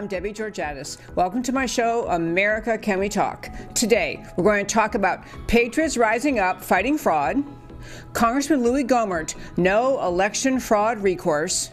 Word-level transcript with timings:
I'm 0.00 0.06
Debbie 0.06 0.32
Georgatos. 0.32 0.96
Welcome 1.14 1.42
to 1.42 1.52
my 1.52 1.66
show, 1.66 2.08
America 2.08 2.78
Can 2.78 2.98
We 2.98 3.10
Talk? 3.10 3.50
Today, 3.74 4.24
we're 4.34 4.44
going 4.44 4.64
to 4.64 4.74
talk 4.74 4.94
about 4.94 5.26
patriots 5.46 5.98
rising 5.98 6.38
up 6.38 6.64
fighting 6.64 6.96
fraud, 6.96 7.44
Congressman 8.14 8.62
Louie 8.62 8.82
Gohmert, 8.82 9.34
no 9.58 10.02
election 10.02 10.58
fraud 10.58 11.00
recourse, 11.00 11.70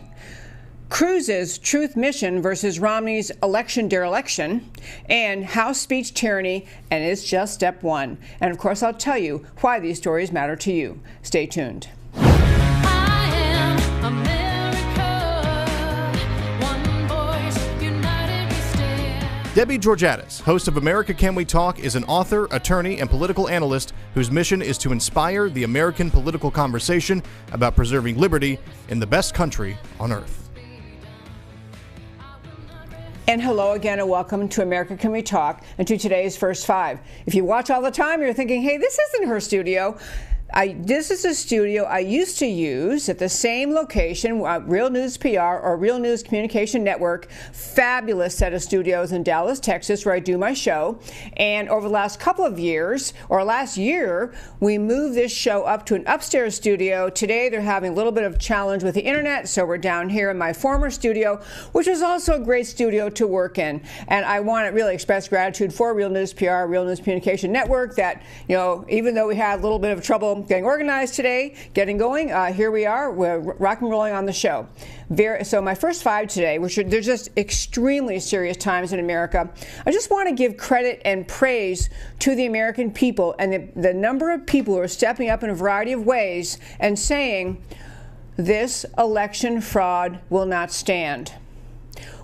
Cruz's 0.90 1.58
truth 1.58 1.96
mission 1.96 2.42
versus 2.42 2.82
Romney's 2.82 3.32
election 3.42 3.88
dereliction, 3.88 4.72
and 5.06 5.46
House 5.46 5.80
speech 5.80 6.14
tyranny, 6.14 6.66
and 6.92 7.06
it's 7.06 7.24
just 7.24 7.54
step 7.54 7.82
one. 7.82 8.18
And 8.42 8.52
of 8.52 8.58
course, 8.58 8.84
I'll 8.84 8.94
tell 8.94 9.18
you 9.18 9.46
why 9.62 9.80
these 9.80 10.00
stories 10.00 10.34
matter 10.34 10.58
to 10.58 10.74
you. 10.74 11.00
Stay 11.22 11.46
tuned. 11.46 11.88
Debbie 19.58 19.80
Georgatos, 19.80 20.40
host 20.40 20.68
of 20.68 20.78
America 20.78 21.16
Can 21.16 21.34
We 21.34 21.44
Talk, 21.44 21.80
is 21.80 21.96
an 21.96 22.04
author, 22.04 22.48
attorney, 22.52 23.00
and 23.00 23.10
political 23.10 23.50
analyst 23.50 23.92
whose 24.14 24.30
mission 24.30 24.62
is 24.62 24.78
to 24.78 24.92
inspire 24.92 25.50
the 25.50 25.64
American 25.64 26.12
political 26.12 26.52
conversation 26.52 27.24
about 27.54 27.76
preserving 27.76 28.20
liberty 28.20 28.60
in 28.90 29.00
the 29.00 29.08
best 29.08 29.34
country 29.34 29.76
on 30.00 30.12
earth. 30.12 30.52
And 33.28 33.42
hello 33.42 33.72
again, 33.72 33.98
and 33.98 34.08
welcome 34.08 34.48
to 34.48 34.62
America 34.62 34.96
Can 34.96 35.12
We 35.12 35.24
Talk 35.24 35.64
and 35.80 35.88
to 35.88 35.98
today's 35.98 36.38
First 36.38 36.68
Five. 36.68 37.00
If 37.26 37.34
you 37.34 37.44
watch 37.44 37.72
all 37.72 37.82
the 37.82 37.90
time, 37.90 38.22
you're 38.22 38.34
thinking, 38.34 38.62
hey, 38.62 38.78
this 38.78 39.00
isn't 39.00 39.28
her 39.28 39.40
studio. 39.40 39.98
I, 40.54 40.78
this 40.80 41.12
is 41.12 41.26
a 41.26 41.36
studio 41.36 41.84
I 41.84 42.00
used 42.00 42.40
to 42.40 42.46
use 42.46 43.10
at 43.10 43.20
the 43.20 43.28
same 43.28 43.74
location, 43.74 44.46
uh, 44.46 44.62
Real 44.62 44.90
News 44.90 45.18
PR 45.18 45.40
or 45.40 45.76
Real 45.76 46.00
News 46.00 46.24
Communication 46.24 46.86
Network. 46.86 47.30
Fabulous 47.52 48.34
set 48.34 48.54
of 48.54 48.64
studios 48.64 49.12
in 49.12 49.24
Dallas, 49.24 49.60
Texas, 49.60 50.06
where 50.06 50.16
I 50.16 50.20
do 50.20 50.38
my 50.38 50.54
show. 50.54 51.00
And 51.36 51.68
over 51.68 51.88
the 51.88 51.94
last 51.94 52.22
couple 52.22 52.46
of 52.46 52.58
years, 52.58 53.14
or 53.28 53.44
last 53.44 53.78
year, 53.78 54.34
we 54.62 54.78
moved 54.78 55.16
this 55.16 55.34
show 55.34 55.64
up 55.64 55.86
to 55.88 55.96
an 55.96 56.04
upstairs 56.08 56.56
studio. 56.56 57.10
Today, 57.10 57.50
they're 57.50 57.60
having 57.60 57.92
a 57.92 57.96
little 57.96 58.14
bit 58.14 58.24
of 58.24 58.40
challenge 58.40 58.84
with 58.84 58.96
the 58.96 59.02
internet, 59.02 59.50
so 59.50 59.66
we're 59.66 59.78
down 59.78 60.08
here 60.08 60.32
in 60.32 60.38
my 60.38 60.54
former 60.54 60.90
studio, 60.90 61.42
which 61.74 61.88
is 61.88 62.02
also 62.02 62.42
a 62.42 62.44
great 62.44 62.68
studio 62.68 63.10
to 63.10 63.28
work 63.28 63.58
in. 63.58 63.82
And 64.08 64.26
I 64.26 64.40
want 64.40 64.66
to 64.68 64.72
really 64.72 64.94
express 64.94 65.28
gratitude 65.28 65.74
for 65.74 65.94
Real 65.94 66.10
News 66.10 66.32
PR, 66.32 66.66
Real 66.68 66.86
News 66.86 67.00
Communication 67.00 67.52
Network, 67.52 67.98
that, 67.98 68.24
you 68.48 68.56
know, 68.56 68.86
even 68.88 69.14
though 69.14 69.28
we 69.28 69.36
had 69.36 69.60
a 69.60 69.62
little 69.62 69.80
bit 69.80 69.92
of 69.92 70.02
trouble 70.02 70.37
getting 70.44 70.66
organized 70.66 71.14
today, 71.14 71.56
getting 71.74 71.98
going. 71.98 72.32
Uh, 72.32 72.52
here 72.52 72.72
we 72.72 72.86
are. 72.86 73.12
We're 73.12 73.40
rock 73.40 73.82
and 73.82 73.90
rolling 73.90 74.14
on 74.14 74.26
the 74.26 74.34
show. 74.34 74.68
Very, 75.10 75.44
so 75.46 75.62
my 75.62 75.76
first 75.76 76.04
five 76.04 76.28
today, 76.28 76.60
which 76.60 76.78
are 76.78 76.84
they're 76.84 77.02
just 77.02 77.30
extremely 77.38 78.20
serious 78.20 78.58
times 78.58 78.94
in 78.94 79.00
America. 79.00 79.50
I 79.86 79.92
just 79.92 80.12
want 80.12 80.28
to 80.30 80.36
give 80.36 80.58
credit 80.58 81.02
and 81.06 81.28
praise 81.28 81.90
to 82.20 82.36
the 82.36 82.46
American 82.46 82.92
people 82.92 83.36
and 83.40 83.54
the, 83.54 83.70
the 83.80 83.94
number 83.94 84.32
of 84.32 84.46
people 84.46 84.76
who 84.76 84.82
are 84.82 84.88
stepping 84.88 85.30
up 85.30 85.44
in 85.44 85.50
a 85.50 85.56
variety 85.56 85.94
of 85.94 86.06
ways 86.06 86.58
and 86.80 86.98
saying 86.98 87.64
this 88.36 88.86
election 88.98 89.62
fraud 89.62 90.20
will 90.30 90.46
not 90.46 90.72
stand. 90.72 91.34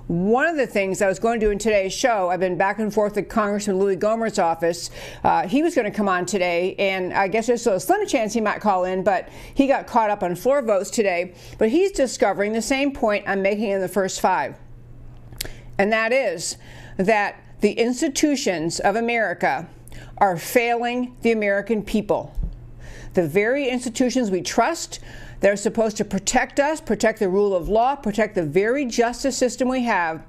One 0.08 0.48
of 0.48 0.58
the 0.58 0.68
things 0.68 1.02
I 1.02 1.08
was 1.08 1.18
going 1.18 1.40
to 1.40 1.46
do 1.46 1.50
in 1.50 1.58
today's 1.58 1.94
show, 1.94 2.30
I've 2.30 2.42
been 2.42 2.58
back 2.58 2.78
and 2.80 2.94
forth 2.94 3.16
with 3.16 3.30
Congressman 3.30 3.80
Louie 3.80 3.96
Gohmert's 3.96 4.38
office. 4.38 4.90
Uh, 5.24 5.48
he 5.48 5.64
was 5.64 5.76
going 5.76 5.90
to 5.90 5.96
come 5.96 6.10
on 6.10 6.26
today, 6.26 6.76
and 6.78 7.14
I 7.14 7.30
guess 7.30 7.48
there's 7.48 7.66
a 7.68 7.80
slim 7.80 8.06
chance 8.06 8.34
he 8.34 8.42
might 8.42 8.60
call 8.60 8.84
in, 8.84 9.04
but 9.06 9.30
he 9.54 9.66
got 9.66 9.88
caught 9.88 10.10
up 10.10 10.22
on 10.22 10.36
floor 10.36 10.62
votes 10.62 10.90
today. 10.90 11.36
But 11.58 11.70
he's 11.70 11.94
discovering 11.94 12.52
the 12.52 12.62
same 12.62 12.92
point 12.92 13.24
I'm 13.30 13.42
making 13.42 13.70
in 13.70 13.80
the 13.80 13.88
first 13.88 14.20
five, 14.20 14.58
and 15.78 15.90
that 15.94 16.12
is 16.12 16.58
that 16.98 17.42
the 17.62 17.72
institutions 17.72 18.82
of 18.82 18.98
America 18.98 19.70
are 20.18 20.36
failing 20.36 21.16
the 21.22 21.32
American 21.32 21.82
people. 21.82 22.38
The 23.14 23.26
very 23.26 23.70
institutions 23.70 24.32
we 24.32 24.42
trust, 24.42 25.00
they're 25.44 25.58
supposed 25.58 25.98
to 25.98 26.06
protect 26.06 26.62
us, 26.62 26.80
protect 26.80 27.20
the 27.20 27.28
rule 27.28 27.54
of 27.54 27.68
law, 27.68 27.98
protect 27.98 28.34
the 28.34 28.44
very 28.44 28.86
justice 28.86 29.38
system 29.38 29.68
we 29.68 29.84
have, 29.84 30.24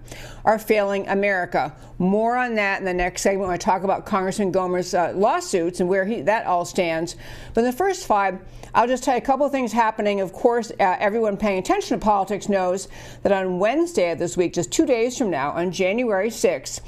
are 0.45 0.59
failing 0.59 1.07
America. 1.07 1.73
More 1.99 2.37
on 2.37 2.57
that 2.57 2.81
in 2.81 2.85
the 2.85 2.93
next 2.93 3.23
segment 3.23 3.47
when 3.47 3.55
I 3.55 3.57
talk 3.57 3.85
about 3.85 4.07
Congressman 4.07 4.51
Gohmert's 4.51 4.93
uh, 4.93 5.13
lawsuits 5.15 5.79
and 5.79 5.89
where 5.89 6.05
he, 6.05 6.23
that 6.23 6.47
all 6.47 6.65
stands. 6.65 7.15
But 7.55 7.61
in 7.61 7.67
the 7.67 7.77
first 7.77 8.09
five, 8.09 8.41
I'll 8.75 8.89
just 8.89 9.05
tell 9.05 9.15
you 9.15 9.19
a 9.19 9.25
couple 9.25 9.47
of 9.47 9.53
things 9.53 9.71
happening. 9.71 10.21
Of 10.21 10.33
course, 10.33 10.73
uh, 10.81 10.97
everyone 10.99 11.37
paying 11.37 11.61
attention 11.61 11.97
to 11.97 12.05
politics 12.05 12.49
knows 12.49 12.89
that 13.23 13.31
on 13.31 13.61
Wednesday 13.61 14.11
of 14.11 14.19
this 14.19 14.37
week, 14.37 14.53
just 14.53 14.73
two 14.73 14.85
days 14.85 15.17
from 15.17 15.31
now, 15.31 15.53
on 15.53 15.71
January 15.71 16.29
6th, 16.29 16.81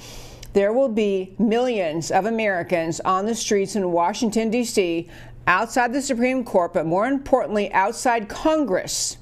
there 0.53 0.73
will 0.73 0.89
be 0.89 1.37
millions 1.39 2.11
of 2.11 2.27
Americans 2.27 2.99
on 3.01 3.25
the 3.25 3.37
streets 3.37 3.77
in 3.77 3.93
Washington, 3.93 4.51
D.C., 4.51 5.09
outside 5.47 5.93
the 5.93 6.03
Supreme 6.03 6.45
Court, 6.45 6.73
but 6.73 6.87
more 6.87 7.07
importantly, 7.07 7.73
outside 7.73 8.29
Congress, 8.29 9.19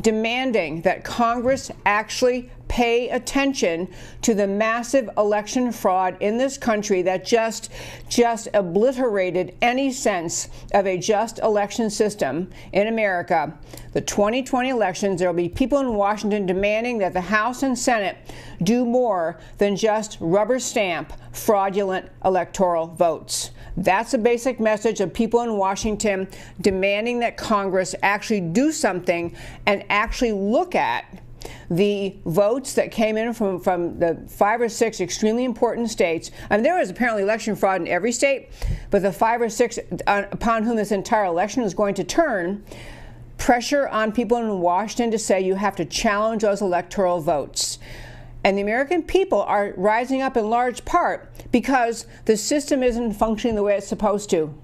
demanding 0.00 0.82
that 0.82 1.04
Congress 1.04 1.70
actually 1.86 2.50
pay 2.68 3.08
attention 3.10 3.88
to 4.22 4.34
the 4.34 4.46
massive 4.46 5.08
election 5.16 5.70
fraud 5.72 6.16
in 6.20 6.38
this 6.38 6.58
country 6.58 7.02
that 7.02 7.24
just 7.24 7.70
just 8.08 8.48
obliterated 8.54 9.54
any 9.62 9.92
sense 9.92 10.48
of 10.72 10.86
a 10.86 10.98
just 10.98 11.38
election 11.40 11.90
system 11.90 12.50
in 12.72 12.86
America. 12.86 13.56
The 13.92 14.00
2020 14.00 14.70
elections, 14.70 15.20
there 15.20 15.28
will 15.28 15.36
be 15.36 15.48
people 15.48 15.78
in 15.78 15.94
Washington 15.94 16.46
demanding 16.46 16.98
that 16.98 17.12
the 17.12 17.20
House 17.20 17.62
and 17.62 17.78
Senate 17.78 18.16
do 18.62 18.84
more 18.84 19.38
than 19.58 19.76
just 19.76 20.16
rubber 20.20 20.58
stamp 20.58 21.12
fraudulent 21.32 22.10
electoral 22.24 22.86
votes. 22.86 23.50
That's 23.76 24.14
a 24.14 24.18
basic 24.18 24.60
message 24.60 25.00
of 25.00 25.12
people 25.12 25.40
in 25.40 25.56
Washington 25.56 26.28
demanding 26.60 27.18
that 27.20 27.36
Congress 27.36 27.94
actually 28.02 28.40
do 28.40 28.70
something 28.70 29.36
and 29.66 29.84
actually 29.90 30.32
look 30.32 30.74
at 30.74 31.04
the 31.70 32.16
votes 32.24 32.74
that 32.74 32.90
came 32.90 33.16
in 33.16 33.32
from, 33.32 33.60
from 33.60 33.98
the 33.98 34.24
five 34.28 34.60
or 34.60 34.68
six 34.68 35.00
extremely 35.00 35.44
important 35.44 35.90
states. 35.90 36.30
I 36.50 36.56
mean, 36.56 36.64
there 36.64 36.78
was 36.78 36.90
apparently 36.90 37.22
election 37.22 37.56
fraud 37.56 37.80
in 37.80 37.88
every 37.88 38.12
state, 38.12 38.50
but 38.90 39.02
the 39.02 39.12
five 39.12 39.40
or 39.40 39.48
six 39.48 39.78
uh, 40.06 40.24
upon 40.30 40.64
whom 40.64 40.76
this 40.76 40.92
entire 40.92 41.24
election 41.24 41.62
is 41.62 41.74
going 41.74 41.94
to 41.94 42.04
turn 42.04 42.64
pressure 43.38 43.88
on 43.88 44.12
people 44.12 44.36
in 44.38 44.60
Washington 44.60 45.10
to 45.10 45.18
say 45.18 45.40
you 45.40 45.54
have 45.54 45.76
to 45.76 45.84
challenge 45.84 46.42
those 46.42 46.62
electoral 46.62 47.20
votes. 47.20 47.78
And 48.44 48.58
the 48.58 48.62
American 48.62 49.02
people 49.02 49.42
are 49.42 49.72
rising 49.76 50.20
up 50.20 50.36
in 50.36 50.50
large 50.50 50.84
part 50.84 51.30
because 51.50 52.06
the 52.26 52.36
system 52.36 52.82
isn't 52.82 53.14
functioning 53.14 53.56
the 53.56 53.62
way 53.62 53.76
it's 53.76 53.86
supposed 53.86 54.28
to 54.30 54.54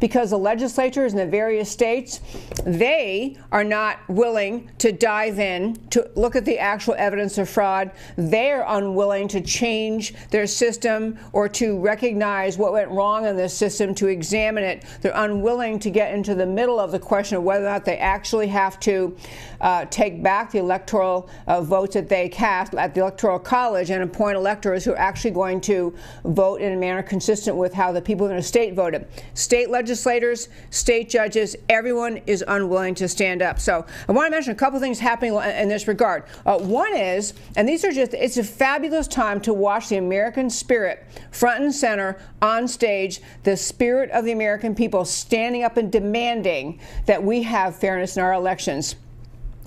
because 0.00 0.30
the 0.30 0.38
legislatures 0.38 1.12
in 1.12 1.18
the 1.18 1.26
various 1.26 1.70
states 1.70 2.20
they 2.64 3.36
are 3.52 3.64
not 3.64 3.98
willing 4.08 4.70
to 4.78 4.92
dive 4.92 5.38
in 5.38 5.76
to 5.90 6.08
look 6.14 6.36
at 6.36 6.44
the 6.44 6.58
actual 6.58 6.94
evidence 6.98 7.38
of 7.38 7.48
fraud. 7.48 7.90
They're 8.16 8.64
unwilling 8.66 9.28
to 9.28 9.40
change 9.40 10.14
their 10.30 10.46
system 10.46 11.18
or 11.32 11.48
to 11.50 11.78
recognize 11.78 12.58
what 12.58 12.72
went 12.72 12.90
wrong 12.90 13.26
in 13.26 13.36
the 13.36 13.48
system 13.48 13.94
to 13.96 14.08
examine 14.08 14.64
it. 14.64 14.84
They're 15.00 15.12
unwilling 15.14 15.78
to 15.80 15.90
get 15.90 16.14
into 16.14 16.34
the 16.34 16.46
middle 16.46 16.78
of 16.78 16.92
the 16.92 16.98
question 16.98 17.38
of 17.38 17.44
whether 17.44 17.64
or 17.64 17.70
not 17.70 17.84
they 17.84 17.98
actually 17.98 18.48
have 18.48 18.78
to 18.80 19.16
uh, 19.60 19.86
take 19.86 20.22
back 20.22 20.50
the 20.52 20.58
electoral 20.58 21.28
uh, 21.46 21.60
votes 21.60 21.94
that 21.94 22.08
they 22.08 22.28
cast 22.28 22.74
at 22.74 22.94
the 22.94 23.00
electoral 23.00 23.38
college 23.38 23.90
and 23.90 24.02
appoint 24.02 24.36
electors 24.36 24.84
who 24.84 24.92
are 24.92 24.98
actually 24.98 25.30
going 25.30 25.60
to 25.60 25.94
vote 26.24 26.60
in 26.60 26.72
a 26.72 26.76
manner 26.76 27.02
consistent 27.02 27.56
with 27.56 27.72
how 27.72 27.92
the 27.92 28.00
people 28.00 28.26
in 28.26 28.36
the 28.36 28.42
state 28.42 28.74
voted. 28.74 29.06
State 29.34 29.69
legislators, 29.70 30.48
state 30.70 31.08
judges, 31.08 31.56
everyone 31.68 32.18
is 32.26 32.44
unwilling 32.46 32.94
to 32.96 33.08
stand 33.08 33.42
up. 33.42 33.58
So 33.58 33.86
I 34.08 34.12
want 34.12 34.26
to 34.26 34.30
mention 34.30 34.52
a 34.52 34.56
couple 34.56 34.78
things 34.80 34.98
happening 34.98 35.34
in 35.34 35.68
this 35.68 35.88
regard. 35.88 36.24
Uh, 36.44 36.58
one 36.58 36.96
is, 36.96 37.34
and 37.56 37.68
these 37.68 37.84
are 37.84 37.92
just, 37.92 38.14
it's 38.14 38.36
a 38.36 38.44
fabulous 38.44 39.08
time 39.08 39.40
to 39.42 39.54
watch 39.54 39.88
the 39.88 39.96
American 39.96 40.50
spirit 40.50 41.06
front 41.30 41.62
and 41.62 41.74
center 41.74 42.20
on 42.42 42.68
stage, 42.68 43.20
the 43.44 43.56
spirit 43.56 44.10
of 44.10 44.24
the 44.24 44.32
American 44.32 44.74
people 44.74 45.04
standing 45.04 45.62
up 45.62 45.76
and 45.76 45.90
demanding 45.90 46.80
that 47.06 47.22
we 47.22 47.42
have 47.42 47.76
fairness 47.76 48.16
in 48.16 48.22
our 48.22 48.32
elections. 48.32 48.96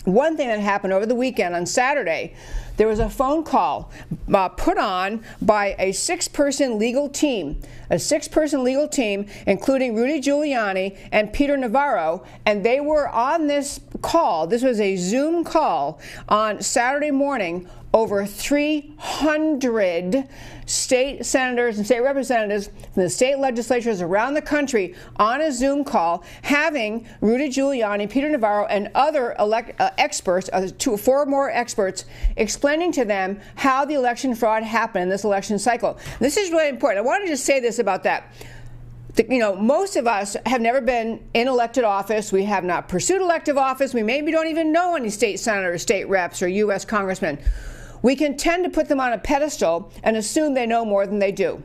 One 0.05 0.35
thing 0.35 0.49
that 0.49 0.59
happened 0.59 0.93
over 0.93 1.05
the 1.05 1.15
weekend 1.15 1.55
on 1.55 1.65
Saturday 1.65 2.35
there 2.77 2.87
was 2.87 2.99
a 2.99 3.09
phone 3.09 3.43
call 3.43 3.91
uh, 4.33 4.49
put 4.49 4.77
on 4.77 5.23
by 5.41 5.75
a 5.77 5.91
six 5.91 6.27
person 6.27 6.79
legal 6.79 7.07
team, 7.07 7.61
a 7.89 7.99
six 7.99 8.27
person 8.27 8.63
legal 8.63 8.87
team, 8.87 9.27
including 9.45 9.95
Rudy 9.95 10.19
Giuliani 10.19 10.97
and 11.11 11.31
Peter 11.31 11.55
Navarro, 11.55 12.23
and 12.45 12.65
they 12.65 12.79
were 12.79 13.07
on 13.09 13.47
this 13.47 13.79
call. 14.01 14.47
This 14.47 14.63
was 14.63 14.79
a 14.79 14.95
Zoom 14.95 15.43
call 15.43 15.99
on 16.27 16.61
Saturday 16.61 17.11
morning 17.11 17.69
over 17.93 18.25
300 18.25 20.27
state 20.65 21.25
senators 21.25 21.77
and 21.77 21.85
state 21.85 21.99
representatives 21.99 22.69
from 22.93 23.03
the 23.03 23.09
state 23.09 23.37
legislatures 23.37 24.01
around 24.01 24.33
the 24.33 24.41
country 24.41 24.95
on 25.17 25.41
a 25.41 25.51
Zoom 25.51 25.83
call, 25.83 26.23
having 26.41 27.07
Rudy 27.21 27.49
Giuliani, 27.49 28.09
Peter 28.09 28.29
Navarro, 28.29 28.65
and 28.65 28.89
other 28.95 29.35
elect, 29.37 29.79
uh, 29.79 29.91
experts, 29.99 30.49
uh, 30.53 30.69
two, 30.79 30.97
four 30.97 31.27
more 31.27 31.51
experts, 31.51 32.05
explaining 32.35 32.91
to 32.93 33.05
them 33.05 33.39
how 33.55 33.85
the 33.85 33.93
election 33.93 34.33
fraud 34.33 34.63
happened 34.63 35.03
in 35.03 35.09
this 35.09 35.23
election 35.23 35.59
cycle. 35.59 35.99
This 36.19 36.35
is 36.35 36.49
really 36.49 36.69
important. 36.69 37.05
I 37.05 37.07
want 37.07 37.23
to 37.23 37.29
just 37.29 37.45
say 37.45 37.59
this 37.59 37.77
about 37.77 38.01
that 38.03 38.33
you 39.29 39.37
know, 39.37 39.55
most 39.55 39.95
of 39.95 40.07
us 40.07 40.35
have 40.47 40.59
never 40.59 40.81
been 40.81 41.23
in 41.35 41.47
elected 41.47 41.83
office. 41.83 42.31
We 42.31 42.45
have 42.45 42.63
not 42.63 42.87
pursued 42.87 43.21
elective 43.21 43.59
office. 43.59 43.93
We 43.93 44.01
maybe 44.01 44.31
don't 44.31 44.47
even 44.47 44.71
know 44.71 44.95
any 44.95 45.11
state 45.11 45.39
senators, 45.39 45.83
state 45.83 46.09
reps, 46.09 46.41
or 46.41 46.47
U.S. 46.47 46.83
congressmen. 46.83 47.37
We 48.03 48.15
can 48.15 48.37
tend 48.37 48.63
to 48.65 48.69
put 48.69 48.87
them 48.87 48.99
on 48.99 49.13
a 49.13 49.17
pedestal 49.17 49.91
and 50.03 50.15
assume 50.15 50.53
they 50.53 50.67
know 50.67 50.85
more 50.85 51.07
than 51.07 51.17
they 51.17 51.31
do. 51.31 51.63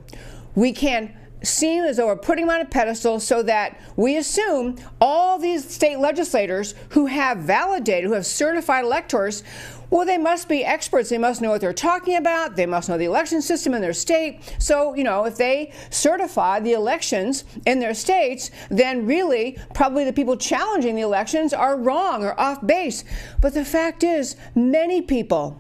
We 0.55 0.73
can 0.73 1.15
seem 1.43 1.85
as 1.85 1.99
though 1.99 2.07
we're 2.07 2.17
putting 2.17 2.47
them 2.47 2.55
on 2.57 2.61
a 2.61 2.65
pedestal 2.65 3.21
so 3.21 3.43
that 3.45 3.81
we 3.97 4.17
assume 4.17 4.77
all 5.01 5.39
these 5.39 5.69
state 5.69 5.99
legislators 5.99 6.75
who 6.91 7.07
have 7.07 7.39
validated, 7.39 8.09
who 8.09 8.15
have 8.15 8.27
certified 8.27 8.85
electors, 8.85 9.45
well, 9.91 10.05
they 10.05 10.19
must 10.19 10.49
be 10.49 10.65
experts. 10.65 11.09
They 11.09 11.17
must 11.17 11.41
know 11.41 11.51
what 11.51 11.63
they're 11.63 11.73
talking 11.73 12.17
about. 12.17 12.57
They 12.57 12.67
must 12.67 12.89
know 12.89 12.99
the 12.99 13.07
election 13.07 13.41
system 13.41 13.73
in 13.73 13.81
their 13.81 13.95
state. 13.95 14.57
So, 14.59 14.95
you 14.95 15.03
know, 15.03 15.25
if 15.25 15.37
they 15.37 15.73
certify 15.89 16.61
the 16.61 16.75
elections 16.75 17.45
in 17.65 17.79
their 17.79 17.95
states, 17.95 18.51
then 18.69 19.07
really 19.07 19.57
probably 19.73 20.05
the 20.05 20.13
people 20.13 20.37
challenging 20.37 20.95
the 20.95 21.03
elections 21.03 21.55
are 21.55 21.77
wrong 21.77 22.23
or 22.23 22.39
off 22.39 22.67
base. 22.67 23.05
But 23.41 23.55
the 23.55 23.65
fact 23.65 24.05
is, 24.05 24.37
many 24.55 25.01
people, 25.01 25.59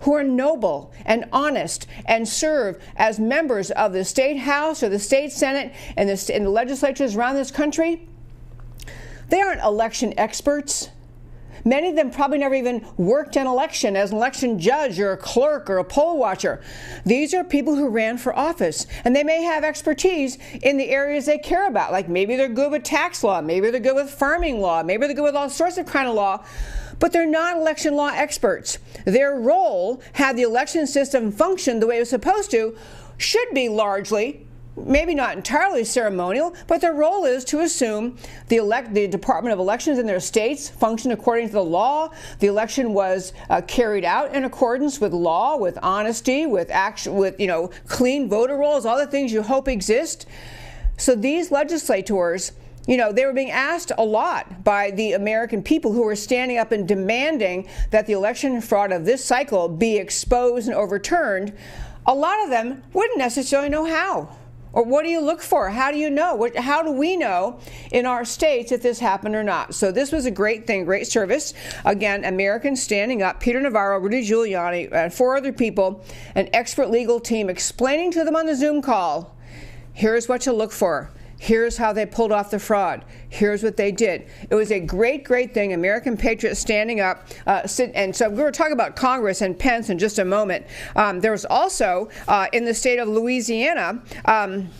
who 0.00 0.14
are 0.14 0.24
noble 0.24 0.92
and 1.04 1.24
honest 1.32 1.86
and 2.06 2.28
serve 2.28 2.82
as 2.96 3.18
members 3.18 3.70
of 3.70 3.92
the 3.92 4.04
state 4.04 4.38
house 4.38 4.82
or 4.82 4.88
the 4.88 4.98
state 4.98 5.32
senate 5.32 5.72
and 5.96 6.08
the, 6.08 6.34
and 6.34 6.46
the 6.46 6.50
legislatures 6.50 7.16
around 7.16 7.36
this 7.36 7.50
country, 7.50 8.08
they 9.28 9.40
aren't 9.40 9.62
election 9.62 10.14
experts. 10.18 10.90
Many 11.66 11.88
of 11.88 11.96
them 11.96 12.10
probably 12.10 12.38
never 12.38 12.54
even 12.54 12.86
worked 12.98 13.36
an 13.36 13.46
election 13.46 13.96
as 13.96 14.10
an 14.10 14.18
election 14.18 14.58
judge 14.58 15.00
or 15.00 15.12
a 15.12 15.16
clerk 15.16 15.70
or 15.70 15.78
a 15.78 15.84
poll 15.84 16.18
watcher. 16.18 16.62
These 17.06 17.32
are 17.32 17.42
people 17.42 17.74
who 17.74 17.88
ran 17.88 18.18
for 18.18 18.36
office, 18.36 18.86
and 19.04 19.16
they 19.16 19.24
may 19.24 19.42
have 19.42 19.64
expertise 19.64 20.36
in 20.62 20.76
the 20.76 20.90
areas 20.90 21.24
they 21.24 21.38
care 21.38 21.66
about. 21.66 21.90
Like 21.90 22.06
maybe 22.06 22.36
they're 22.36 22.48
good 22.48 22.70
with 22.70 22.82
tax 22.82 23.24
law, 23.24 23.40
maybe 23.40 23.70
they're 23.70 23.80
good 23.80 23.94
with 23.94 24.10
farming 24.10 24.60
law, 24.60 24.82
maybe 24.82 25.06
they're 25.06 25.16
good 25.16 25.22
with 25.22 25.36
all 25.36 25.48
sorts 25.48 25.78
of 25.78 25.86
kind 25.86 26.06
of 26.06 26.14
law 26.14 26.44
but 26.98 27.12
they're 27.12 27.26
not 27.26 27.56
election 27.56 27.94
law 27.94 28.10
experts. 28.14 28.78
Their 29.04 29.34
role, 29.34 30.02
had 30.14 30.36
the 30.36 30.42
election 30.42 30.86
system 30.86 31.32
functioned 31.32 31.82
the 31.82 31.86
way 31.86 31.96
it 31.96 32.00
was 32.00 32.10
supposed 32.10 32.50
to, 32.52 32.76
should 33.18 33.48
be 33.52 33.68
largely 33.68 34.46
maybe 34.76 35.14
not 35.14 35.36
entirely 35.36 35.84
ceremonial, 35.84 36.54
but 36.66 36.80
their 36.80 36.94
role 36.94 37.24
is 37.24 37.44
to 37.44 37.60
assume 37.60 38.16
the 38.48 38.56
elect 38.56 38.92
the 38.94 39.06
Department 39.06 39.52
of 39.52 39.58
Elections 39.58 39.98
in 39.98 40.06
their 40.06 40.20
states 40.20 40.68
function 40.68 41.12
according 41.12 41.46
to 41.48 41.52
the 41.52 41.64
law. 41.64 42.10
The 42.40 42.48
election 42.48 42.92
was 42.92 43.32
uh, 43.50 43.62
carried 43.62 44.04
out 44.04 44.34
in 44.34 44.44
accordance 44.44 45.00
with 45.00 45.12
law, 45.12 45.56
with 45.56 45.78
honesty, 45.82 46.46
with 46.46 46.70
action, 46.70 47.14
with 47.14 47.38
you 47.38 47.46
know 47.46 47.70
clean 47.86 48.28
voter 48.28 48.56
rolls, 48.56 48.84
all 48.84 48.98
the 48.98 49.06
things 49.06 49.32
you 49.32 49.42
hope 49.42 49.68
exist. 49.68 50.26
So 50.96 51.14
these 51.14 51.50
legislators 51.50 52.52
you 52.86 52.96
know, 52.96 53.12
they 53.12 53.24
were 53.24 53.32
being 53.32 53.50
asked 53.50 53.92
a 53.96 54.04
lot 54.04 54.62
by 54.62 54.90
the 54.90 55.12
American 55.12 55.62
people 55.62 55.92
who 55.92 56.02
were 56.02 56.16
standing 56.16 56.58
up 56.58 56.70
and 56.70 56.86
demanding 56.86 57.66
that 57.90 58.06
the 58.06 58.12
election 58.12 58.60
fraud 58.60 58.92
of 58.92 59.04
this 59.04 59.24
cycle 59.24 59.68
be 59.68 59.96
exposed 59.96 60.68
and 60.68 60.76
overturned. 60.76 61.54
A 62.06 62.14
lot 62.14 62.42
of 62.44 62.50
them 62.50 62.82
wouldn't 62.92 63.18
necessarily 63.18 63.70
know 63.70 63.86
how. 63.86 64.36
Or 64.74 64.82
what 64.82 65.04
do 65.04 65.08
you 65.08 65.20
look 65.20 65.40
for? 65.40 65.70
How 65.70 65.92
do 65.92 65.98
you 65.98 66.10
know? 66.10 66.34
What, 66.34 66.56
how 66.56 66.82
do 66.82 66.90
we 66.90 67.16
know 67.16 67.60
in 67.92 68.06
our 68.06 68.24
states 68.24 68.72
if 68.72 68.82
this 68.82 68.98
happened 68.98 69.36
or 69.36 69.44
not? 69.44 69.72
So 69.72 69.92
this 69.92 70.10
was 70.10 70.26
a 70.26 70.32
great 70.32 70.66
thing, 70.66 70.84
great 70.84 71.06
service. 71.06 71.54
Again, 71.84 72.24
Americans 72.24 72.82
standing 72.82 73.22
up, 73.22 73.38
Peter 73.38 73.60
Navarro, 73.60 74.00
Rudy 74.00 74.28
Giuliani, 74.28 74.92
and 74.92 75.14
four 75.14 75.36
other 75.36 75.52
people, 75.52 76.04
an 76.34 76.50
expert 76.52 76.90
legal 76.90 77.20
team 77.20 77.48
explaining 77.48 78.10
to 78.12 78.24
them 78.24 78.34
on 78.34 78.46
the 78.46 78.56
Zoom 78.56 78.82
call, 78.82 79.36
here's 79.92 80.28
what 80.28 80.40
to 80.40 80.52
look 80.52 80.72
for. 80.72 81.08
Here's 81.44 81.76
how 81.76 81.92
they 81.92 82.06
pulled 82.06 82.32
off 82.32 82.50
the 82.50 82.58
fraud. 82.58 83.04
Here's 83.28 83.62
what 83.62 83.76
they 83.76 83.92
did. 83.92 84.28
It 84.48 84.54
was 84.54 84.72
a 84.72 84.80
great, 84.80 85.24
great 85.24 85.52
thing. 85.52 85.74
American 85.74 86.16
patriots 86.16 86.58
standing 86.58 87.00
up. 87.00 87.28
Uh, 87.46 87.66
sit, 87.66 87.92
and 87.94 88.16
so 88.16 88.30
we're 88.30 88.36
going 88.36 88.52
to 88.54 88.56
talk 88.56 88.70
about 88.70 88.96
Congress 88.96 89.42
and 89.42 89.58
Pence 89.58 89.90
in 89.90 89.98
just 89.98 90.18
a 90.18 90.24
moment. 90.24 90.64
Um, 90.96 91.20
there 91.20 91.32
was 91.32 91.44
also 91.44 92.08
uh, 92.28 92.46
in 92.54 92.64
the 92.64 92.72
state 92.72 92.98
of 92.98 93.08
Louisiana. 93.08 94.02
Um, 94.24 94.70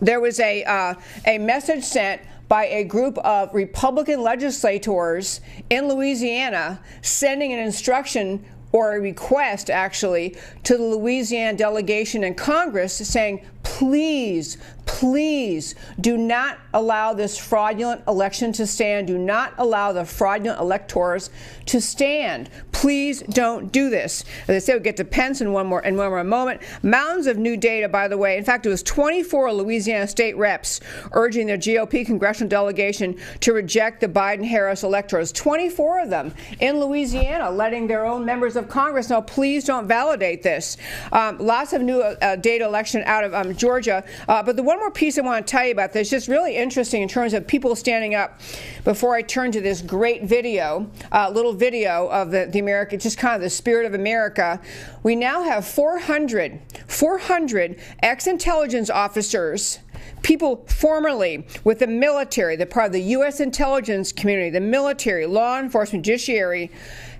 there 0.00 0.18
was 0.18 0.40
a 0.40 0.64
uh, 0.64 0.94
a 1.24 1.38
message 1.38 1.84
sent 1.84 2.20
by 2.48 2.66
a 2.66 2.82
group 2.82 3.16
of 3.18 3.54
Republican 3.54 4.22
legislators 4.24 5.40
in 5.70 5.86
Louisiana 5.86 6.80
sending 7.00 7.52
an 7.52 7.60
instruction 7.60 8.44
or 8.72 8.96
a 8.96 9.00
request 9.00 9.70
actually 9.70 10.36
to 10.64 10.76
the 10.76 10.82
Louisiana 10.82 11.56
delegation 11.56 12.24
in 12.24 12.34
Congress 12.34 12.92
saying, 12.92 13.44
please, 13.62 14.58
please 14.84 15.74
do 16.00 16.18
not 16.18 16.58
allow 16.74 17.14
this 17.14 17.38
fraudulent 17.38 18.02
election 18.06 18.52
to 18.52 18.66
stand. 18.66 19.06
Do 19.06 19.16
not 19.16 19.54
allow 19.58 19.92
the 19.92 20.04
fraudulent 20.04 20.60
electors 20.60 21.30
to 21.66 21.80
stand. 21.80 22.50
Please 22.72 23.22
don't 23.22 23.70
do 23.72 23.88
this. 23.88 24.24
As 24.48 24.56
I 24.56 24.58
say, 24.58 24.72
we'll 24.74 24.82
get 24.82 24.96
to 24.98 25.04
Pence 25.04 25.40
in 25.40 25.52
one 25.52 25.66
more 25.66 25.82
in 25.82 25.96
one 25.96 26.10
more 26.10 26.24
moment. 26.24 26.60
Mountains 26.82 27.26
of 27.26 27.38
new 27.38 27.56
data, 27.56 27.88
by 27.88 28.08
the 28.08 28.18
way. 28.18 28.36
In 28.36 28.44
fact, 28.44 28.66
it 28.66 28.68
was 28.68 28.82
24 28.82 29.52
Louisiana 29.52 30.06
state 30.06 30.36
reps 30.36 30.80
urging 31.12 31.46
their 31.46 31.58
GOP 31.58 32.04
congressional 32.04 32.48
delegation 32.48 33.16
to 33.40 33.52
reject 33.52 34.00
the 34.00 34.08
Biden-Harris 34.08 34.82
electors. 34.82 35.32
24 35.32 36.00
of 36.00 36.10
them 36.10 36.34
in 36.60 36.80
Louisiana, 36.80 37.50
letting 37.50 37.86
their 37.86 38.04
own 38.04 38.24
members 38.24 38.56
of 38.56 38.68
Congress 38.68 39.08
know, 39.10 39.22
please 39.22 39.64
don't 39.64 39.86
validate 39.86 40.42
this. 40.42 40.76
Um, 41.12 41.38
lots 41.38 41.72
of 41.72 41.82
new 41.82 42.00
uh, 42.00 42.36
data 42.36 42.64
election 42.64 43.02
out 43.06 43.24
of 43.24 43.34
um, 43.34 43.49
Georgia. 43.54 44.04
Uh, 44.28 44.42
but 44.42 44.56
the 44.56 44.62
one 44.62 44.78
more 44.78 44.90
piece 44.90 45.18
I 45.18 45.22
want 45.22 45.46
to 45.46 45.50
tell 45.50 45.64
you 45.64 45.72
about 45.72 45.92
that's 45.92 46.10
just 46.10 46.28
really 46.28 46.56
interesting 46.56 47.02
in 47.02 47.08
terms 47.08 47.34
of 47.34 47.46
people 47.46 47.74
standing 47.76 48.14
up 48.14 48.40
before 48.84 49.14
I 49.14 49.22
turn 49.22 49.52
to 49.52 49.60
this 49.60 49.82
great 49.82 50.24
video, 50.24 50.90
uh, 51.12 51.30
little 51.30 51.52
video 51.52 52.08
of 52.08 52.30
the, 52.30 52.48
the 52.50 52.58
America, 52.58 52.96
just 52.96 53.18
kind 53.18 53.34
of 53.34 53.40
the 53.40 53.50
spirit 53.50 53.86
of 53.86 53.94
America. 53.94 54.60
We 55.02 55.16
now 55.16 55.42
have 55.42 55.66
400, 55.66 56.60
400 56.86 57.78
ex-intelligence 58.02 58.90
officers 58.90 59.78
people 60.22 60.64
formerly 60.66 61.46
with 61.64 61.78
the 61.78 61.86
military, 61.86 62.56
the 62.56 62.66
part 62.66 62.86
of 62.86 62.92
the 62.92 63.02
U.S. 63.02 63.40
intelligence 63.40 64.12
community, 64.12 64.50
the 64.50 64.60
military, 64.60 65.26
law 65.26 65.58
enforcement, 65.58 66.04
judiciary, 66.04 66.70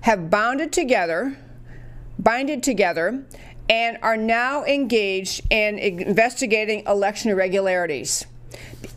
have 0.01 0.29
bonded 0.29 0.71
together, 0.71 1.37
binded 2.19 2.63
together, 2.63 3.23
and 3.71 3.97
are 4.01 4.17
now 4.17 4.65
engaged 4.65 5.41
in 5.49 5.79
investigating 5.79 6.83
election 6.85 7.31
irregularities. 7.31 8.25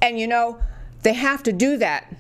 And 0.03 0.19
you 0.19 0.27
know, 0.27 0.59
they 1.05 1.13
have 1.13 1.45
to 1.45 1.53
do 1.53 1.77
that. 1.77 2.13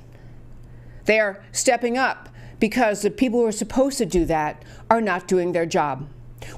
They 1.06 1.18
are 1.18 1.44
stepping 1.50 1.98
up 1.98 2.28
because 2.60 3.02
the 3.02 3.10
people 3.10 3.40
who 3.40 3.46
are 3.46 3.52
supposed 3.52 3.98
to 3.98 4.06
do 4.06 4.24
that 4.26 4.62
are 4.88 5.00
not 5.00 5.26
doing 5.26 5.50
their 5.50 5.66
job. 5.66 6.08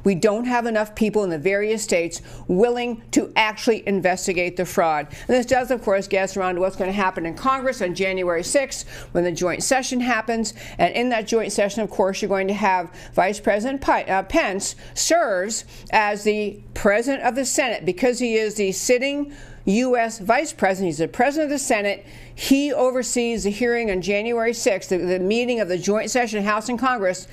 We 0.04 0.14
don't 0.14 0.44
have 0.44 0.66
enough 0.66 0.94
people 0.94 1.24
in 1.24 1.30
the 1.30 1.38
various 1.38 1.82
states 1.82 2.22
willing 2.48 3.02
to 3.12 3.32
actually 3.36 3.86
investigate 3.86 4.56
the 4.56 4.64
fraud. 4.64 5.08
And 5.10 5.36
this 5.36 5.46
does, 5.46 5.70
of 5.70 5.82
course, 5.82 6.08
us 6.12 6.36
around 6.36 6.56
to 6.56 6.60
what's 6.60 6.76
going 6.76 6.90
to 6.90 6.96
happen 6.96 7.26
in 7.26 7.34
Congress 7.34 7.82
on 7.82 7.94
January 7.94 8.42
6th 8.42 8.86
when 9.12 9.24
the 9.24 9.32
joint 9.32 9.62
session 9.62 10.00
happens. 10.00 10.54
And 10.78 10.94
in 10.94 11.08
that 11.10 11.26
joint 11.26 11.52
session, 11.52 11.82
of 11.82 11.90
course, 11.90 12.22
you're 12.22 12.28
going 12.28 12.48
to 12.48 12.54
have 12.54 12.90
Vice 13.14 13.40
President 13.40 13.86
uh, 13.88 14.22
Pence 14.24 14.76
serves 14.94 15.64
as 15.90 16.24
the 16.24 16.60
president 16.74 17.22
of 17.22 17.34
the 17.34 17.44
Senate 17.44 17.84
because 17.84 18.18
he 18.18 18.36
is 18.36 18.54
the 18.54 18.72
sitting 18.72 19.32
U.S. 19.66 20.20
Vice 20.20 20.52
President. 20.52 20.86
He's 20.86 20.98
the 20.98 21.08
President 21.08 21.50
of 21.52 21.58
the 21.58 21.64
Senate. 21.64 22.06
He 22.34 22.72
oversees 22.72 23.44
the 23.44 23.50
hearing 23.50 23.90
on 23.90 24.00
January 24.00 24.52
6th, 24.52 24.88
the, 24.88 24.98
the 24.98 25.18
meeting 25.18 25.60
of 25.60 25.68
the 25.68 25.78
joint 25.78 26.10
session, 26.10 26.44
House 26.44 26.68
and 26.68 26.78
Congress 26.78 27.26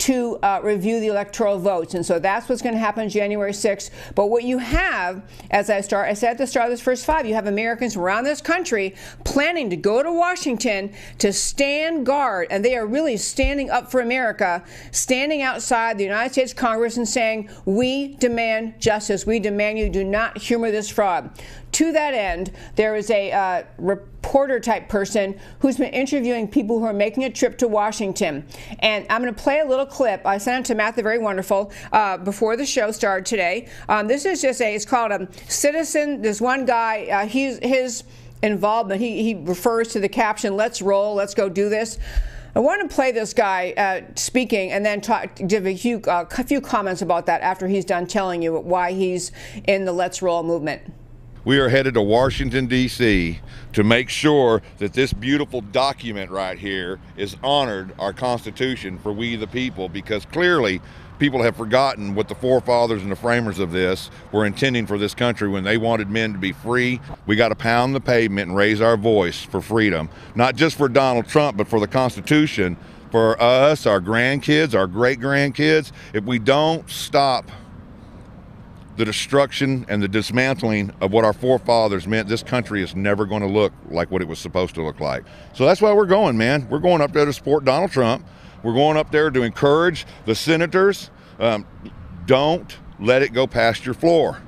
to 0.00 0.38
uh, 0.38 0.60
review 0.62 0.98
the 0.98 1.08
electoral 1.08 1.58
votes. 1.58 1.94
And 1.94 2.04
so 2.04 2.18
that's 2.18 2.48
what's 2.48 2.62
going 2.62 2.74
to 2.74 2.80
happen 2.80 3.08
January 3.08 3.52
6th. 3.52 3.90
But 4.14 4.26
what 4.26 4.44
you 4.44 4.56
have, 4.56 5.22
as 5.50 5.68
I 5.68 5.82
start, 5.82 6.08
I 6.08 6.14
said 6.14 6.32
at 6.32 6.38
the 6.38 6.46
start 6.46 6.66
of 6.66 6.70
this 6.70 6.80
first 6.80 7.04
five, 7.04 7.26
you 7.26 7.34
have 7.34 7.46
Americans 7.46 7.96
around 7.96 8.24
this 8.24 8.40
country 8.40 8.94
planning 9.24 9.68
to 9.68 9.76
go 9.76 10.02
to 10.02 10.10
Washington 10.10 10.92
to 11.18 11.32
stand 11.32 12.06
guard, 12.06 12.48
and 12.50 12.64
they 12.64 12.76
are 12.76 12.86
really 12.86 13.18
standing 13.18 13.68
up 13.68 13.90
for 13.90 14.00
America, 14.00 14.64
standing 14.90 15.42
outside 15.42 15.98
the 15.98 16.04
United 16.04 16.32
States 16.32 16.54
Congress 16.54 16.96
and 16.96 17.08
saying, 17.08 17.50
"We 17.66 18.14
demand 18.16 18.80
justice. 18.80 19.26
We 19.26 19.38
demand 19.38 19.78
you 19.78 19.90
do 19.90 20.02
not 20.02 20.38
humor 20.38 20.70
this 20.70 20.88
fraud." 20.88 21.30
To 21.80 21.92
that 21.92 22.12
end, 22.12 22.50
there 22.76 22.94
is 22.94 23.10
a 23.10 23.32
uh, 23.32 23.62
reporter 23.78 24.60
type 24.60 24.90
person 24.90 25.40
who's 25.60 25.78
been 25.78 25.94
interviewing 25.94 26.46
people 26.46 26.78
who 26.78 26.84
are 26.84 26.92
making 26.92 27.24
a 27.24 27.30
trip 27.30 27.56
to 27.56 27.66
Washington. 27.68 28.44
And 28.80 29.06
I'm 29.08 29.22
going 29.22 29.34
to 29.34 29.42
play 29.42 29.60
a 29.60 29.64
little 29.64 29.86
clip. 29.86 30.26
I 30.26 30.36
sent 30.36 30.66
it 30.66 30.68
to 30.68 30.74
Matt 30.74 30.94
the 30.94 31.02
Very 31.02 31.18
Wonderful 31.18 31.72
uh, 31.90 32.18
before 32.18 32.58
the 32.58 32.66
show 32.66 32.90
started 32.90 33.24
today. 33.24 33.66
Um, 33.88 34.08
this 34.08 34.26
is 34.26 34.42
just 34.42 34.60
a, 34.60 34.74
it's 34.74 34.84
called 34.84 35.10
a 35.10 35.26
citizen. 35.48 36.20
There's 36.20 36.42
one 36.42 36.66
guy, 36.66 37.06
uh, 37.06 37.26
he's, 37.26 37.58
his 37.62 38.04
involvement, 38.42 39.00
he, 39.00 39.22
he 39.22 39.34
refers 39.36 39.88
to 39.88 40.00
the 40.00 40.08
caption, 40.10 40.56
let's 40.56 40.82
roll, 40.82 41.14
let's 41.14 41.32
go 41.32 41.48
do 41.48 41.70
this. 41.70 41.98
I 42.54 42.58
want 42.58 42.90
to 42.90 42.94
play 42.94 43.10
this 43.10 43.32
guy 43.32 43.72
uh, 43.74 44.02
speaking 44.16 44.70
and 44.70 44.84
then 44.84 45.00
talk, 45.00 45.34
give 45.46 45.66
a 45.66 45.74
few, 45.74 46.02
uh, 46.02 46.26
a 46.30 46.44
few 46.44 46.60
comments 46.60 47.00
about 47.00 47.24
that 47.24 47.40
after 47.40 47.66
he's 47.68 47.86
done 47.86 48.06
telling 48.06 48.42
you 48.42 48.54
why 48.58 48.92
he's 48.92 49.32
in 49.66 49.86
the 49.86 49.92
Let's 49.92 50.20
Roll 50.20 50.42
movement. 50.42 50.82
We 51.42 51.58
are 51.58 51.70
headed 51.70 51.94
to 51.94 52.02
Washington, 52.02 52.66
D.C. 52.66 53.40
to 53.72 53.82
make 53.82 54.10
sure 54.10 54.60
that 54.76 54.92
this 54.92 55.14
beautiful 55.14 55.62
document 55.62 56.30
right 56.30 56.58
here 56.58 57.00
is 57.16 57.34
honored, 57.42 57.94
our 57.98 58.12
Constitution, 58.12 58.98
for 58.98 59.10
we 59.10 59.36
the 59.36 59.46
people, 59.46 59.88
because 59.88 60.26
clearly 60.26 60.82
people 61.18 61.42
have 61.42 61.56
forgotten 61.56 62.14
what 62.14 62.28
the 62.28 62.34
forefathers 62.34 63.02
and 63.02 63.10
the 63.10 63.16
framers 63.16 63.58
of 63.58 63.72
this 63.72 64.10
were 64.32 64.44
intending 64.44 64.86
for 64.86 64.98
this 64.98 65.14
country 65.14 65.48
when 65.48 65.64
they 65.64 65.78
wanted 65.78 66.10
men 66.10 66.34
to 66.34 66.38
be 66.38 66.52
free. 66.52 67.00
We 67.26 67.36
got 67.36 67.48
to 67.48 67.54
pound 67.54 67.94
the 67.94 68.00
pavement 68.00 68.48
and 68.48 68.56
raise 68.56 68.82
our 68.82 68.98
voice 68.98 69.42
for 69.42 69.62
freedom, 69.62 70.10
not 70.34 70.56
just 70.56 70.76
for 70.76 70.90
Donald 70.90 71.26
Trump, 71.26 71.56
but 71.56 71.68
for 71.68 71.80
the 71.80 71.88
Constitution, 71.88 72.76
for 73.10 73.40
us, 73.40 73.86
our 73.86 74.00
grandkids, 74.00 74.74
our 74.74 74.86
great 74.86 75.18
grandkids. 75.18 75.90
If 76.12 76.24
we 76.24 76.38
don't 76.38 76.88
stop 76.90 77.50
the 78.96 79.04
destruction 79.04 79.86
and 79.88 80.02
the 80.02 80.08
dismantling 80.08 80.92
of 81.00 81.12
what 81.12 81.24
our 81.24 81.32
forefathers 81.32 82.06
meant, 82.06 82.28
this 82.28 82.42
country 82.42 82.82
is 82.82 82.94
never 82.94 83.24
going 83.24 83.42
to 83.42 83.48
look 83.48 83.72
like 83.90 84.10
what 84.10 84.20
it 84.20 84.28
was 84.28 84.38
supposed 84.38 84.74
to 84.74 84.82
look 84.82 85.00
like. 85.00 85.24
So 85.54 85.64
that's 85.64 85.80
why 85.80 85.92
we're 85.92 86.06
going, 86.06 86.36
man. 86.36 86.68
We're 86.68 86.80
going 86.80 87.00
up 87.00 87.12
there 87.12 87.24
to 87.24 87.32
support 87.32 87.64
Donald 87.64 87.90
Trump. 87.90 88.26
We're 88.62 88.74
going 88.74 88.96
up 88.96 89.10
there 89.10 89.30
to 89.30 89.42
encourage 89.42 90.06
the 90.26 90.34
senators. 90.34 91.10
Um, 91.38 91.66
don't 92.26 92.76
let 92.98 93.22
it 93.22 93.32
go 93.32 93.46
past 93.46 93.86
your 93.86 93.94
floor. 93.94 94.40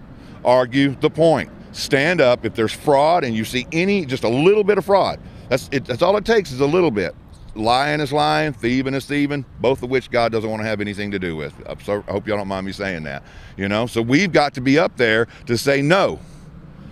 Argue 0.45 0.95
the 0.97 1.11
point. 1.11 1.51
Stand 1.73 2.21
up 2.21 2.45
if 2.45 2.55
there's 2.55 2.73
fraud 2.73 3.25
and 3.25 3.35
you 3.35 3.45
see 3.45 3.67
any, 3.73 4.05
just 4.05 4.25
a 4.25 4.29
little 4.29 4.65
bit 4.65 4.77
of 4.77 4.85
fraud. 4.85 5.19
That's 5.49 5.69
it, 5.73 5.85
that's 5.87 6.03
all 6.03 6.17
it 6.17 6.25
takes 6.25 6.53
is 6.53 6.61
a 6.61 6.67
little 6.67 6.91
bit. 6.91 7.15
Lying 7.54 8.00
is 8.00 8.12
lying, 8.12 8.52
thieving 8.54 8.94
is 8.94 9.04
thieving, 9.04 9.44
both 9.61 9.82
of 9.82 9.90
which 9.90 10.11
God 10.11 10.32
doesn't 10.32 10.49
want 10.49 10.62
to 10.62 10.66
have 10.66 10.80
anything 10.80 11.11
to 11.11 11.18
do 11.18 11.37
with. 11.37 11.54
So 11.85 12.02
I 12.09 12.12
hope 12.12 12.26
y'all 12.26 12.38
don't 12.38 12.49
mind 12.49 12.64
me 12.66 12.73
saying 12.73 13.02
that. 13.04 13.23
You 13.56 13.68
know, 13.68 13.87
so 13.87 14.00
we've 14.00 14.32
got 14.32 14.54
to 14.54 14.61
be 14.61 14.78
up 14.78 14.97
there 14.97 15.26
to 15.47 15.59
say 15.59 15.82
no. 15.82 16.18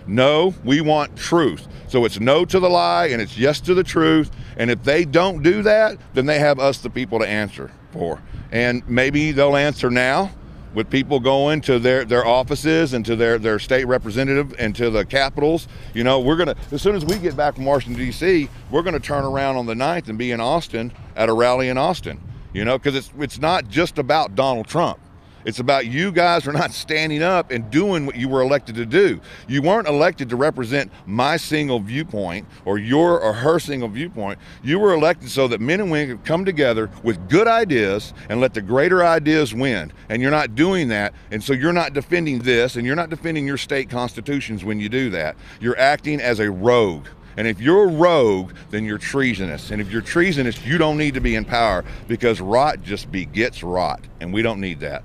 No, 0.07 0.53
we 0.63 0.81
want 0.81 1.15
truth. 1.15 1.67
So 1.87 2.05
it's 2.05 2.19
no 2.19 2.45
to 2.45 2.59
the 2.59 2.69
lie 2.69 3.07
and 3.07 3.21
it's 3.21 3.37
yes 3.37 3.59
to 3.61 3.73
the 3.73 3.83
truth. 3.83 4.31
And 4.57 4.69
if 4.69 4.83
they 4.83 5.05
don't 5.05 5.41
do 5.41 5.63
that, 5.63 5.97
then 6.13 6.25
they 6.25 6.39
have 6.39 6.59
us, 6.59 6.79
the 6.79 6.89
people, 6.89 7.19
to 7.19 7.27
answer 7.27 7.71
for. 7.91 8.21
And 8.51 8.87
maybe 8.87 9.31
they'll 9.31 9.55
answer 9.55 9.89
now 9.89 10.31
with 10.73 10.89
people 10.89 11.19
going 11.19 11.61
to 11.61 11.79
their, 11.79 12.05
their 12.05 12.25
offices 12.25 12.93
and 12.93 13.05
to 13.05 13.15
their, 13.15 13.37
their 13.37 13.59
state 13.59 13.85
representative 13.85 14.53
and 14.57 14.75
to 14.75 14.89
the 14.89 15.05
capitals. 15.05 15.67
You 15.93 16.03
know, 16.03 16.19
we're 16.19 16.37
going 16.37 16.47
to, 16.47 16.55
as 16.71 16.81
soon 16.81 16.95
as 16.95 17.05
we 17.05 17.17
get 17.17 17.35
back 17.35 17.55
from 17.55 17.65
Washington, 17.65 18.03
D.C., 18.03 18.49
we're 18.69 18.81
going 18.81 18.93
to 18.93 18.99
turn 18.99 19.23
around 19.23 19.57
on 19.57 19.65
the 19.65 19.73
9th 19.73 20.07
and 20.07 20.17
be 20.17 20.31
in 20.31 20.39
Austin 20.39 20.91
at 21.15 21.29
a 21.29 21.33
rally 21.33 21.69
in 21.69 21.77
Austin. 21.77 22.19
You 22.53 22.65
know, 22.65 22.77
because 22.77 22.95
it's, 22.95 23.11
it's 23.19 23.39
not 23.39 23.69
just 23.69 23.97
about 23.97 24.35
Donald 24.35 24.67
Trump. 24.67 24.99
It's 25.45 25.59
about 25.59 25.87
you 25.87 26.11
guys 26.11 26.47
are 26.47 26.53
not 26.53 26.71
standing 26.71 27.23
up 27.23 27.51
and 27.51 27.69
doing 27.69 28.05
what 28.05 28.15
you 28.15 28.29
were 28.29 28.41
elected 28.41 28.75
to 28.75 28.85
do. 28.85 29.19
You 29.47 29.61
weren't 29.61 29.87
elected 29.87 30.29
to 30.29 30.35
represent 30.35 30.91
my 31.05 31.37
single 31.37 31.79
viewpoint 31.79 32.47
or 32.65 32.77
your 32.77 33.19
or 33.19 33.33
her 33.33 33.59
single 33.59 33.89
viewpoint. 33.89 34.39
You 34.63 34.79
were 34.79 34.93
elected 34.93 35.29
so 35.29 35.47
that 35.47 35.61
men 35.61 35.79
and 35.79 35.91
women 35.91 36.17
could 36.17 36.25
come 36.25 36.45
together 36.45 36.89
with 37.03 37.29
good 37.29 37.47
ideas 37.47 38.13
and 38.29 38.41
let 38.41 38.53
the 38.53 38.61
greater 38.61 39.03
ideas 39.03 39.53
win. 39.53 39.91
And 40.09 40.21
you're 40.21 40.31
not 40.31 40.55
doing 40.55 40.87
that. 40.89 41.13
And 41.31 41.43
so 41.43 41.53
you're 41.53 41.73
not 41.73 41.93
defending 41.93 42.39
this 42.39 42.75
and 42.75 42.85
you're 42.85 42.95
not 42.95 43.09
defending 43.09 43.45
your 43.47 43.57
state 43.57 43.89
constitutions 43.89 44.63
when 44.63 44.79
you 44.79 44.89
do 44.89 45.09
that. 45.11 45.35
You're 45.59 45.77
acting 45.77 46.21
as 46.21 46.39
a 46.39 46.49
rogue. 46.49 47.07
And 47.37 47.47
if 47.47 47.61
you're 47.61 47.85
a 47.85 47.91
rogue, 47.91 48.51
then 48.71 48.83
you're 48.83 48.97
treasonous. 48.97 49.71
And 49.71 49.81
if 49.81 49.91
you're 49.91 50.01
treasonous, 50.01 50.63
you 50.65 50.77
don't 50.77 50.97
need 50.97 51.13
to 51.13 51.21
be 51.21 51.35
in 51.35 51.45
power 51.45 51.85
because 52.07 52.41
rot 52.41 52.83
just 52.83 53.11
begets 53.11 53.63
rot. 53.63 54.01
And 54.19 54.33
we 54.33 54.41
don't 54.41 54.59
need 54.59 54.81
that. 54.81 55.03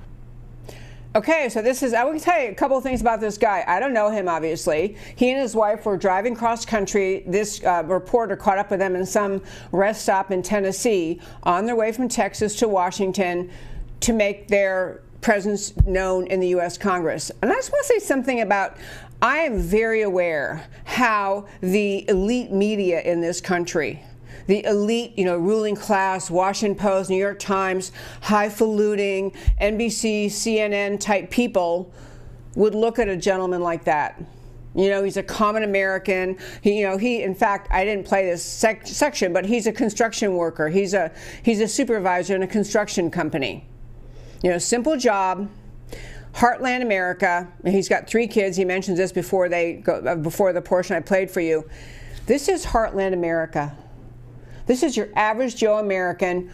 Okay, 1.17 1.49
so 1.49 1.63
this 1.63 1.83
is, 1.83 1.95
I 1.95 2.05
will 2.05 2.21
tell 2.21 2.39
you 2.39 2.51
a 2.51 2.55
couple 2.55 2.79
things 2.83 3.01
about 3.01 3.21
this 3.23 3.39
guy. 3.39 3.65
I 3.67 3.81
don't 3.81 3.95
know 3.95 4.11
him, 4.11 4.29
obviously. 4.29 4.99
He 5.17 5.31
and 5.31 5.41
his 5.41 5.55
wife 5.55 5.87
were 5.87 5.97
driving 5.97 6.37
cross 6.37 6.67
country. 6.67 7.25
This 7.27 7.65
uh, 7.65 7.85
reporter 7.87 8.37
caught 8.37 8.59
up 8.59 8.71
with 8.71 8.81
them 8.81 8.95
in 8.95 9.07
some 9.07 9.43
rest 9.73 10.03
stop 10.03 10.31
in 10.31 10.43
Tennessee 10.43 11.23
on 11.43 11.65
their 11.65 11.75
way 11.75 11.91
from 11.91 12.11
Texas 12.11 12.55
to 12.57 12.69
Washington 12.69 13.51
to 14.01 14.13
make 14.13 14.49
their 14.49 15.01
presence 15.23 15.75
known 15.87 16.27
in 16.27 16.39
the 16.39 16.49
U.S. 16.49 16.77
Congress. 16.77 17.33
And 17.41 17.51
I 17.51 17.55
just 17.55 17.73
want 17.73 17.87
to 17.87 17.95
say 17.95 17.99
something 17.99 18.43
about 18.43 18.77
I 19.23 19.39
am 19.39 19.59
very 19.59 20.03
aware 20.03 20.67
how 20.85 21.47
the 21.63 22.07
elite 22.11 22.53
media 22.53 23.01
in 23.01 23.23
this 23.23 23.41
country 23.41 24.05
the 24.47 24.65
elite, 24.65 25.13
you 25.17 25.25
know, 25.25 25.37
ruling 25.37 25.77
class, 25.77 26.31
Washington 26.31 26.79
Post, 26.79 27.11
New 27.11 27.17
York 27.17 27.39
Times, 27.39 27.93
highfalutin, 28.23 29.33
NBC, 29.61 30.27
CNN 30.27 31.01
type 31.01 31.31
people 31.31 31.93
would 32.55 32.75
look 32.75 32.99
at 32.99 33.09
a 33.09 33.17
gentleman 33.17 33.61
like 33.61 33.85
that. 33.85 34.21
You 34.75 34.91
know, 34.91 35.03
he's 35.03 35.17
a 35.17 35.23
common 35.23 35.63
American. 35.63 36.37
He, 36.61 36.81
you 36.81 36.87
know, 36.87 36.99
he, 36.99 37.23
in 37.23 37.35
fact, 37.35 37.69
I 37.71 37.85
didn't 37.85 38.07
play 38.07 38.27
this 38.27 38.43
sec 38.43 38.87
section, 38.87 39.33
but 39.33 39.47
he's 39.47 39.67
a 39.67 39.73
construction 39.73 40.35
worker. 40.35 40.69
He's 40.69 40.93
a, 40.93 41.11
he's 41.43 41.61
a 41.61 41.69
supervisor 41.69 42.37
in 42.37 42.43
a 42.43 42.47
construction 42.47 43.11
company. 43.11 43.67
You 44.43 44.51
know, 44.51 44.59
simple 44.59 44.99
job, 44.99 45.49
Heartland 46.35 46.83
America. 46.83 47.49
He's 47.65 47.89
got 47.89 48.07
three 48.07 48.27
kids. 48.27 48.59
He 48.59 48.67
mentions 48.67 48.99
this 48.99 49.13
before 49.13 49.49
they 49.49 49.75
go, 49.75 49.95
uh, 49.95 50.15
before 50.15 50.53
the 50.53 50.61
portion 50.61 50.95
I 50.95 51.01
played 51.01 51.31
for 51.31 51.41
you. 51.41 51.69
This 52.27 52.49
is 52.49 52.67
Heartland 52.67 53.15
America. 53.15 53.75
This 54.67 54.83
is 54.83 54.97
your 54.97 55.09
average 55.15 55.57
Joe 55.57 55.79
American, 55.79 56.51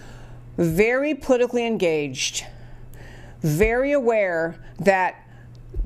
very 0.57 1.15
politically 1.15 1.67
engaged, 1.67 2.47
very 3.41 3.93
aware 3.93 4.57
that 4.81 5.17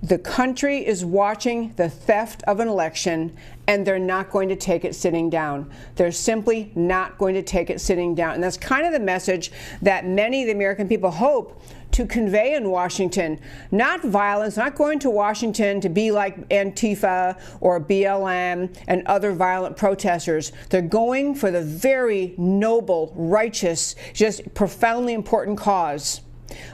the 0.02 0.18
country 0.18 0.86
is 0.86 1.04
watching 1.04 1.72
the 1.76 1.88
theft 1.88 2.42
of 2.46 2.60
an 2.60 2.68
election 2.68 3.36
and 3.66 3.86
they're 3.86 3.98
not 3.98 4.30
going 4.30 4.48
to 4.48 4.56
take 4.56 4.84
it 4.84 4.94
sitting 4.94 5.30
down. 5.30 5.70
They're 5.96 6.12
simply 6.12 6.70
not 6.74 7.18
going 7.18 7.34
to 7.34 7.42
take 7.42 7.70
it 7.70 7.80
sitting 7.80 8.14
down. 8.14 8.34
And 8.34 8.44
that's 8.44 8.56
kind 8.56 8.86
of 8.86 8.92
the 8.92 9.00
message 9.00 9.50
that 9.82 10.06
many 10.06 10.42
of 10.42 10.46
the 10.46 10.52
American 10.52 10.86
people 10.86 11.10
hope 11.10 11.60
to 11.96 12.04
convey 12.04 12.54
in 12.54 12.68
Washington. 12.68 13.40
Not 13.70 14.02
violence, 14.02 14.58
not 14.58 14.74
going 14.74 14.98
to 14.98 15.08
Washington 15.08 15.80
to 15.80 15.88
be 15.88 16.10
like 16.10 16.46
Antifa 16.50 17.40
or 17.62 17.80
BLM 17.80 18.76
and 18.86 19.02
other 19.06 19.32
violent 19.32 19.78
protesters. 19.78 20.52
They're 20.68 20.82
going 20.82 21.34
for 21.34 21.50
the 21.50 21.62
very 21.62 22.34
noble, 22.36 23.14
righteous, 23.16 23.94
just 24.12 24.52
profoundly 24.52 25.14
important 25.14 25.56
cause 25.56 26.20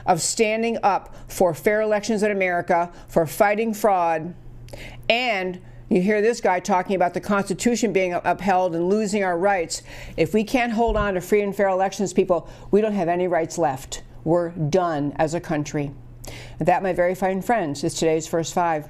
of 0.05 0.21
standing 0.21 0.77
up 0.83 1.15
for 1.29 1.53
fair 1.53 1.79
elections 1.79 2.21
in 2.21 2.29
America, 2.29 2.91
for 3.07 3.25
fighting 3.25 3.73
fraud, 3.73 4.35
and 5.07 5.61
you 5.87 6.01
hear 6.01 6.21
this 6.21 6.41
guy 6.41 6.59
talking 6.59 6.97
about 6.97 7.13
the 7.13 7.21
Constitution 7.21 7.93
being 7.93 8.13
upheld 8.13 8.75
and 8.75 8.89
losing 8.89 9.23
our 9.23 9.37
rights. 9.37 9.83
If 10.17 10.33
we 10.33 10.43
can't 10.43 10.73
hold 10.73 10.97
on 10.97 11.13
to 11.13 11.21
free 11.21 11.41
and 11.41 11.55
fair 11.55 11.69
elections, 11.69 12.11
people, 12.11 12.49
we 12.71 12.81
don't 12.81 12.91
have 12.91 13.07
any 13.07 13.29
rights 13.29 13.57
left. 13.57 14.03
We're 14.23 14.49
done 14.49 15.13
as 15.17 15.33
a 15.33 15.39
country. 15.39 15.91
That, 16.59 16.83
my 16.83 16.93
very 16.93 17.15
fine 17.15 17.41
friends, 17.41 17.83
is 17.83 17.93
today's 17.93 18.27
first 18.27 18.53
five. 18.53 18.89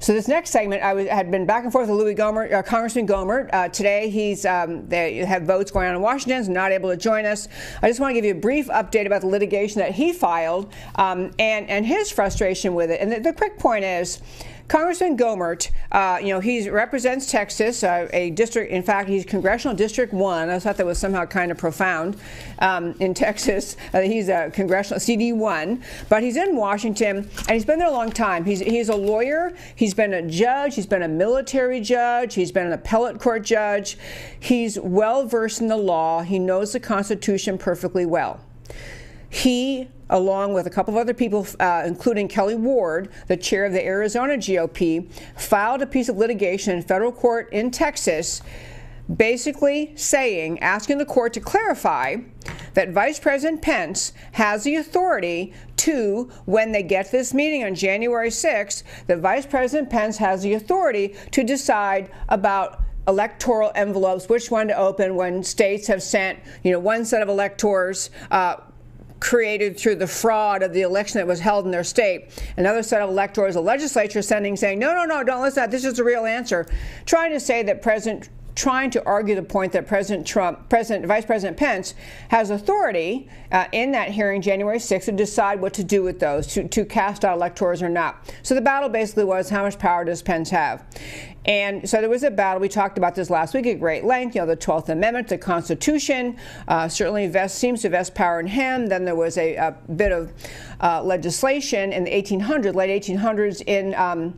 So 0.00 0.12
this 0.12 0.28
next 0.28 0.50
segment, 0.50 0.82
I 0.82 0.92
was, 0.92 1.08
had 1.08 1.30
been 1.30 1.46
back 1.46 1.64
and 1.64 1.72
forth 1.72 1.88
with 1.88 1.98
Louie 1.98 2.14
Gohmert, 2.14 2.52
uh, 2.52 2.62
Congressman 2.62 3.06
Gohmert. 3.06 3.48
Uh, 3.54 3.68
today, 3.70 4.10
he's 4.10 4.44
um, 4.44 4.86
they 4.86 5.24
have 5.24 5.44
votes 5.44 5.70
going 5.70 5.88
on 5.88 5.94
in 5.94 6.02
Washington, 6.02 6.38
he's 6.38 6.48
not 6.48 6.72
able 6.72 6.90
to 6.90 6.96
join 6.96 7.24
us. 7.24 7.48
I 7.80 7.88
just 7.88 8.00
want 8.00 8.10
to 8.10 8.14
give 8.14 8.24
you 8.26 8.32
a 8.32 8.40
brief 8.40 8.66
update 8.66 9.06
about 9.06 9.22
the 9.22 9.28
litigation 9.28 9.78
that 9.78 9.92
he 9.92 10.12
filed 10.12 10.70
um, 10.96 11.30
and 11.38 11.70
and 11.70 11.86
his 11.86 12.10
frustration 12.10 12.74
with 12.74 12.90
it. 12.90 13.00
And 13.00 13.12
the, 13.12 13.20
the 13.20 13.32
quick 13.32 13.58
point 13.58 13.84
is. 13.84 14.20
Congressman 14.68 15.16
Gohmert, 15.16 15.70
uh, 15.92 16.18
you 16.20 16.28
know, 16.28 16.40
he 16.40 16.70
represents 16.70 17.30
Texas, 17.30 17.84
uh, 17.84 18.08
a 18.14 18.30
district, 18.30 18.72
in 18.72 18.82
fact, 18.82 19.10
he's 19.10 19.24
Congressional 19.24 19.76
District 19.76 20.12
1. 20.12 20.48
I 20.48 20.58
thought 20.58 20.78
that 20.78 20.86
was 20.86 20.98
somehow 20.98 21.26
kind 21.26 21.50
of 21.52 21.58
profound 21.58 22.16
um, 22.60 22.94
in 23.00 23.14
Texas. 23.14 23.76
Uh, 23.94 24.00
he's 24.00 24.28
a 24.28 24.50
Congressional 24.52 24.98
CD1, 24.98 25.80
but 26.08 26.22
he's 26.22 26.36
in 26.36 26.56
Washington, 26.56 27.18
and 27.18 27.50
he's 27.50 27.64
been 27.64 27.78
there 27.78 27.88
a 27.88 27.92
long 27.92 28.10
time. 28.10 28.44
He's, 28.44 28.58
he's 28.58 28.88
a 28.88 28.96
lawyer, 28.96 29.52
he's 29.76 29.94
been 29.94 30.14
a 30.14 30.22
judge, 30.22 30.74
he's 30.74 30.86
been 30.86 31.02
a 31.02 31.08
military 31.08 31.80
judge, 31.80 32.34
he's 32.34 32.50
been 32.50 32.66
an 32.66 32.72
appellate 32.72 33.20
court 33.20 33.44
judge. 33.44 33.98
He's 34.40 34.80
well 34.80 35.26
versed 35.26 35.60
in 35.60 35.68
the 35.68 35.76
law, 35.76 36.22
he 36.22 36.40
knows 36.40 36.72
the 36.72 36.80
Constitution 36.80 37.56
perfectly 37.56 38.04
well. 38.04 38.40
He 39.34 39.88
along 40.10 40.52
with 40.52 40.66
a 40.66 40.70
couple 40.70 40.94
of 40.94 41.00
other 41.00 41.14
people, 41.14 41.46
uh, 41.58 41.82
including 41.84 42.28
Kelli 42.28 42.56
Ward, 42.56 43.10
the 43.26 43.36
chair 43.36 43.64
of 43.64 43.72
the 43.72 43.84
Arizona 43.84 44.36
GOP, 44.36 45.10
filed 45.36 45.82
a 45.82 45.86
piece 45.86 46.08
of 46.08 46.16
litigation 46.16 46.76
in 46.76 46.82
federal 46.82 47.10
court 47.10 47.52
in 47.52 47.70
Texas 47.70 48.42
basically 49.16 49.92
saying, 49.96 50.58
asking 50.60 50.98
the 50.98 51.04
court 51.04 51.32
to 51.34 51.40
clarify 51.40 52.16
that 52.74 52.90
Vice 52.92 53.18
President 53.18 53.60
Pence 53.60 54.12
has 54.32 54.64
the 54.64 54.76
authority 54.76 55.52
to, 55.78 56.30
when 56.46 56.72
they 56.72 56.82
get 56.82 57.10
this 57.10 57.34
meeting 57.34 57.64
on 57.64 57.74
January 57.74 58.30
6th, 58.30 58.82
that 59.06 59.18
Vice 59.18 59.46
President 59.46 59.90
Pence 59.90 60.16
has 60.16 60.42
the 60.42 60.54
authority 60.54 61.14
to 61.32 61.44
decide 61.44 62.10
about 62.28 62.82
electoral 63.06 63.70
envelopes, 63.74 64.28
which 64.28 64.50
one 64.50 64.68
to 64.68 64.76
open 64.76 65.16
when 65.16 65.42
states 65.42 65.86
have 65.86 66.02
sent, 66.02 66.38
you 66.62 66.72
know, 66.72 66.78
one 66.78 67.04
set 67.04 67.20
of 67.20 67.28
electors. 67.28 68.10
Uh, 68.30 68.56
created 69.20 69.78
through 69.78 69.96
the 69.96 70.06
fraud 70.06 70.62
of 70.62 70.72
the 70.72 70.82
election 70.82 71.18
that 71.18 71.26
was 71.26 71.40
held 71.40 71.64
in 71.64 71.70
their 71.70 71.84
state. 71.84 72.28
Another 72.56 72.82
set 72.82 73.00
of 73.00 73.08
electors, 73.08 73.54
the 73.54 73.60
legislature 73.60 74.22
sending 74.22 74.56
saying, 74.56 74.78
no, 74.78 74.94
no, 74.94 75.04
no, 75.04 75.24
don't 75.24 75.42
listen 75.42 75.54
to 75.54 75.60
that. 75.60 75.70
This 75.70 75.84
is 75.84 75.94
the 75.94 76.04
real 76.04 76.26
answer. 76.26 76.66
Trying 77.06 77.32
to 77.32 77.40
say 77.40 77.62
that 77.62 77.80
President 77.80 78.28
trying 78.54 78.90
to 78.90 79.04
argue 79.04 79.34
the 79.34 79.42
point 79.42 79.72
that 79.72 79.86
President 79.86 80.26
Trump, 80.26 80.68
President, 80.68 81.06
Vice 81.06 81.24
President 81.24 81.56
Pence 81.56 81.94
has 82.28 82.50
authority 82.50 83.28
uh, 83.50 83.66
in 83.72 83.92
that 83.92 84.10
hearing 84.10 84.40
January 84.40 84.78
6th 84.78 85.06
to 85.06 85.12
decide 85.12 85.60
what 85.60 85.74
to 85.74 85.84
do 85.84 86.02
with 86.02 86.20
those, 86.20 86.46
to, 86.46 86.68
to 86.68 86.84
cast 86.84 87.24
out 87.24 87.36
electors 87.36 87.82
or 87.82 87.88
not. 87.88 88.32
So 88.42 88.54
the 88.54 88.60
battle 88.60 88.88
basically 88.88 89.24
was 89.24 89.50
how 89.50 89.64
much 89.64 89.78
power 89.78 90.04
does 90.04 90.22
Pence 90.22 90.50
have? 90.50 90.84
And 91.46 91.88
so 91.88 92.00
there 92.00 92.08
was 92.08 92.22
a 92.22 92.30
battle. 92.30 92.60
We 92.60 92.68
talked 92.68 92.96
about 92.96 93.14
this 93.14 93.28
last 93.28 93.52
week 93.52 93.66
at 93.66 93.78
great 93.78 94.04
length. 94.04 94.34
You 94.34 94.42
know, 94.42 94.46
the 94.46 94.56
12th 94.56 94.88
Amendment, 94.88 95.28
the 95.28 95.36
Constitution, 95.36 96.38
uh, 96.68 96.88
certainly 96.88 97.26
vest, 97.26 97.58
seems 97.58 97.82
to 97.82 97.90
vest 97.90 98.14
power 98.14 98.40
in 98.40 98.46
him. 98.46 98.86
Then 98.86 99.04
there 99.04 99.14
was 99.14 99.36
a, 99.36 99.56
a 99.56 99.72
bit 99.94 100.10
of 100.10 100.32
uh, 100.80 101.02
legislation 101.02 101.92
in 101.92 102.04
the 102.04 102.10
1800s, 102.10 102.74
late 102.74 103.02
1800s, 103.02 103.62
in 103.66 103.94
um, 103.94 104.34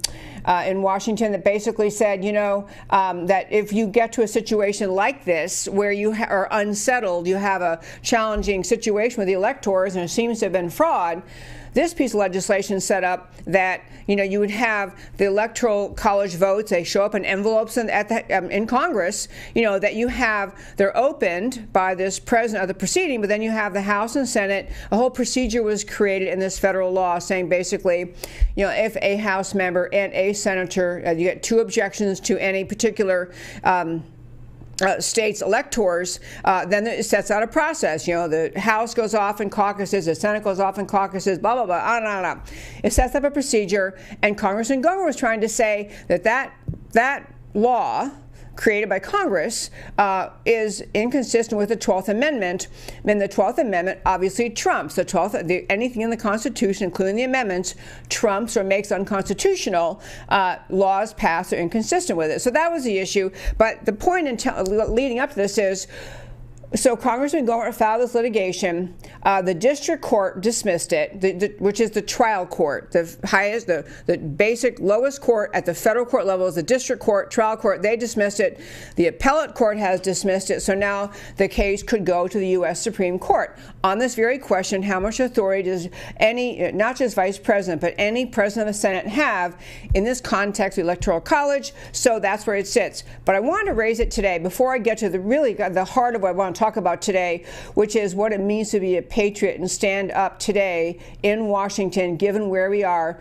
uh, 0.46 0.64
in 0.66 0.80
Washington 0.80 1.32
that 1.32 1.44
basically 1.44 1.90
said, 1.90 2.24
you 2.24 2.32
know, 2.32 2.66
um, 2.90 3.26
that 3.26 3.52
if 3.52 3.72
you 3.72 3.86
get 3.86 4.12
to 4.12 4.22
a 4.22 4.28
situation 4.28 4.90
like 4.90 5.24
this 5.24 5.68
where 5.68 5.92
you 5.92 6.12
are 6.12 6.48
unsettled, 6.52 7.26
you 7.26 7.36
have 7.36 7.62
a 7.62 7.80
challenging 8.02 8.64
situation 8.64 9.18
with 9.18 9.26
the 9.26 9.34
electors, 9.34 9.96
and 9.96 10.04
it 10.04 10.08
seems 10.08 10.38
to 10.38 10.46
have 10.46 10.52
been 10.52 10.70
fraud 10.70 11.22
this 11.76 11.92
piece 11.92 12.14
of 12.14 12.20
legislation 12.20 12.80
set 12.80 13.04
up 13.04 13.34
that 13.44 13.82
you 14.06 14.16
know 14.16 14.22
you 14.22 14.40
would 14.40 14.50
have 14.50 14.98
the 15.18 15.26
electoral 15.26 15.90
college 15.90 16.34
votes. 16.34 16.70
They 16.70 16.84
show 16.84 17.04
up 17.04 17.14
in 17.14 17.22
envelopes 17.22 17.76
in, 17.76 17.88
the, 17.88 18.24
um, 18.34 18.50
in 18.50 18.66
Congress. 18.66 19.28
You 19.54 19.62
know 19.62 19.78
that 19.78 19.94
you 19.94 20.08
have 20.08 20.58
they're 20.78 20.96
opened 20.96 21.70
by 21.74 21.94
this 21.94 22.18
president 22.18 22.62
of 22.62 22.68
the 22.68 22.74
proceeding, 22.74 23.20
but 23.20 23.28
then 23.28 23.42
you 23.42 23.50
have 23.50 23.74
the 23.74 23.82
House 23.82 24.16
and 24.16 24.26
Senate. 24.26 24.72
A 24.90 24.96
whole 24.96 25.10
procedure 25.10 25.62
was 25.62 25.84
created 25.84 26.28
in 26.28 26.38
this 26.38 26.58
federal 26.58 26.90
law 26.92 27.18
saying 27.18 27.50
basically, 27.50 28.14
you 28.56 28.64
know, 28.64 28.70
if 28.70 28.96
a 29.02 29.16
House 29.16 29.54
member 29.54 29.90
and 29.92 30.14
a 30.14 30.32
senator, 30.32 31.02
uh, 31.06 31.10
you 31.10 31.24
get 31.24 31.42
two 31.42 31.58
objections 31.58 32.20
to 32.20 32.38
any 32.38 32.64
particular. 32.64 33.34
Um, 33.64 34.02
uh, 34.82 35.00
states 35.00 35.42
electors, 35.42 36.20
uh, 36.44 36.66
then 36.66 36.86
it 36.86 37.04
sets 37.04 37.30
out 37.30 37.42
a 37.42 37.46
process. 37.46 38.06
You 38.06 38.14
know, 38.14 38.28
the 38.28 38.58
House 38.58 38.94
goes 38.94 39.14
off 39.14 39.40
in 39.40 39.50
caucuses, 39.50 40.06
the 40.06 40.14
Senate 40.14 40.44
goes 40.44 40.60
off 40.60 40.78
in 40.78 40.86
caucuses, 40.86 41.38
blah, 41.38 41.54
blah, 41.54 41.66
blah, 41.66 41.78
on 41.78 41.98
and 41.98 42.06
on 42.06 42.16
and 42.18 42.26
on. 42.26 42.42
It 42.82 42.92
sets 42.92 43.14
up 43.14 43.24
a 43.24 43.30
procedure, 43.30 43.98
and 44.22 44.36
Congressman 44.36 44.82
Gohmert 44.82 45.06
was 45.06 45.16
trying 45.16 45.40
to 45.40 45.48
say 45.48 45.94
that 46.08 46.24
that, 46.24 46.52
that 46.92 47.32
law 47.54 48.10
created 48.56 48.88
by 48.88 48.98
Congress 48.98 49.70
uh, 49.98 50.30
is 50.44 50.82
inconsistent 50.94 51.58
with 51.58 51.68
the 51.68 51.76
12th 51.76 52.08
Amendment. 52.08 52.68
And 53.04 53.20
the 53.20 53.28
12th 53.28 53.58
Amendment 53.58 54.00
obviously 54.04 54.50
trumps 54.50 54.96
the 54.96 55.04
12th, 55.04 55.46
the, 55.46 55.70
anything 55.70 56.02
in 56.02 56.10
the 56.10 56.16
Constitution, 56.16 56.84
including 56.84 57.16
the 57.16 57.24
amendments, 57.24 57.74
trumps 58.08 58.56
or 58.56 58.64
makes 58.64 58.90
unconstitutional 58.90 60.00
uh, 60.28 60.56
laws 60.70 61.14
passed 61.14 61.52
or 61.52 61.56
inconsistent 61.56 62.16
with 62.16 62.30
it. 62.30 62.40
So 62.40 62.50
that 62.50 62.72
was 62.72 62.84
the 62.84 62.98
issue. 62.98 63.30
But 63.58 63.84
the 63.84 63.92
point 63.92 64.26
in 64.26 64.36
leading 64.94 65.18
up 65.18 65.30
to 65.30 65.36
this 65.36 65.58
is 65.58 65.86
so 66.74 66.96
Congressman 66.96 67.46
Gohmert 67.46 67.74
filed 67.74 68.02
this 68.02 68.14
litigation. 68.14 68.94
Uh, 69.22 69.40
the 69.40 69.54
district 69.54 70.02
court 70.02 70.40
dismissed 70.40 70.92
it, 70.92 71.20
the, 71.20 71.32
the, 71.32 71.54
which 71.58 71.80
is 71.80 71.92
the 71.92 72.02
trial 72.02 72.44
court, 72.44 72.90
the 72.90 73.16
highest, 73.24 73.68
the, 73.68 73.88
the 74.06 74.18
basic 74.18 74.80
lowest 74.80 75.20
court 75.20 75.50
at 75.54 75.64
the 75.64 75.74
federal 75.74 76.04
court 76.04 76.26
level 76.26 76.46
is 76.46 76.56
the 76.56 76.62
district 76.62 77.00
court, 77.00 77.30
trial 77.30 77.56
court. 77.56 77.82
They 77.82 77.96
dismissed 77.96 78.40
it. 78.40 78.60
The 78.96 79.06
appellate 79.06 79.54
court 79.54 79.78
has 79.78 80.00
dismissed 80.00 80.50
it. 80.50 80.60
So 80.60 80.74
now 80.74 81.12
the 81.36 81.46
case 81.46 81.84
could 81.84 82.04
go 82.04 82.26
to 82.26 82.38
the 82.38 82.48
U.S. 82.48 82.82
Supreme 82.82 83.18
Court 83.18 83.56
on 83.84 83.98
this 83.98 84.16
very 84.16 84.38
question: 84.38 84.82
How 84.82 84.98
much 84.98 85.20
authority 85.20 85.62
does 85.64 85.88
any, 86.16 86.72
not 86.72 86.96
just 86.96 87.14
vice 87.14 87.38
president, 87.38 87.80
but 87.80 87.94
any 87.96 88.26
president 88.26 88.68
of 88.68 88.74
the 88.74 88.80
Senate 88.80 89.06
have 89.06 89.60
in 89.94 90.02
this 90.02 90.20
context, 90.20 90.76
the 90.76 90.82
Electoral 90.82 91.20
College? 91.20 91.72
So 91.92 92.18
that's 92.18 92.44
where 92.46 92.56
it 92.56 92.66
sits. 92.66 93.04
But 93.24 93.36
I 93.36 93.40
want 93.40 93.68
to 93.68 93.74
raise 93.74 94.00
it 94.00 94.10
today 94.10 94.38
before 94.38 94.74
I 94.74 94.78
get 94.78 94.98
to 94.98 95.08
the 95.08 95.20
really 95.20 95.54
the 95.54 95.84
heart 95.84 96.16
of 96.16 96.22
what 96.22 96.30
I 96.30 96.32
want 96.32 96.55
talk 96.56 96.76
about 96.76 97.02
today, 97.02 97.44
which 97.74 97.96
is 97.96 98.14
what 98.14 98.32
it 98.32 98.40
means 98.40 98.70
to 98.70 98.80
be 98.80 98.96
a 98.96 99.02
patriot 99.02 99.58
and 99.58 99.70
stand 99.70 100.10
up 100.12 100.38
today 100.38 100.98
in 101.22 101.46
Washington, 101.48 102.16
given 102.16 102.48
where 102.48 102.70
we 102.70 102.82
are. 102.82 103.20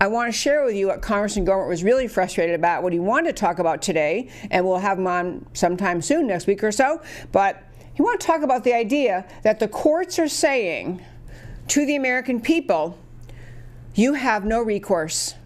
I 0.00 0.08
want 0.08 0.32
to 0.32 0.38
share 0.38 0.64
with 0.64 0.74
you 0.74 0.88
what 0.88 1.02
Congressman 1.02 1.46
Gohmert 1.46 1.68
was 1.68 1.84
really 1.84 2.08
frustrated 2.08 2.54
about, 2.54 2.82
what 2.82 2.92
he 2.92 2.98
wanted 2.98 3.36
to 3.36 3.40
talk 3.40 3.58
about 3.58 3.80
today, 3.80 4.28
and 4.50 4.66
we'll 4.66 4.78
have 4.78 4.98
him 4.98 5.06
on 5.06 5.46
sometime 5.54 6.02
soon, 6.02 6.26
next 6.26 6.46
week 6.46 6.62
or 6.64 6.72
so. 6.72 7.00
But 7.32 7.62
he 7.94 8.02
wanted 8.02 8.20
to 8.20 8.26
talk 8.26 8.42
about 8.42 8.64
the 8.64 8.74
idea 8.74 9.26
that 9.44 9.60
the 9.60 9.68
courts 9.68 10.18
are 10.18 10.28
saying 10.28 11.00
to 11.68 11.86
the 11.86 11.94
American 11.96 12.40
people, 12.40 12.98
you 13.94 14.14
have 14.14 14.44
no 14.44 14.60
recourse. 14.60 15.36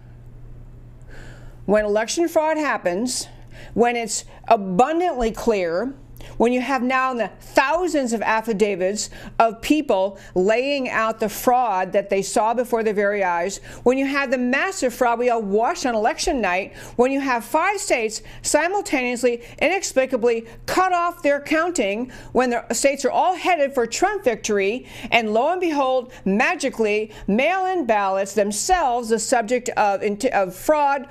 When 1.65 1.85
election 1.85 2.27
fraud 2.27 2.57
happens, 2.57 3.27
when 3.75 3.95
it's 3.95 4.25
abundantly 4.47 5.31
clear 5.31 5.93
when 6.39 6.53
you 6.53 6.61
have 6.61 6.81
now 6.81 7.13
the 7.13 7.29
thousands 7.41 8.13
of 8.13 8.21
affidavits 8.21 9.09
of 9.39 9.61
people 9.61 10.17
laying 10.35 10.89
out 10.89 11.19
the 11.19 11.27
fraud 11.27 11.91
that 11.91 12.09
they 12.09 12.21
saw 12.21 12.53
before 12.53 12.81
their 12.81 12.93
very 12.93 13.25
eyes, 13.25 13.57
when 13.83 13.97
you 13.97 14.05
have 14.05 14.31
the 14.31 14.37
massive 14.37 14.93
fraud 14.93 15.19
we 15.19 15.29
all 15.29 15.41
watched 15.41 15.85
on 15.85 15.93
election 15.93 16.39
night, 16.39 16.73
when 16.95 17.11
you 17.11 17.19
have 17.19 17.43
five 17.43 17.77
states 17.77 18.21
simultaneously, 18.41 19.43
inexplicably 19.61 20.47
cut 20.65 20.93
off 20.93 21.21
their 21.21 21.41
counting, 21.41 22.09
when 22.31 22.49
the 22.49 22.73
states 22.73 23.03
are 23.03 23.11
all 23.11 23.35
headed 23.35 23.73
for 23.73 23.85
Trump 23.85 24.23
victory, 24.23 24.87
and 25.11 25.33
lo 25.33 25.51
and 25.51 25.59
behold, 25.59 26.13
magically, 26.23 27.11
mail 27.27 27.65
in 27.65 27.85
ballots 27.85 28.33
themselves 28.33 29.09
the 29.09 29.19
subject 29.19 29.67
of, 29.75 30.01
of 30.31 30.55
fraud 30.55 31.05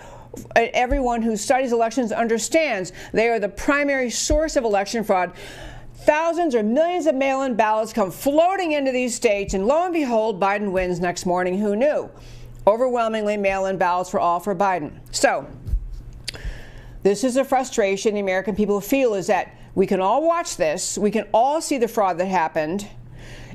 everyone 0.57 1.22
who 1.22 1.37
studies 1.37 1.72
elections 1.72 2.12
understands 2.12 2.92
they 3.12 3.29
are 3.29 3.38
the 3.38 3.48
primary 3.48 4.11
source 4.11 4.57
of 4.57 4.64
election 4.64 5.05
fraud. 5.05 5.33
Thousands 5.94 6.55
or 6.55 6.62
millions 6.62 7.07
of 7.07 7.14
mail 7.14 7.42
in 7.42 7.55
ballots 7.55 7.92
come 7.92 8.11
floating 8.11 8.72
into 8.72 8.92
these 8.92 9.14
states, 9.14 9.55
and 9.55 9.66
lo 9.66 9.85
and 9.85 9.92
behold, 9.92 10.40
Biden 10.40 10.72
wins 10.72 11.01
next 11.01 11.27
morning. 11.27 11.59
Who 11.59 11.77
knew? 11.77 12.09
Overwhelmingly, 12.66 13.37
mail 13.37 13.66
in 13.66 13.79
ballots 13.79 14.12
were 14.12 14.20
all 14.20 14.40
for 14.40 14.55
Biden. 14.55 14.92
So, 15.11 15.46
this 17.03 17.24
is 17.24 17.37
a 17.37 17.44
frustration 17.44 18.14
the 18.14 18.20
American 18.20 18.55
people 18.55 18.81
feel 18.81 19.14
is 19.14 19.27
that 19.29 19.55
we 19.74 19.87
can 19.87 20.01
all 20.01 20.22
watch 20.22 20.57
this, 20.57 20.98
we 20.98 21.11
can 21.11 21.27
all 21.33 21.61
see 21.61 21.79
the 21.79 21.88
fraud 21.88 22.18
that 22.18 22.27
happened, 22.27 22.87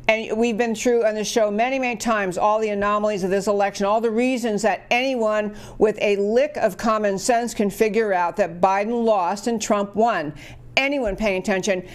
and 0.08 0.38
we've 0.38 0.58
been 0.58 0.76
through 0.76 1.06
on 1.06 1.16
the 1.16 1.24
show 1.24 1.50
many, 1.50 1.80
many 1.80 1.96
times 1.96 2.38
all 2.38 2.60
the 2.60 2.70
anomalies 2.70 3.24
of 3.24 3.30
this 3.30 3.48
election, 3.48 3.86
all 3.86 4.02
the 4.02 4.12
reasons 4.12 4.62
that 4.64 4.86
anyone 4.92 5.56
with 5.78 5.98
a 6.02 6.18
lick 6.18 6.58
of 6.58 6.78
common 6.78 7.18
sense 7.18 7.54
can 7.54 7.70
figure 7.70 8.14
out 8.14 8.36
that 8.38 8.60
Biden 8.60 9.06
lost 9.06 9.48
and 9.48 9.62
Trump 9.62 9.96
won. 9.96 10.34
Anyone 10.76 11.16
paying 11.16 11.42
attention 11.42 11.88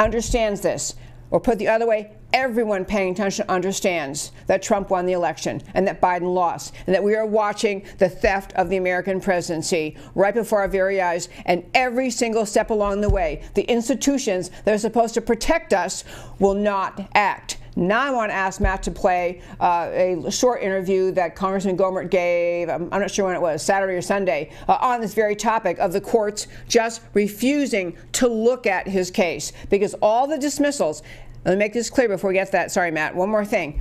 understands 0.00 0.62
this. 0.62 0.94
Or 1.30 1.38
put 1.38 1.58
the 1.58 1.68
other 1.68 1.86
way, 1.86 2.12
everyone 2.32 2.84
paying 2.84 3.12
attention 3.12 3.44
understands 3.48 4.32
that 4.46 4.62
Trump 4.62 4.90
won 4.90 5.06
the 5.06 5.12
election 5.12 5.62
and 5.74 5.86
that 5.86 6.00
Biden 6.00 6.34
lost, 6.34 6.74
and 6.86 6.94
that 6.94 7.02
we 7.02 7.14
are 7.14 7.26
watching 7.26 7.84
the 7.98 8.08
theft 8.08 8.52
of 8.54 8.68
the 8.68 8.76
American 8.76 9.20
presidency 9.20 9.96
right 10.14 10.34
before 10.34 10.60
our 10.60 10.68
very 10.68 11.00
eyes. 11.00 11.28
And 11.46 11.64
every 11.74 12.10
single 12.10 12.46
step 12.46 12.70
along 12.70 13.00
the 13.00 13.10
way, 13.10 13.42
the 13.54 13.62
institutions 13.62 14.50
that 14.64 14.74
are 14.74 14.78
supposed 14.78 15.14
to 15.14 15.20
protect 15.20 15.72
us 15.72 16.04
will 16.38 16.54
not 16.54 17.08
act. 17.14 17.58
Now 17.78 18.00
I 18.00 18.10
want 18.10 18.30
to 18.30 18.34
ask 18.34 18.60
Matt 18.60 18.82
to 18.84 18.90
play 18.90 19.40
uh, 19.60 19.88
a 19.92 20.30
short 20.32 20.62
interview 20.62 21.12
that 21.12 21.36
Congressman 21.36 21.76
Gohmert 21.76 22.10
gave, 22.10 22.68
I'm, 22.68 22.88
I'm 22.92 23.00
not 23.00 23.08
sure 23.08 23.26
when 23.26 23.36
it 23.36 23.40
was, 23.40 23.62
Saturday 23.62 23.94
or 23.94 24.02
Sunday, 24.02 24.50
uh, 24.66 24.78
on 24.80 25.00
this 25.00 25.14
very 25.14 25.36
topic 25.36 25.78
of 25.78 25.92
the 25.92 26.00
courts 26.00 26.48
just 26.66 27.02
refusing 27.14 27.96
to 28.14 28.26
look 28.26 28.66
at 28.66 28.88
his 28.88 29.12
case 29.12 29.52
because 29.70 29.94
all 30.02 30.26
the 30.26 30.38
dismissals 30.38 31.04
let 31.48 31.54
me 31.56 31.64
make 31.64 31.72
this 31.72 31.88
clear 31.88 32.08
before 32.08 32.28
we 32.28 32.34
get 32.34 32.46
to 32.48 32.52
that. 32.52 32.70
Sorry, 32.70 32.90
Matt. 32.90 33.16
One 33.16 33.30
more 33.30 33.44
thing. 33.44 33.80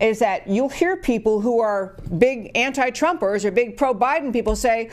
is 0.00 0.18
that 0.18 0.48
you'll 0.48 0.68
hear 0.68 0.96
people 0.96 1.40
who 1.40 1.60
are 1.60 1.96
big 2.18 2.50
anti 2.56 2.90
Trumpers 2.90 3.44
or 3.44 3.52
big 3.52 3.76
pro 3.76 3.94
Biden 3.94 4.32
people 4.32 4.56
say, 4.56 4.90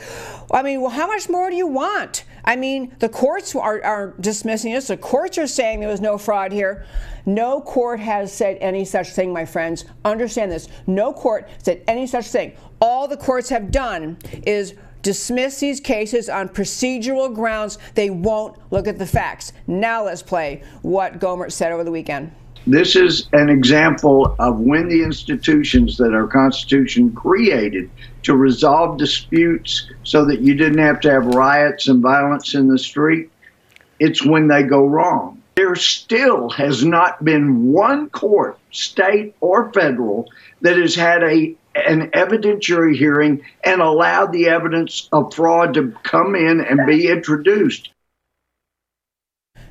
I 0.52 0.62
mean, 0.62 0.80
well, 0.80 0.90
how 0.90 1.08
much 1.08 1.28
more 1.28 1.50
do 1.50 1.56
you 1.56 1.66
want? 1.66 2.22
I 2.44 2.54
mean, 2.54 2.94
the 3.00 3.08
courts 3.08 3.56
are, 3.56 3.82
are 3.84 4.14
dismissing 4.20 4.72
this. 4.72 4.86
The 4.86 4.96
courts 4.96 5.36
are 5.36 5.48
saying 5.48 5.80
there 5.80 5.88
was 5.88 6.00
no 6.00 6.16
fraud 6.16 6.52
here. 6.52 6.86
No 7.26 7.60
court 7.60 7.98
has 7.98 8.32
said 8.32 8.56
any 8.60 8.84
such 8.84 9.08
thing, 9.08 9.32
my 9.32 9.44
friends. 9.44 9.84
Understand 10.04 10.52
this. 10.52 10.68
No 10.86 11.12
court 11.12 11.48
said 11.58 11.82
any 11.88 12.06
such 12.06 12.26
thing. 12.26 12.52
All 12.80 13.08
the 13.08 13.16
courts 13.16 13.48
have 13.48 13.72
done 13.72 14.16
is 14.46 14.74
dismiss 15.02 15.60
these 15.60 15.80
cases 15.80 16.28
on 16.28 16.48
procedural 16.48 17.34
grounds. 17.34 17.78
They 17.94 18.10
won't 18.10 18.56
look 18.72 18.86
at 18.86 18.98
the 18.98 19.06
facts. 19.06 19.52
Now 19.66 20.04
let's 20.04 20.22
play 20.22 20.62
what 20.82 21.18
Gohmert 21.18 21.52
said 21.52 21.72
over 21.72 21.84
the 21.84 21.90
weekend. 21.90 22.32
This 22.66 22.94
is 22.94 23.28
an 23.32 23.50
example 23.50 24.36
of 24.38 24.60
when 24.60 24.88
the 24.88 25.02
institutions 25.02 25.96
that 25.96 26.14
our 26.14 26.28
Constitution 26.28 27.12
created 27.12 27.90
to 28.22 28.36
resolve 28.36 28.98
disputes 28.98 29.90
so 30.04 30.24
that 30.26 30.42
you 30.42 30.54
didn't 30.54 30.78
have 30.78 31.00
to 31.00 31.10
have 31.10 31.26
riots 31.26 31.88
and 31.88 32.00
violence 32.00 32.54
in 32.54 32.68
the 32.68 32.78
street, 32.78 33.30
it's 33.98 34.24
when 34.24 34.46
they 34.46 34.62
go 34.62 34.86
wrong. 34.86 35.42
There 35.56 35.74
still 35.74 36.50
has 36.50 36.84
not 36.84 37.24
been 37.24 37.72
one 37.72 38.08
court, 38.10 38.58
state 38.70 39.34
or 39.40 39.72
federal, 39.72 40.30
that 40.60 40.76
has 40.76 40.94
had 40.94 41.24
a 41.24 41.56
an 41.74 42.10
evidentiary 42.10 42.96
hearing 42.96 43.42
and 43.64 43.80
allowed 43.80 44.32
the 44.32 44.48
evidence 44.48 45.08
of 45.12 45.34
fraud 45.34 45.74
to 45.74 45.92
come 46.02 46.34
in 46.34 46.60
and 46.60 46.86
be 46.86 47.08
introduced. 47.08 47.90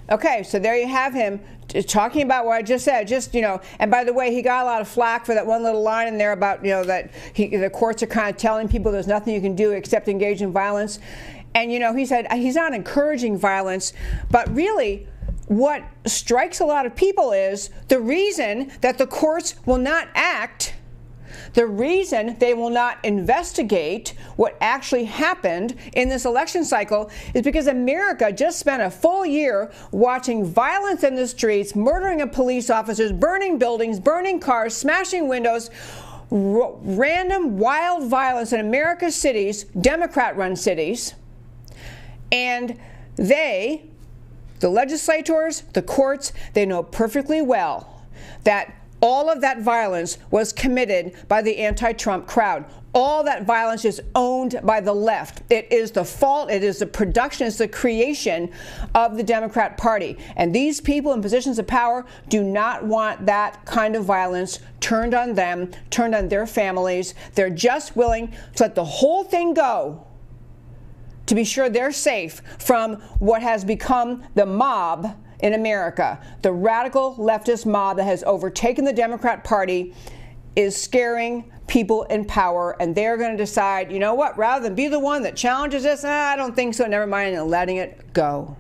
Okay, 0.09 0.43
so 0.43 0.59
there 0.59 0.75
you 0.75 0.87
have 0.87 1.13
him 1.13 1.39
talking 1.87 2.23
about 2.23 2.45
what 2.45 2.53
I 2.53 2.61
just 2.61 2.83
said. 2.83 3.07
Just 3.07 3.33
you 3.33 3.41
know, 3.41 3.61
and 3.79 3.89
by 3.89 4.03
the 4.03 4.11
way, 4.11 4.33
he 4.33 4.41
got 4.41 4.63
a 4.63 4.65
lot 4.65 4.81
of 4.81 4.87
flack 4.87 5.25
for 5.25 5.33
that 5.33 5.45
one 5.45 5.63
little 5.63 5.81
line 5.81 6.07
in 6.07 6.17
there 6.17 6.33
about 6.33 6.65
you 6.65 6.71
know 6.71 6.83
that 6.83 7.11
he, 7.33 7.55
the 7.55 7.69
courts 7.69 8.03
are 8.03 8.07
kind 8.07 8.29
of 8.29 8.35
telling 8.35 8.67
people 8.67 8.91
there's 8.91 9.07
nothing 9.07 9.33
you 9.33 9.41
can 9.41 9.55
do 9.55 9.71
except 9.71 10.09
engage 10.09 10.41
in 10.41 10.51
violence. 10.51 10.99
And 11.55 11.71
you 11.71 11.79
know, 11.79 11.93
he 11.93 12.05
said 12.05 12.27
uh, 12.29 12.35
he's 12.35 12.55
not 12.55 12.73
encouraging 12.73 13.37
violence, 13.37 13.93
but 14.29 14.53
really, 14.53 15.07
what 15.47 15.83
strikes 16.05 16.59
a 16.59 16.65
lot 16.65 16.85
of 16.85 16.93
people 16.93 17.31
is 17.31 17.69
the 17.87 17.99
reason 17.99 18.71
that 18.81 18.97
the 18.97 19.07
courts 19.07 19.55
will 19.65 19.77
not 19.77 20.09
act 20.13 20.73
the 21.54 21.65
reason 21.65 22.38
they 22.39 22.54
will 22.54 22.70
not 22.70 23.04
investigate 23.04 24.13
what 24.36 24.58
actually 24.62 25.06
happened 25.06 25.76
in 25.94 26.10
this 26.10 26.26
election 26.26 26.63
cycle 26.63 27.10
is 27.34 27.41
because 27.41 27.67
America 27.67 28.32
just 28.32 28.60
spent 28.60 28.82
a 28.82 28.89
full 28.89 29.26
year 29.26 29.72
watching 29.91 30.46
violence 30.46 31.04
in 31.04 31.15
the 31.15 31.28
streets, 31.28 31.76
murdering 31.76 32.22
of 32.22 32.32
police 32.32 32.70
officers, 32.70 33.12
burning 33.12 33.58
buildings, 33.58 34.00
burning 34.00 34.39
cars, 34.39 34.76
smashing 34.76 35.28
windows. 35.28 35.70
R- 36.32 36.76
random 36.82 37.58
wild 37.58 38.08
violence 38.08 38.54
in 38.54 38.62
America's 38.62 39.15
cities, 39.15 39.65
Democrat 39.65 40.38
run 40.38 40.56
cities, 40.56 41.13
and 42.32 42.80
they, 43.17 43.84
the 44.62 44.70
legislators, 44.70 45.62
the 45.74 45.82
courts, 45.82 46.32
they 46.54 46.65
know 46.65 46.84
perfectly 46.84 47.41
well 47.41 48.02
that 48.44 48.81
all 49.01 49.29
of 49.29 49.41
that 49.41 49.61
violence 49.61 50.17
was 50.29 50.53
committed 50.53 51.13
by 51.27 51.41
the 51.41 51.57
anti 51.57 51.91
Trump 51.93 52.27
crowd. 52.27 52.65
All 52.93 53.23
that 53.23 53.45
violence 53.45 53.85
is 53.85 54.01
owned 54.15 54.59
by 54.63 54.81
the 54.81 54.93
left. 54.93 55.43
It 55.49 55.71
is 55.71 55.91
the 55.91 56.03
fault, 56.03 56.51
it 56.51 56.61
is 56.61 56.79
the 56.79 56.85
production, 56.85 57.47
it's 57.47 57.57
the 57.57 57.67
creation 57.67 58.51
of 58.93 59.15
the 59.15 59.23
Democrat 59.23 59.77
Party. 59.77 60.17
And 60.35 60.53
these 60.53 60.81
people 60.81 61.13
in 61.13 61.21
positions 61.21 61.57
of 61.57 61.67
power 61.67 62.05
do 62.27 62.43
not 62.43 62.83
want 62.83 63.25
that 63.25 63.65
kind 63.65 63.95
of 63.95 64.03
violence 64.03 64.59
turned 64.81 65.13
on 65.13 65.35
them, 65.35 65.71
turned 65.89 66.13
on 66.13 66.27
their 66.27 66.45
families. 66.45 67.15
They're 67.33 67.49
just 67.49 67.95
willing 67.95 68.33
to 68.55 68.63
let 68.63 68.75
the 68.75 68.83
whole 68.83 69.23
thing 69.23 69.53
go 69.53 70.05
to 71.27 71.35
be 71.35 71.45
sure 71.45 71.69
they're 71.69 71.93
safe 71.93 72.41
from 72.59 72.95
what 73.19 73.41
has 73.41 73.63
become 73.63 74.21
the 74.35 74.45
mob 74.45 75.15
in 75.41 75.54
America. 75.54 76.19
The 76.41 76.51
radical 76.51 77.15
leftist 77.15 77.65
mob 77.65 77.97
that 77.97 78.06
has 78.06 78.23
overtaken 78.23 78.86
the 78.86 78.93
Democrat 78.93 79.43
Party 79.43 79.93
is 80.56 80.75
scaring 80.75 81.51
people 81.67 82.04
in 82.04 82.25
power, 82.25 82.75
and 82.82 82.93
they're 82.93 83.17
going 83.17 83.32
to 83.32 83.38
decide, 83.38 83.91
you 83.91 83.99
know 83.99 84.13
what, 84.13 84.38
rather 84.38 84.63
than 84.63 84.75
be 84.75 84.88
the 84.88 84.99
one 84.99 85.23
that 85.23 85.36
challenges 85.36 85.84
this, 85.84 86.04
ah, 86.06 86.32
I 86.32 86.36
don't 86.36 86.56
think 86.56 86.73
so, 86.73 86.86
never 86.86 87.08
mind, 87.08 87.36
and 87.36 87.49
letting 87.49 87.77
it 87.77 88.13
go. 88.13 88.58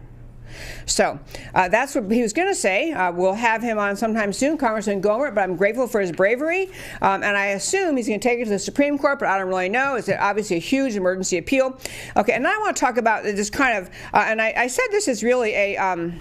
So 0.85 1.19
uh, 1.53 1.69
that's 1.69 1.95
what 1.95 2.11
he 2.11 2.21
was 2.21 2.33
going 2.33 2.47
to 2.47 2.55
say. 2.55 2.91
Uh, 2.91 3.11
we'll 3.11 3.33
have 3.33 3.61
him 3.61 3.77
on 3.77 3.95
sometime 3.95 4.33
soon, 4.33 4.57
Congressman 4.57 5.01
Gohmert, 5.01 5.35
but 5.35 5.41
I'm 5.41 5.55
grateful 5.55 5.87
for 5.87 6.01
his 6.01 6.11
bravery. 6.11 6.69
Um, 7.01 7.23
and 7.23 7.37
I 7.37 7.47
assume 7.47 7.97
he's 7.97 8.07
going 8.07 8.19
to 8.19 8.27
take 8.27 8.39
it 8.39 8.45
to 8.45 8.49
the 8.49 8.59
Supreme 8.59 8.97
Court, 8.97 9.19
but 9.19 9.27
I 9.27 9.37
don't 9.37 9.47
really 9.47 9.69
know. 9.69 9.95
It's 9.95 10.09
obviously 10.09 10.57
a 10.57 10.59
huge 10.59 10.95
emergency 10.95 11.37
appeal. 11.37 11.77
Okay, 12.17 12.33
and 12.33 12.47
I 12.47 12.57
want 12.59 12.75
to 12.75 12.79
talk 12.79 12.97
about 12.97 13.23
this 13.23 13.49
kind 13.49 13.77
of, 13.77 13.89
uh, 14.13 14.25
and 14.27 14.41
I, 14.41 14.53
I, 14.55 14.67
said 14.67 14.85
this 14.91 15.07
is 15.07 15.23
really 15.23 15.53
a. 15.53 15.77
Um, 15.77 16.19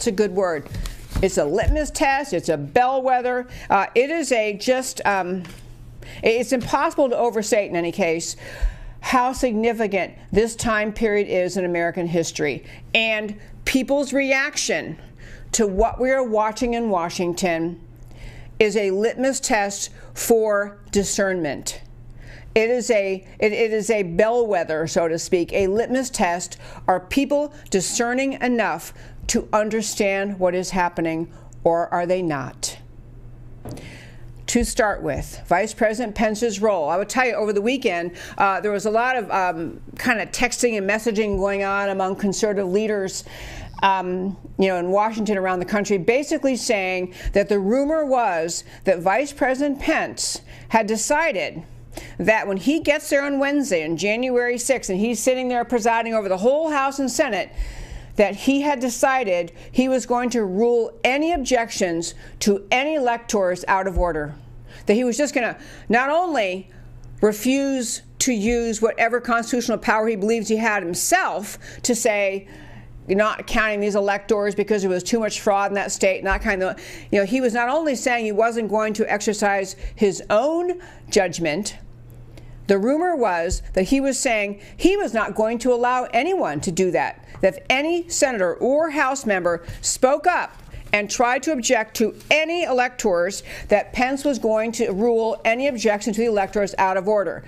it's 0.00 0.06
a 0.06 0.12
good 0.12 0.34
word. 0.34 0.66
It's 1.20 1.36
a 1.36 1.44
litmus 1.44 1.90
test. 1.90 2.32
It's 2.32 2.48
a 2.48 2.56
bellwether. 2.56 3.46
Uh, 3.68 3.84
it 3.94 4.08
is 4.08 4.32
a 4.32 4.54
just. 4.54 5.04
Um, 5.04 5.42
it's 6.22 6.52
impossible 6.52 7.10
to 7.10 7.18
overstate 7.18 7.68
in 7.68 7.76
any 7.76 7.92
case 7.92 8.34
how 9.00 9.34
significant 9.34 10.14
this 10.32 10.56
time 10.56 10.94
period 10.94 11.28
is 11.28 11.58
in 11.58 11.66
American 11.66 12.06
history 12.06 12.64
and 12.94 13.38
people's 13.66 14.14
reaction 14.14 14.96
to 15.52 15.66
what 15.66 16.00
we 16.00 16.10
are 16.10 16.24
watching 16.24 16.72
in 16.72 16.88
Washington 16.88 17.78
is 18.58 18.74
a 18.76 18.90
litmus 18.90 19.38
test 19.38 19.90
for 20.14 20.78
discernment. 20.92 21.82
It 22.54 22.68
is 22.68 22.90
a 22.90 23.24
it, 23.38 23.52
it 23.52 23.72
is 23.72 23.90
a 23.90 24.02
bellwether, 24.02 24.86
so 24.88 25.06
to 25.06 25.18
speak, 25.18 25.52
a 25.52 25.68
litmus 25.68 26.10
test. 26.10 26.56
Are 26.88 26.98
people 26.98 27.54
discerning 27.70 28.34
enough 28.42 28.92
to 29.30 29.48
understand 29.52 30.38
what 30.40 30.54
is 30.56 30.70
happening, 30.70 31.32
or 31.62 31.92
are 31.94 32.04
they 32.04 32.20
not? 32.20 32.76
to 34.50 34.64
start 34.64 35.00
with, 35.00 35.40
Vice 35.46 35.72
President 35.72 36.16
Pence's 36.16 36.60
role. 36.60 36.88
I 36.88 36.96
would 36.96 37.08
tell 37.08 37.24
you 37.24 37.34
over 37.34 37.52
the 37.52 37.62
weekend, 37.62 38.16
uh, 38.36 38.60
there 38.60 38.72
was 38.72 38.84
a 38.84 38.90
lot 38.90 39.16
of 39.16 39.30
um, 39.30 39.80
kind 39.96 40.20
of 40.20 40.32
texting 40.32 40.76
and 40.76 40.90
messaging 40.90 41.38
going 41.38 41.62
on 41.62 41.90
among 41.90 42.16
conservative 42.16 42.66
leaders. 42.66 43.22
Um, 43.84 44.36
you 44.58 44.66
know, 44.66 44.78
in 44.78 44.90
Washington, 44.90 45.38
around 45.38 45.60
the 45.60 45.66
country, 45.66 45.98
basically 45.98 46.56
saying 46.56 47.14
that 47.32 47.48
the 47.48 47.60
rumor 47.60 48.04
was 48.04 48.64
that 48.82 48.98
Vice 48.98 49.32
President 49.32 49.78
Pence 49.78 50.40
had 50.70 50.88
decided 50.88 51.62
that 52.18 52.48
when 52.48 52.56
he 52.56 52.80
gets 52.80 53.08
there 53.08 53.22
on 53.22 53.38
Wednesday, 53.38 53.84
on 53.84 53.96
January 53.96 54.56
6th, 54.56 54.90
and 54.90 54.98
he's 54.98 55.20
sitting 55.20 55.46
there 55.46 55.64
presiding 55.64 56.12
over 56.12 56.28
the 56.28 56.38
whole 56.38 56.70
House 56.70 56.98
and 56.98 57.08
Senate, 57.08 57.52
that 58.20 58.36
he 58.36 58.60
had 58.60 58.80
decided 58.80 59.50
he 59.72 59.88
was 59.88 60.04
going 60.04 60.28
to 60.28 60.44
rule 60.44 60.92
any 61.02 61.32
objections 61.32 62.14
to 62.38 62.66
any 62.70 62.96
electors 62.96 63.64
out 63.66 63.86
of 63.86 63.98
order. 63.98 64.34
That 64.84 64.92
he 64.92 65.04
was 65.04 65.16
just 65.16 65.34
going 65.34 65.54
to 65.54 65.58
not 65.88 66.10
only 66.10 66.68
refuse 67.22 68.02
to 68.18 68.34
use 68.34 68.82
whatever 68.82 69.22
constitutional 69.22 69.78
power 69.78 70.06
he 70.06 70.16
believes 70.16 70.48
he 70.48 70.58
had 70.58 70.82
himself 70.82 71.56
to 71.80 71.94
say, 71.94 72.46
not 73.08 73.46
counting 73.46 73.80
these 73.80 73.94
electors 73.94 74.54
because 74.54 74.82
there 74.82 74.90
was 74.90 75.02
too 75.02 75.18
much 75.18 75.40
fraud 75.40 75.70
in 75.70 75.74
that 75.76 75.90
state 75.90 76.18
and 76.18 76.26
that 76.26 76.42
kind 76.42 76.62
of 76.62 76.78
you 77.10 77.18
know 77.18 77.24
he 77.24 77.40
was 77.40 77.54
not 77.54 77.70
only 77.70 77.96
saying 77.96 78.26
he 78.26 78.32
wasn't 78.32 78.68
going 78.68 78.92
to 78.92 79.10
exercise 79.10 79.76
his 79.96 80.22
own 80.28 80.78
judgment 81.08 81.78
the 82.70 82.78
rumor 82.78 83.16
was 83.16 83.62
that 83.72 83.82
he 83.82 84.00
was 84.00 84.16
saying 84.16 84.60
he 84.76 84.96
was 84.96 85.12
not 85.12 85.34
going 85.34 85.58
to 85.58 85.72
allow 85.72 86.04
anyone 86.12 86.60
to 86.60 86.70
do 86.70 86.92
that. 86.92 87.24
That 87.40 87.56
if 87.56 87.64
any 87.68 88.08
senator 88.08 88.54
or 88.54 88.90
House 88.90 89.26
member 89.26 89.64
spoke 89.80 90.28
up 90.28 90.56
and 90.92 91.10
tried 91.10 91.42
to 91.42 91.52
object 91.52 91.96
to 91.96 92.14
any 92.30 92.62
electors, 92.62 93.42
that 93.70 93.92
Pence 93.92 94.24
was 94.24 94.38
going 94.38 94.70
to 94.70 94.92
rule 94.92 95.40
any 95.44 95.66
objection 95.66 96.12
to 96.12 96.20
the 96.20 96.28
electors 96.28 96.72
out 96.78 96.96
of 96.96 97.08
order. 97.08 97.42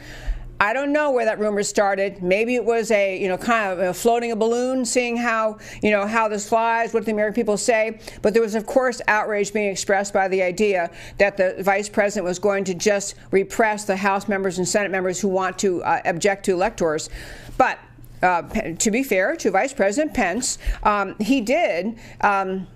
I 0.62 0.72
don't 0.72 0.92
know 0.92 1.10
where 1.10 1.24
that 1.24 1.40
rumor 1.40 1.64
started. 1.64 2.22
Maybe 2.22 2.54
it 2.54 2.64
was 2.64 2.92
a, 2.92 3.20
you 3.20 3.26
know, 3.26 3.36
kind 3.36 3.80
of 3.80 3.96
floating 3.96 4.30
a 4.30 4.36
balloon, 4.36 4.84
seeing 4.84 5.16
how, 5.16 5.58
you 5.82 5.90
know, 5.90 6.06
how 6.06 6.28
this 6.28 6.48
flies, 6.48 6.94
what 6.94 7.04
the 7.04 7.10
American 7.10 7.34
people 7.34 7.56
say. 7.56 7.98
But 8.22 8.32
there 8.32 8.42
was, 8.42 8.54
of 8.54 8.64
course, 8.64 9.02
outrage 9.08 9.52
being 9.52 9.68
expressed 9.68 10.12
by 10.12 10.28
the 10.28 10.40
idea 10.40 10.92
that 11.18 11.36
the 11.36 11.56
vice 11.64 11.88
president 11.88 12.26
was 12.26 12.38
going 12.38 12.62
to 12.66 12.74
just 12.74 13.16
repress 13.32 13.86
the 13.86 13.96
House 13.96 14.28
members 14.28 14.58
and 14.58 14.68
Senate 14.68 14.92
members 14.92 15.20
who 15.20 15.26
want 15.26 15.58
to 15.58 15.82
uh, 15.82 16.00
object 16.04 16.44
to 16.44 16.52
electors. 16.52 17.10
But 17.58 17.80
uh, 18.22 18.42
to 18.42 18.90
be 18.92 19.02
fair 19.02 19.34
to 19.34 19.50
Vice 19.50 19.72
President 19.72 20.14
Pence, 20.14 20.58
um, 20.84 21.16
he 21.18 21.40
did. 21.40 21.98
Um, 22.20 22.68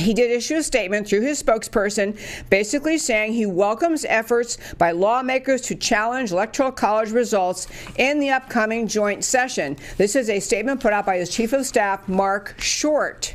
he 0.00 0.14
did 0.14 0.30
issue 0.30 0.56
a 0.56 0.62
statement 0.62 1.08
through 1.08 1.22
his 1.22 1.42
spokesperson 1.42 2.18
basically 2.48 2.98
saying 2.98 3.32
he 3.32 3.46
welcomes 3.46 4.04
efforts 4.06 4.58
by 4.78 4.90
lawmakers 4.90 5.60
to 5.62 5.74
challenge 5.74 6.32
electoral 6.32 6.72
college 6.72 7.10
results 7.10 7.66
in 7.96 8.18
the 8.18 8.30
upcoming 8.30 8.86
joint 8.86 9.24
session. 9.24 9.76
This 9.96 10.16
is 10.16 10.28
a 10.28 10.40
statement 10.40 10.80
put 10.80 10.92
out 10.92 11.06
by 11.06 11.18
his 11.18 11.30
chief 11.30 11.52
of 11.52 11.66
staff, 11.66 12.08
Marc 12.08 12.54
Short. 12.60 13.34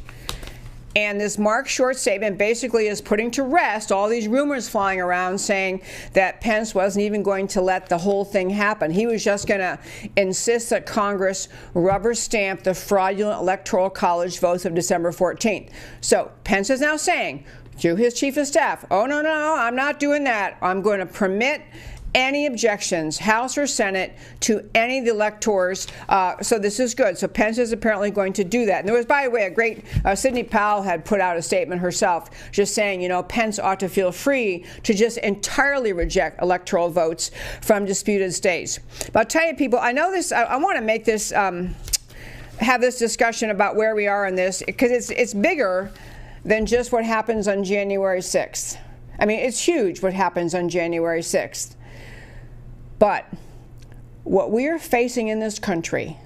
And 0.95 1.19
this 1.19 1.37
Marc 1.37 1.67
Short 1.67 1.97
statement 1.97 2.37
basically 2.37 2.87
is 2.87 3.01
putting 3.01 3.29
to 3.31 3.43
rest 3.43 3.91
all 3.91 4.07
these 4.07 4.29
rumors 4.29 4.69
flying 4.69 5.01
around 5.01 5.37
saying 5.37 5.81
that 6.13 6.39
Pence 6.39 6.73
wasn't 6.73 7.03
even 7.03 7.21
going 7.21 7.47
to 7.49 7.61
let 7.61 7.89
the 7.89 7.97
whole 7.97 8.23
thing 8.23 8.49
happen. 8.49 8.91
He 8.91 9.05
was 9.05 9.23
just 9.23 9.45
going 9.45 9.59
to 9.59 9.77
insist 10.15 10.69
that 10.69 10.85
Congress 10.85 11.49
rubber 11.73 12.13
stamp 12.13 12.63
the 12.63 12.73
fraudulent 12.73 13.41
Electoral 13.41 13.89
College 13.89 14.39
votes 14.39 14.63
of 14.63 14.73
December 14.73 15.11
14th. 15.11 15.69
So 15.99 16.31
Pence 16.45 16.69
is 16.69 16.79
now 16.79 16.95
saying 16.95 17.43
to 17.79 17.97
his 17.97 18.13
chief 18.13 18.37
of 18.37 18.47
staff, 18.47 18.85
oh, 18.89 19.05
no, 19.05 19.21
no, 19.21 19.55
I'm 19.57 19.75
not 19.75 19.99
doing 19.99 20.23
that. 20.23 20.57
I'm 20.61 20.81
going 20.81 20.99
to 20.99 21.05
permit 21.05 21.61
any 22.15 22.45
objections, 22.45 23.19
House 23.19 23.57
or 23.57 23.67
Senate, 23.67 24.17
to 24.39 24.67
any 24.73 24.99
of 24.99 25.05
the 25.05 25.11
electors. 25.11 25.85
Uh, 26.07 26.41
so 26.41 26.57
this 26.57 26.79
is 26.79 26.95
good. 26.95 27.17
So 27.17 27.27
Pence 27.27 27.57
is 27.57 27.73
apparently 27.73 28.09
going 28.09 28.33
to 28.33 28.43
do 28.43 28.65
that. 28.65 28.79
And 28.79 28.87
there 28.87 28.95
was, 28.95 29.05
by 29.05 29.25
the 29.25 29.29
way, 29.29 29.43
a 29.43 29.49
great 29.49 29.83
uh, 30.05 30.15
Sidney 30.15 30.43
Powell 30.43 30.81
had 30.81 31.03
put 31.03 31.19
out 31.19 31.35
a 31.35 31.41
statement 31.41 31.81
herself, 31.81 32.31
just 32.51 32.73
saying, 32.73 33.01
you 33.01 33.09
know, 33.09 33.21
Pence 33.21 33.59
ought 33.59 33.81
to 33.81 33.89
feel 33.89 34.11
free 34.13 34.65
to 34.83 34.93
just 34.93 35.17
entirely 35.19 35.91
reject 35.91 36.41
electoral 36.41 36.89
votes 36.89 37.31
from 37.61 37.85
disputed 37.85 38.33
states. 38.33 38.79
But 39.11 39.19
I'll 39.19 39.25
tell 39.25 39.47
you, 39.47 39.55
people, 39.55 39.77
I 39.79 39.91
know 39.91 40.11
this. 40.11 40.31
I, 40.31 40.43
I 40.43 40.55
want 40.55 40.77
to 40.77 40.83
make 40.83 41.05
this. 41.05 41.31
Um, 41.31 41.75
have 42.61 42.79
this 42.79 42.97
discussion 42.97 43.49
about 43.49 43.75
where 43.75 43.95
we 43.95 44.07
are 44.07 44.25
in 44.25 44.33
this 44.33 44.63
because 44.65 44.89
it's 44.89 45.09
it's 45.09 45.33
bigger 45.33 45.91
than 46.45 46.65
just 46.65 46.89
what 46.93 47.03
happens 47.03 47.49
on 47.49 47.65
January 47.65 48.21
6th. 48.21 48.77
I 49.19 49.25
mean, 49.25 49.39
it's 49.39 49.59
huge 49.59 50.01
what 50.01 50.13
happens 50.13 50.55
on 50.55 50.69
January 50.69 51.19
6th. 51.19 51.74
But 52.99 53.25
what 54.23 54.51
we 54.51 54.67
are 54.67 54.79
facing 54.79 55.27
in 55.27 55.39
this 55.39 55.59
country, 55.59 56.17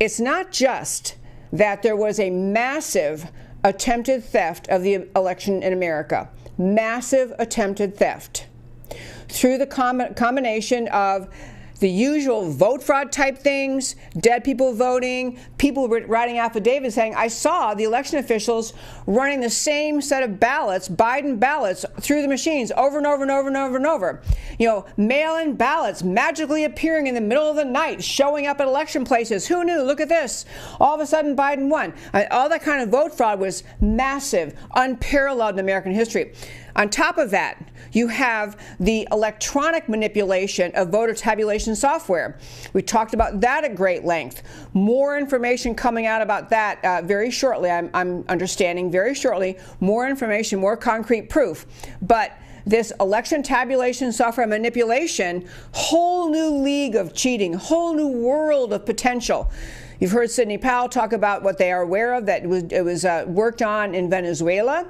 it's 0.00 0.20
not 0.20 0.52
just 0.52 1.16
that 1.52 1.82
there 1.82 1.96
was 1.96 2.18
a 2.18 2.30
massive 2.30 3.30
attempted 3.64 4.24
theft 4.24 4.68
of 4.68 4.82
the 4.82 5.08
election 5.14 5.62
in 5.62 5.72
America, 5.72 6.28
massive 6.58 7.32
attempted 7.38 7.96
theft 7.96 8.46
through 9.28 9.58
the 9.58 9.66
com- 9.66 10.14
combination 10.14 10.88
of 10.88 11.28
the 11.82 11.90
usual 11.90 12.48
vote 12.48 12.80
fraud 12.80 13.10
type 13.10 13.36
things, 13.36 13.96
dead 14.16 14.44
people 14.44 14.72
voting, 14.72 15.36
people 15.58 15.88
writing 15.88 16.38
affidavits 16.38 16.94
saying, 16.94 17.12
I 17.16 17.26
saw 17.26 17.74
the 17.74 17.82
election 17.82 18.18
officials 18.18 18.72
running 19.04 19.40
the 19.40 19.50
same 19.50 20.00
set 20.00 20.22
of 20.22 20.38
ballots, 20.38 20.88
Biden 20.88 21.40
ballots, 21.40 21.84
through 22.00 22.22
the 22.22 22.28
machines 22.28 22.70
over 22.76 22.98
and 22.98 23.06
over 23.06 23.22
and 23.22 23.32
over 23.32 23.48
and 23.48 23.56
over 23.56 23.76
and 23.76 23.86
over. 23.86 24.22
You 24.60 24.68
know, 24.68 24.86
mail 24.96 25.36
in 25.38 25.56
ballots 25.56 26.04
magically 26.04 26.62
appearing 26.62 27.08
in 27.08 27.16
the 27.16 27.20
middle 27.20 27.50
of 27.50 27.56
the 27.56 27.64
night, 27.64 28.02
showing 28.02 28.46
up 28.46 28.60
at 28.60 28.68
election 28.68 29.04
places. 29.04 29.48
Who 29.48 29.64
knew? 29.64 29.82
Look 29.82 30.00
at 30.00 30.08
this. 30.08 30.44
All 30.78 30.94
of 30.94 31.00
a 31.00 31.06
sudden, 31.06 31.34
Biden 31.34 31.68
won. 31.68 31.94
All 32.30 32.48
that 32.48 32.62
kind 32.62 32.80
of 32.80 32.90
vote 32.90 33.16
fraud 33.16 33.40
was 33.40 33.64
massive, 33.80 34.54
unparalleled 34.76 35.54
in 35.54 35.58
American 35.58 35.92
history. 35.92 36.32
On 36.76 36.88
top 36.88 37.18
of 37.18 37.30
that, 37.30 37.70
you 37.92 38.08
have 38.08 38.58
the 38.80 39.06
electronic 39.12 39.88
manipulation 39.88 40.72
of 40.74 40.88
voter 40.88 41.14
tabulation 41.14 41.76
software. 41.76 42.38
We 42.72 42.82
talked 42.82 43.14
about 43.14 43.40
that 43.40 43.64
at 43.64 43.74
great 43.74 44.04
length. 44.04 44.42
More 44.72 45.18
information 45.18 45.74
coming 45.74 46.06
out 46.06 46.22
about 46.22 46.48
that 46.50 46.84
uh, 46.84 47.02
very 47.02 47.30
shortly. 47.30 47.70
I'm, 47.70 47.90
I'm 47.92 48.24
understanding 48.28 48.90
very 48.90 49.14
shortly. 49.14 49.58
More 49.80 50.08
information, 50.08 50.60
more 50.60 50.76
concrete 50.76 51.28
proof. 51.28 51.66
But 52.00 52.32
this 52.64 52.92
election 53.00 53.42
tabulation 53.42 54.12
software 54.12 54.46
manipulation, 54.46 55.48
whole 55.72 56.30
new 56.30 56.62
league 56.62 56.94
of 56.94 57.12
cheating, 57.12 57.54
whole 57.54 57.94
new 57.94 58.08
world 58.08 58.72
of 58.72 58.86
potential. 58.86 59.50
You've 59.98 60.12
heard 60.12 60.30
Sidney 60.30 60.58
Powell 60.58 60.88
talk 60.88 61.12
about 61.12 61.42
what 61.42 61.58
they 61.58 61.70
are 61.70 61.82
aware 61.82 62.14
of 62.14 62.26
that 62.26 62.44
it 62.44 62.48
was, 62.48 62.64
it 62.64 62.84
was 62.84 63.04
uh, 63.04 63.24
worked 63.28 63.62
on 63.62 63.94
in 63.94 64.08
Venezuela 64.08 64.88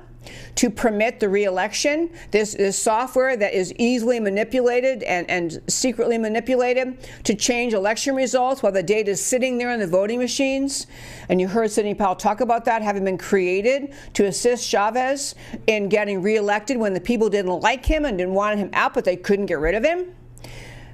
to 0.57 0.71
permit 0.71 1.21
the 1.21 1.29
reelection. 1.29 2.11
This 2.31 2.55
is 2.55 2.77
software 2.77 3.37
that 3.37 3.55
is 3.55 3.73
easily 3.75 4.21
manipulated 4.21 5.03
and, 5.03 5.29
and 5.31 5.61
secretly 5.69 6.19
manipulated 6.19 6.99
to 7.25 7.35
change 7.35 7.75
election 7.75 8.15
results 8.15 8.63
while 8.63 8.73
the 8.73 8.83
data 8.83 9.11
is 9.13 9.25
sitting 9.25 9.59
there 9.59 9.71
in 9.73 9.81
the 9.81 9.87
voting 9.87 10.19
machines. 10.19 10.87
And 11.29 11.41
you 11.41 11.49
heard 11.49 11.71
Sidney 11.71 11.95
Powell 11.95 12.17
talk 12.17 12.41
about 12.41 12.65
that 12.67 12.83
having 12.83 13.05
been 13.05 13.19
created 13.19 13.95
to 14.15 14.27
assist 14.27 14.69
Chavez 14.69 15.35
in 15.67 15.89
getting 15.89 16.23
reelected 16.23 16.77
when 16.77 16.95
the 16.95 17.01
people 17.01 17.29
didn't 17.29 17.61
like 17.61 17.85
him 17.85 18.05
and 18.05 18.19
didn't 18.19 18.35
want 18.35 18.59
him 18.59 18.71
out, 18.73 18.95
but 18.95 19.05
they 19.05 19.17
couldn't 19.17 19.47
get 19.47 19.59
rid 19.59 19.75
of 19.75 19.85
him. 19.85 20.15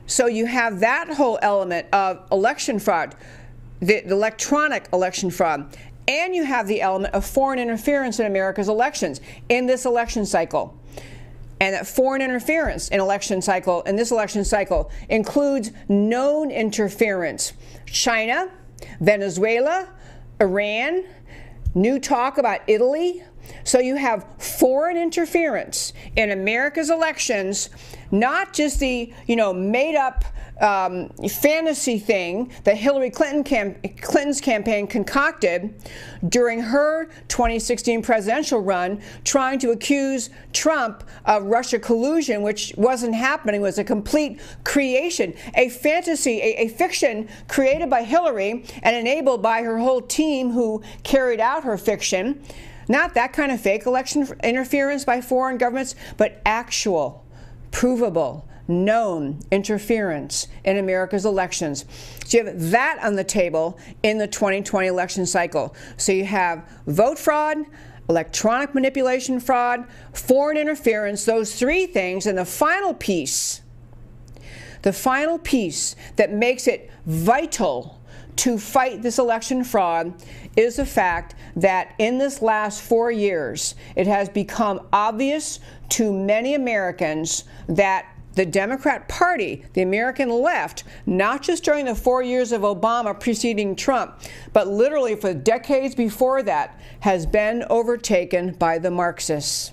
So 0.06 0.26
you 0.26 0.46
have 0.46 0.80
that 0.80 1.12
whole 1.12 1.38
element 1.42 1.86
of 1.92 2.26
election 2.32 2.78
fraud, 2.78 3.14
the, 3.80 4.00
the 4.00 4.14
electronic 4.14 4.88
election 4.92 5.30
fraud 5.30 5.76
and 6.08 6.34
you 6.34 6.44
have 6.44 6.66
the 6.66 6.80
element 6.80 7.14
of 7.14 7.24
foreign 7.24 7.58
interference 7.58 8.18
in 8.18 8.26
America's 8.26 8.68
elections 8.68 9.20
in 9.48 9.66
this 9.66 9.84
election 9.84 10.26
cycle. 10.26 10.76
And 11.60 11.74
that 11.74 11.86
foreign 11.86 12.22
interference 12.22 12.88
in 12.88 12.98
election 12.98 13.42
cycle 13.42 13.82
in 13.82 13.96
this 13.96 14.10
election 14.10 14.44
cycle 14.44 14.90
includes 15.08 15.70
known 15.88 16.50
interference. 16.50 17.52
China, 17.86 18.50
Venezuela, 19.00 19.88
Iran, 20.40 21.04
new 21.74 21.98
talk 21.98 22.38
about 22.38 22.60
Italy. 22.66 23.22
So 23.64 23.78
you 23.80 23.96
have 23.96 24.26
foreign 24.38 24.96
interference 24.96 25.92
in 26.16 26.30
America's 26.30 26.90
elections, 26.90 27.70
not 28.10 28.52
just 28.52 28.78
the, 28.78 29.12
you 29.26 29.36
know, 29.36 29.52
made 29.52 29.96
up 29.96 30.24
um, 30.60 31.08
fantasy 31.28 31.98
thing 31.98 32.52
that 32.64 32.76
Hillary 32.76 33.10
Clinton 33.10 33.44
cam- 33.44 33.76
Clinton's 34.00 34.40
campaign 34.40 34.86
concocted 34.86 35.74
during 36.28 36.60
her 36.60 37.06
2016 37.28 38.02
presidential 38.02 38.60
run, 38.60 39.00
trying 39.24 39.58
to 39.60 39.70
accuse 39.70 40.30
Trump 40.52 41.04
of 41.24 41.44
Russia 41.44 41.78
collusion, 41.78 42.42
which 42.42 42.74
wasn't 42.76 43.14
happening, 43.14 43.60
was 43.60 43.78
a 43.78 43.84
complete 43.84 44.40
creation, 44.64 45.34
a 45.54 45.68
fantasy, 45.68 46.40
a, 46.40 46.64
a 46.64 46.68
fiction 46.68 47.28
created 47.46 47.88
by 47.88 48.02
Hillary 48.02 48.64
and 48.82 48.96
enabled 48.96 49.42
by 49.42 49.62
her 49.62 49.78
whole 49.78 50.00
team 50.00 50.50
who 50.50 50.82
carried 51.02 51.40
out 51.40 51.64
her 51.64 51.78
fiction. 51.78 52.42
Not 52.88 53.14
that 53.14 53.32
kind 53.32 53.52
of 53.52 53.60
fake 53.60 53.86
election 53.86 54.26
interference 54.42 55.04
by 55.04 55.20
foreign 55.20 55.58
governments, 55.58 55.94
but 56.16 56.40
actual, 56.46 57.24
provable, 57.70 58.48
known 58.68 59.40
interference 59.50 60.46
in 60.64 60.76
America's 60.76 61.24
elections. 61.24 61.87
So 62.26 62.38
you 62.38 62.44
have 62.44 62.70
that 62.70 62.98
on 63.02 63.16
the 63.16 63.24
table 63.24 63.78
in 64.02 64.18
the 64.18 64.26
2020 64.26 64.87
election 64.87 65.26
cycle. 65.26 65.74
So 65.96 66.12
you 66.12 66.26
have 66.26 66.68
vote 66.87 67.18
fraud, 67.18 67.59
electronic 68.09 68.74
manipulation 68.74 69.40
fraud, 69.40 69.87
foreign 70.12 70.57
interference, 70.57 71.24
those 71.24 71.57
three 71.59 71.87
things, 71.87 72.26
and 72.26 72.37
the 72.37 72.44
final 72.44 72.94
piece, 72.94 73.62
the 74.83 74.92
final 74.92 75.38
piece 75.38 75.96
that 76.16 76.33
makes 76.33 76.68
it 76.68 76.90
vital 77.07 77.98
to 78.37 78.57
fight 78.57 79.02
this 79.02 79.18
election 79.18 79.64
fraud 79.64 80.14
is 80.57 80.76
the 80.76 80.87
fact 80.87 81.35
that 81.57 81.94
in 81.98 82.18
this 82.18 82.40
last 82.40 82.83
four 82.83 83.11
years, 83.11 83.74
it 83.96 84.07
has 84.07 84.28
become 84.28 84.87
obvious 84.92 85.59
to 85.88 86.12
many 86.12 86.54
Americans 86.54 87.44
that 87.68 88.07
the 88.38 88.46
Democrat 88.46 89.09
Party, 89.09 89.64
the 89.72 89.83
American 89.83 90.31
left, 90.31 90.85
not 91.07 91.42
just 91.42 91.64
during 91.64 91.87
the 91.87 91.94
four 91.96 92.22
years 92.22 92.53
of 92.53 92.62
Obama 92.62 93.18
preceding 93.18 93.74
Trump, 93.74 94.14
but 94.53 94.68
literally 94.68 95.16
for 95.16 95.35
decades 95.35 95.96
before 95.96 96.44
that, 96.44 96.81
has 97.01 97.27
been 97.27 97.64
overtaken 97.68 98.53
by 98.53 98.79
the 98.79 98.92
Marxists 98.92 99.72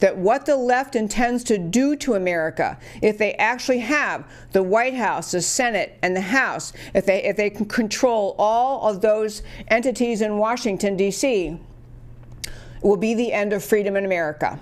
that 0.00 0.16
what 0.16 0.44
the 0.44 0.56
left 0.56 0.96
intends 0.96 1.44
to 1.44 1.56
do 1.56 1.94
to 1.96 2.14
America, 2.14 2.78
if 3.00 3.16
they 3.16 3.34
actually 3.34 3.78
have 3.78 4.24
the 4.52 4.62
White 4.62 4.94
House, 4.94 5.30
the 5.30 5.42
Senate, 5.42 5.98
and 6.02 6.16
the 6.16 6.20
House, 6.20 6.72
if 6.94 7.06
they, 7.06 7.22
if 7.24 7.36
they 7.36 7.50
can 7.50 7.66
control 7.66 8.34
all 8.38 8.88
of 8.88 9.00
those 9.00 9.42
entities 9.68 10.20
in 10.20 10.38
Washington, 10.38 10.96
D.C., 10.96 11.58
will 12.82 12.96
be 12.96 13.14
the 13.14 13.32
end 13.32 13.52
of 13.52 13.64
freedom 13.64 13.96
in 13.96 14.04
America. 14.04 14.60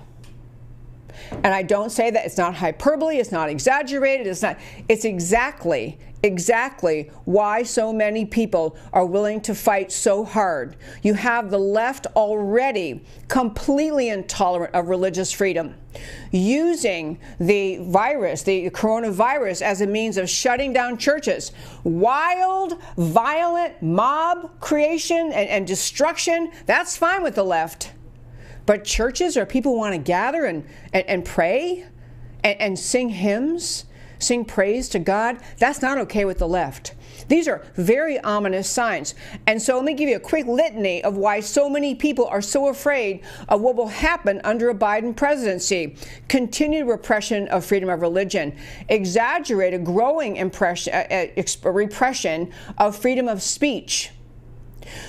And 1.31 1.47
I 1.47 1.63
don't 1.63 1.91
say 1.91 2.09
that 2.11 2.25
it's 2.25 2.37
not 2.37 2.55
hyperbole, 2.55 3.17
it's 3.17 3.31
not 3.31 3.49
exaggerated, 3.49 4.27
it's 4.27 4.41
not, 4.41 4.57
it's 4.87 5.05
exactly, 5.05 5.97
exactly 6.23 7.11
why 7.25 7.63
so 7.63 7.93
many 7.93 8.25
people 8.25 8.77
are 8.91 9.05
willing 9.05 9.41
to 9.41 9.53
fight 9.53 9.91
so 9.91 10.23
hard. 10.23 10.75
You 11.03 11.13
have 11.13 11.51
the 11.51 11.59
left 11.59 12.07
already 12.15 13.03
completely 13.27 14.09
intolerant 14.09 14.73
of 14.73 14.87
religious 14.87 15.31
freedom, 15.31 15.75
using 16.31 17.19
the 17.39 17.77
virus, 17.77 18.43
the 18.43 18.69
coronavirus, 18.71 19.61
as 19.61 19.81
a 19.81 19.87
means 19.87 20.17
of 20.17 20.29
shutting 20.29 20.73
down 20.73 20.97
churches. 20.97 21.51
Wild, 21.83 22.81
violent 22.97 23.81
mob 23.81 24.59
creation 24.59 25.31
and, 25.33 25.49
and 25.49 25.67
destruction, 25.67 26.51
that's 26.65 26.97
fine 26.97 27.23
with 27.23 27.35
the 27.35 27.45
left. 27.45 27.91
But 28.67 28.83
churches 28.83 29.35
where 29.35 29.47
people 29.47 29.75
want 29.75 29.93
to 29.93 29.97
gather 29.97 30.45
and, 30.45 30.67
and, 30.93 31.05
and 31.07 31.25
pray 31.25 31.85
and, 32.43 32.61
and 32.61 32.77
sing 32.77 33.09
hymns, 33.09 33.85
sing 34.19 34.45
praise 34.45 34.89
to 34.89 34.99
God, 34.99 35.39
that's 35.57 35.81
not 35.81 35.97
okay 35.99 36.25
with 36.25 36.37
the 36.37 36.47
left. 36.47 36.93
These 37.29 37.47
are 37.47 37.65
very 37.75 38.19
ominous 38.19 38.69
signs. 38.69 39.15
And 39.47 39.61
so 39.61 39.75
let 39.75 39.85
me 39.85 39.93
give 39.93 40.09
you 40.09 40.17
a 40.17 40.19
quick 40.19 40.45
litany 40.47 41.03
of 41.03 41.15
why 41.15 41.39
so 41.39 41.69
many 41.69 41.95
people 41.95 42.25
are 42.27 42.41
so 42.41 42.67
afraid 42.67 43.23
of 43.47 43.61
what 43.61 43.75
will 43.75 43.87
happen 43.87 44.41
under 44.43 44.69
a 44.69 44.75
Biden 44.75 45.15
presidency. 45.15 45.95
Continued 46.27 46.87
repression 46.87 47.47
of 47.47 47.65
freedom 47.65 47.89
of 47.89 48.01
religion, 48.01 48.55
exaggerated, 48.89 49.85
growing 49.85 50.39
uh, 50.39 50.49
uh, 50.91 51.71
repression 51.71 52.51
of 52.77 52.95
freedom 52.97 53.27
of 53.27 53.41
speech 53.41 54.11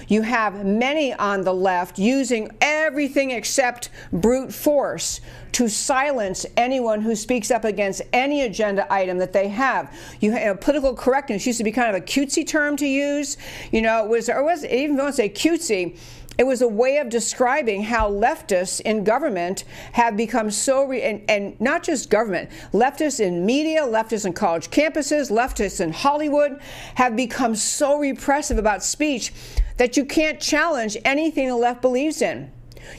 you 0.09 0.23
have 0.23 0.65
many 0.65 1.13
on 1.15 1.43
the 1.43 1.53
left 1.53 1.99
using 1.99 2.51
everything 2.61 3.31
except 3.31 3.91
brute 4.13 4.53
force 4.53 5.21
to 5.53 5.69
silence 5.69 6.47
anyone 6.57 7.01
who 7.01 7.17
speaks 7.17 7.51
up 7.51 7.65
against 7.65 8.03
any 8.13 8.43
agenda 8.43 8.91
item 8.93 9.19
that 9.19 9.33
they 9.33 9.49
have. 9.49 9.95
You 10.21 10.33
have 10.33 10.57
uh, 10.57 10.61
political 10.61 10.95
correctness 10.95 11.47
used 11.47 11.59
to 11.59 11.65
be 11.65 11.73
kind 11.73 11.95
of 11.95 12.01
a 12.03 12.05
cutesy 12.05 12.47
term 12.47 12.77
to 12.77 12.87
use. 12.87 13.37
You 13.73 13.83
know, 13.83 14.05
it 14.05 14.09
was, 14.09 14.29
or 14.29 14.43
was 14.43 14.65
even 14.65 14.97
don't 14.97 15.13
say 15.13 15.29
cutesy. 15.29 15.99
It 16.39 16.47
was 16.47 16.63
a 16.63 16.69
way 16.69 16.99
of 16.99 17.09
describing 17.09 17.83
how 17.83 18.09
leftists 18.09 18.81
in 18.81 19.03
government 19.03 19.65
have 19.93 20.17
become 20.17 20.53
so, 20.53 20.85
re- 20.85 21.03
and, 21.03 21.29
and 21.29 21.61
not 21.61 21.83
just 21.83 22.11
government, 22.11 22.49
leftists 22.73 23.19
in 23.19 23.45
media, 23.45 23.83
leftists 23.83 24.25
in 24.25 24.33
college 24.33 24.71
campuses, 24.71 25.33
leftists 25.33 25.81
in 25.81 25.93
Hollywood 25.93 26.61
have 26.95 27.17
become 27.17 27.57
so 27.57 27.99
repressive 27.99 28.57
about 28.57 28.85
speech 28.85 29.33
that 29.79 29.97
you 29.97 30.05
can't 30.05 30.39
challenge 30.39 30.97
anything 31.05 31.49
the 31.49 31.57
left 31.57 31.83
believes 31.83 32.23
in. 32.23 32.53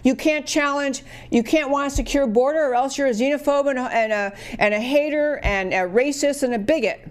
You 0.04 0.16
can't 0.16 0.46
challenge, 0.46 1.04
you 1.32 1.42
can't 1.42 1.70
want 1.70 1.88
a 1.88 1.96
secure 1.96 2.28
border, 2.28 2.60
or 2.60 2.76
else 2.76 2.98
you're 2.98 3.08
a 3.08 3.12
xenophobe 3.12 3.70
and 3.70 3.80
a, 3.80 3.84
and 3.84 4.12
a, 4.12 4.38
and 4.60 4.74
a 4.74 4.80
hater 4.80 5.40
and 5.44 5.74
a 5.74 5.78
racist 5.78 6.44
and 6.44 6.54
a 6.54 6.60
bigot. 6.60 7.10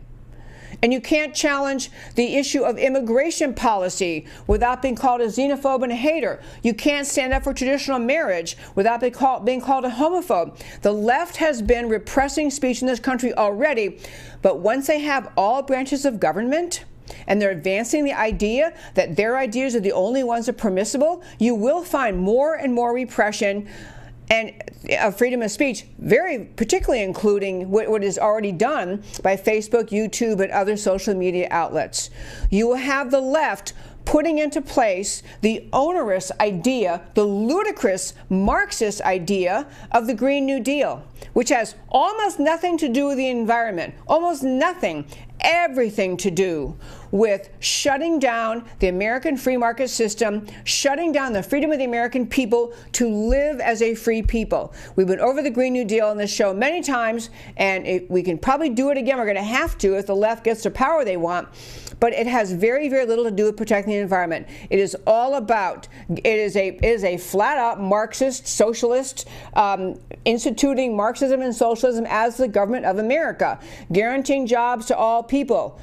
And 0.82 0.92
you 0.92 1.00
can't 1.00 1.34
challenge 1.34 1.90
the 2.14 2.36
issue 2.36 2.62
of 2.62 2.78
immigration 2.78 3.52
policy 3.54 4.26
without 4.46 4.80
being 4.80 4.94
called 4.94 5.20
a 5.20 5.26
xenophobe 5.26 5.82
and 5.82 5.90
a 5.90 5.96
hater. 5.96 6.40
You 6.62 6.72
can't 6.72 7.06
stand 7.06 7.32
up 7.32 7.44
for 7.44 7.52
traditional 7.52 7.98
marriage 7.98 8.56
without 8.74 9.00
being 9.00 9.12
called, 9.12 9.44
being 9.44 9.60
called 9.60 9.84
a 9.84 9.90
homophobe. 9.90 10.58
The 10.82 10.92
left 10.92 11.36
has 11.38 11.62
been 11.62 11.88
repressing 11.88 12.50
speech 12.50 12.80
in 12.80 12.86
this 12.86 13.00
country 13.00 13.34
already, 13.34 13.98
but 14.40 14.60
once 14.60 14.86
they 14.86 15.00
have 15.00 15.32
all 15.36 15.62
branches 15.62 16.04
of 16.04 16.20
government, 16.20 16.84
and 17.26 17.40
they're 17.40 17.50
advancing 17.50 18.04
the 18.04 18.12
idea 18.12 18.74
that 18.94 19.16
their 19.16 19.38
ideas 19.38 19.74
are 19.74 19.80
the 19.80 19.92
only 19.92 20.22
ones 20.22 20.46
that 20.46 20.54
are 20.54 20.58
permissible, 20.58 21.22
you 21.38 21.54
will 21.54 21.82
find 21.82 22.18
more 22.18 22.54
and 22.54 22.74
more 22.74 22.92
repression 22.92 23.66
and 24.30 24.52
uh, 24.98 25.10
freedom 25.10 25.42
of 25.42 25.50
speech, 25.50 25.84
very 25.98 26.44
particularly 26.44 27.02
including 27.02 27.70
what, 27.70 27.88
what 27.88 28.04
is 28.04 28.18
already 28.18 28.52
done 28.52 29.02
by 29.22 29.36
Facebook, 29.36 29.88
YouTube, 29.88 30.40
and 30.40 30.52
other 30.52 30.76
social 30.76 31.14
media 31.14 31.48
outlets. 31.50 32.10
You 32.50 32.68
will 32.68 32.76
have 32.76 33.10
the 33.10 33.20
left 33.20 33.72
putting 34.04 34.38
into 34.38 34.62
place 34.62 35.22
the 35.42 35.68
onerous 35.72 36.32
idea, 36.40 37.02
the 37.14 37.24
ludicrous 37.24 38.14
Marxist 38.30 39.02
idea 39.02 39.66
of 39.92 40.06
the 40.06 40.14
Green 40.14 40.46
New 40.46 40.60
Deal, 40.60 41.04
which 41.34 41.50
has 41.50 41.74
almost 41.90 42.38
nothing 42.38 42.78
to 42.78 42.88
do 42.88 43.06
with 43.06 43.18
the 43.18 43.28
environment, 43.28 43.94
almost 44.06 44.42
nothing, 44.42 45.04
everything 45.40 46.16
to 46.16 46.30
do 46.30 46.74
with 47.10 47.48
shutting 47.60 48.18
down 48.18 48.64
the 48.78 48.88
American 48.88 49.36
free 49.36 49.56
market 49.56 49.88
system, 49.88 50.46
shutting 50.64 51.12
down 51.12 51.32
the 51.32 51.42
freedom 51.42 51.72
of 51.72 51.78
the 51.78 51.84
American 51.84 52.26
people 52.26 52.72
to 52.92 53.08
live 53.08 53.60
as 53.60 53.82
a 53.82 53.94
free 53.94 54.22
people. 54.22 54.72
We've 54.96 55.06
been 55.06 55.20
over 55.20 55.42
the 55.42 55.50
Green 55.50 55.72
New 55.72 55.84
Deal 55.84 56.06
on 56.06 56.16
this 56.16 56.32
show 56.32 56.52
many 56.52 56.82
times, 56.82 57.30
and 57.56 57.86
it, 57.86 58.10
we 58.10 58.22
can 58.22 58.38
probably 58.38 58.70
do 58.70 58.90
it 58.90 58.98
again. 58.98 59.18
We're 59.18 59.24
going 59.24 59.36
to 59.36 59.42
have 59.42 59.78
to 59.78 59.96
if 59.96 60.06
the 60.06 60.16
left 60.16 60.44
gets 60.44 60.62
the 60.62 60.70
power 60.70 61.04
they 61.04 61.16
want. 61.16 61.48
But 62.00 62.12
it 62.12 62.28
has 62.28 62.52
very, 62.52 62.88
very 62.88 63.06
little 63.06 63.24
to 63.24 63.30
do 63.30 63.44
with 63.46 63.56
protecting 63.56 63.94
the 63.94 63.98
environment. 63.98 64.46
It 64.70 64.78
is 64.78 64.96
all 65.06 65.34
about 65.34 65.88
it 66.08 66.24
is 66.24 66.56
a 66.56 66.68
it 66.68 66.84
is 66.84 67.02
a 67.02 67.16
flat 67.16 67.58
out 67.58 67.80
Marxist 67.80 68.46
socialist 68.46 69.26
um, 69.54 69.98
instituting 70.24 70.96
Marxism 70.96 71.42
and 71.42 71.54
socialism 71.54 72.06
as 72.08 72.36
the 72.36 72.46
government 72.46 72.84
of 72.84 72.98
America, 72.98 73.58
guaranteeing 73.92 74.46
jobs 74.46 74.86
to 74.86 74.96
all 74.96 75.22
people 75.22 75.80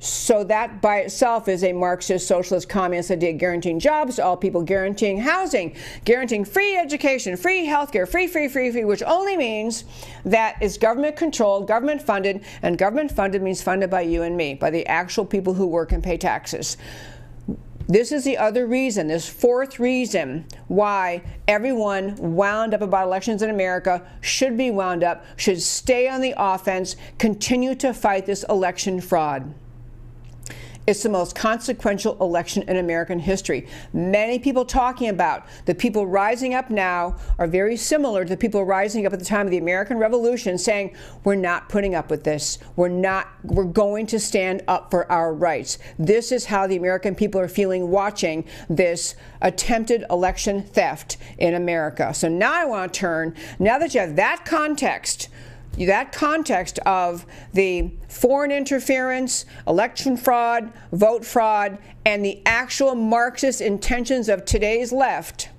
so 0.00 0.44
that 0.44 0.80
by 0.80 0.98
itself 0.98 1.48
is 1.48 1.64
a 1.64 1.72
Marxist, 1.72 2.26
socialist, 2.26 2.68
communist 2.68 3.10
idea 3.10 3.32
guaranteeing 3.32 3.80
jobs 3.80 4.16
to 4.16 4.24
all 4.24 4.36
people, 4.36 4.62
guaranteeing 4.62 5.18
housing, 5.18 5.74
guaranteeing 6.04 6.44
free 6.44 6.76
education, 6.76 7.36
free 7.36 7.66
healthcare, 7.66 8.08
free, 8.08 8.26
free, 8.26 8.48
free, 8.48 8.70
free, 8.70 8.84
which 8.84 9.02
only 9.02 9.36
means 9.36 9.84
that 10.24 10.56
it's 10.60 10.78
government 10.78 11.16
controlled, 11.16 11.66
government 11.66 12.00
funded, 12.00 12.44
and 12.62 12.78
government 12.78 13.10
funded 13.10 13.42
means 13.42 13.60
funded 13.60 13.90
by 13.90 14.02
you 14.02 14.22
and 14.22 14.36
me, 14.36 14.54
by 14.54 14.70
the 14.70 14.86
actual 14.86 15.24
people 15.24 15.54
who 15.54 15.66
work 15.66 15.92
and 15.92 16.02
pay 16.02 16.16
taxes. 16.16 16.76
This 17.88 18.12
is 18.12 18.22
the 18.22 18.36
other 18.36 18.66
reason, 18.66 19.06
this 19.06 19.26
fourth 19.26 19.80
reason 19.80 20.44
why 20.68 21.22
everyone 21.48 22.14
wound 22.16 22.74
up 22.74 22.82
about 22.82 23.06
elections 23.06 23.40
in 23.40 23.48
America 23.48 24.06
should 24.20 24.58
be 24.58 24.70
wound 24.70 25.02
up, 25.02 25.24
should 25.36 25.62
stay 25.62 26.06
on 26.06 26.20
the 26.20 26.34
offense, 26.36 26.96
continue 27.16 27.74
to 27.76 27.94
fight 27.94 28.26
this 28.26 28.44
election 28.50 29.00
fraud. 29.00 29.54
It's 30.88 31.02
the 31.02 31.10
most 31.10 31.34
consequential 31.34 32.16
election 32.18 32.62
in 32.62 32.78
American 32.78 33.18
history. 33.18 33.66
Many 33.92 34.38
people 34.38 34.64
talking 34.64 35.10
about 35.10 35.46
the 35.66 35.74
people 35.74 36.06
rising 36.06 36.54
up 36.54 36.70
now 36.70 37.16
are 37.36 37.46
very 37.46 37.76
similar 37.76 38.24
to 38.24 38.30
the 38.30 38.38
people 38.38 38.64
rising 38.64 39.04
up 39.04 39.12
at 39.12 39.18
the 39.18 39.24
time 39.26 39.46
of 39.46 39.50
the 39.50 39.58
American 39.58 39.98
Revolution 39.98 40.56
saying, 40.56 40.96
we're 41.24 41.34
not 41.34 41.68
putting 41.68 41.94
up 41.94 42.08
with 42.08 42.24
this. 42.24 42.58
We're 42.74 42.88
not, 42.88 43.28
we're 43.42 43.64
going 43.64 44.06
to 44.06 44.18
stand 44.18 44.62
up 44.66 44.90
for 44.90 45.12
our 45.12 45.34
rights. 45.34 45.76
This 45.98 46.32
is 46.32 46.46
how 46.46 46.66
the 46.66 46.76
American 46.76 47.14
people 47.14 47.38
are 47.38 47.48
feeling 47.48 47.90
watching 47.90 48.46
this 48.70 49.14
attempted 49.42 50.06
election 50.08 50.62
theft 50.62 51.18
in 51.36 51.52
America. 51.52 52.14
So 52.14 52.30
now 52.30 52.54
I 52.54 52.64
want 52.64 52.94
to 52.94 52.98
turn, 52.98 53.34
now 53.58 53.78
that 53.78 53.92
you 53.92 54.00
have 54.00 54.16
that 54.16 54.46
context, 54.46 55.28
that 55.76 56.12
context 56.12 56.78
of 56.86 57.26
the 57.52 57.90
foreign 58.08 58.50
interference, 58.50 59.44
election 59.66 60.16
fraud, 60.16 60.72
vote 60.92 61.24
fraud, 61.24 61.78
and 62.04 62.24
the 62.24 62.42
actual 62.46 62.94
Marxist 62.94 63.60
intentions 63.60 64.28
of 64.28 64.44
today's 64.44 64.90
left. 64.92 65.50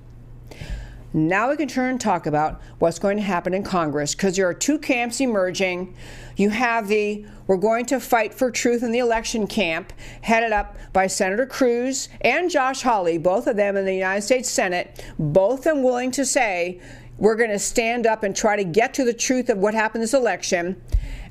Now 1.11 1.49
we 1.49 1.57
can 1.57 1.67
turn 1.67 1.91
and 1.91 2.01
talk 2.01 2.27
about 2.27 2.61
what's 2.77 2.99
going 2.99 3.17
to 3.17 3.23
happen 3.23 3.55
in 3.55 3.63
Congress 3.63 4.13
because 4.13 4.35
there 4.35 4.47
are 4.47 4.53
two 4.53 4.77
camps 4.77 5.19
emerging. 5.19 5.95
You 6.37 6.49
have 6.49 6.87
the 6.87 7.25
we're 7.47 7.57
going 7.57 7.87
to 7.87 7.99
fight 7.99 8.31
for 8.31 8.51
truth 8.51 8.83
in 8.83 8.91
the 8.91 8.99
election 8.99 9.47
camp, 9.47 9.91
headed 10.21 10.51
up 10.51 10.77
by 10.93 11.07
Senator 11.07 11.47
Cruz 11.47 12.09
and 12.21 12.51
Josh 12.51 12.83
Hawley, 12.83 13.17
both 13.17 13.47
of 13.47 13.55
them 13.55 13.75
in 13.75 13.85
the 13.85 13.93
United 13.93 14.21
States 14.21 14.49
Senate, 14.49 15.03
both 15.17 15.59
of 15.59 15.63
them 15.63 15.83
willing 15.83 16.11
to 16.11 16.25
say 16.25 16.79
we're 17.17 17.35
going 17.35 17.49
to 17.49 17.59
stand 17.59 18.05
up 18.05 18.21
and 18.21 18.35
try 18.35 18.55
to 18.55 18.63
get 18.63 18.93
to 18.93 19.03
the 19.03 19.13
truth 19.13 19.49
of 19.49 19.57
what 19.57 19.73
happened 19.73 20.03
this 20.03 20.13
election. 20.13 20.79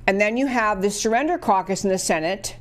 And 0.09 0.19
then 0.19 0.39
you 0.39 0.47
have 0.47 0.81
the 0.81 0.91
surrender 0.91 1.37
caucus 1.37 1.85
in 1.85 1.91
the 1.91 1.99
Senate, 1.99 2.57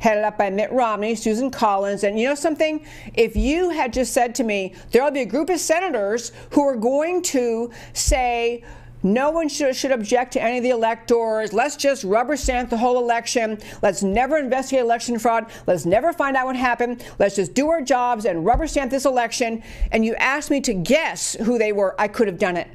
headed 0.00 0.22
up 0.22 0.36
by 0.36 0.50
Mitt 0.50 0.70
Romney, 0.70 1.14
Susan 1.14 1.50
Collins. 1.50 2.04
And 2.04 2.20
you 2.20 2.28
know 2.28 2.34
something? 2.34 2.84
If 3.14 3.36
you 3.36 3.70
had 3.70 3.90
just 3.90 4.12
said 4.12 4.34
to 4.34 4.44
me, 4.44 4.74
there'll 4.90 5.10
be 5.10 5.22
a 5.22 5.26
group 5.26 5.48
of 5.48 5.60
senators 5.60 6.30
who 6.50 6.60
are 6.60 6.76
going 6.76 7.22
to 7.22 7.70
say, 7.94 8.64
no 9.02 9.30
one 9.30 9.48
should, 9.48 9.74
should 9.74 9.92
object 9.92 10.34
to 10.34 10.42
any 10.42 10.58
of 10.58 10.62
the 10.62 10.68
electors. 10.68 11.54
Let's 11.54 11.76
just 11.76 12.04
rubber 12.04 12.36
stamp 12.36 12.68
the 12.68 12.76
whole 12.76 12.98
election. 12.98 13.58
Let's 13.80 14.02
never 14.02 14.36
investigate 14.36 14.84
election 14.84 15.18
fraud. 15.18 15.50
Let's 15.66 15.86
never 15.86 16.12
find 16.12 16.36
out 16.36 16.44
what 16.44 16.56
happened. 16.56 17.02
Let's 17.18 17.36
just 17.36 17.54
do 17.54 17.70
our 17.70 17.80
jobs 17.80 18.26
and 18.26 18.44
rubber 18.44 18.66
stamp 18.66 18.90
this 18.90 19.06
election. 19.06 19.62
And 19.90 20.04
you 20.04 20.16
asked 20.16 20.50
me 20.50 20.60
to 20.60 20.74
guess 20.74 21.32
who 21.32 21.56
they 21.56 21.72
were. 21.72 21.98
I 21.98 22.08
could 22.08 22.26
have 22.26 22.38
done 22.38 22.58
it. 22.58 22.68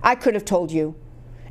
I 0.00 0.14
could 0.14 0.34
have 0.34 0.44
told 0.44 0.70
you. 0.70 0.94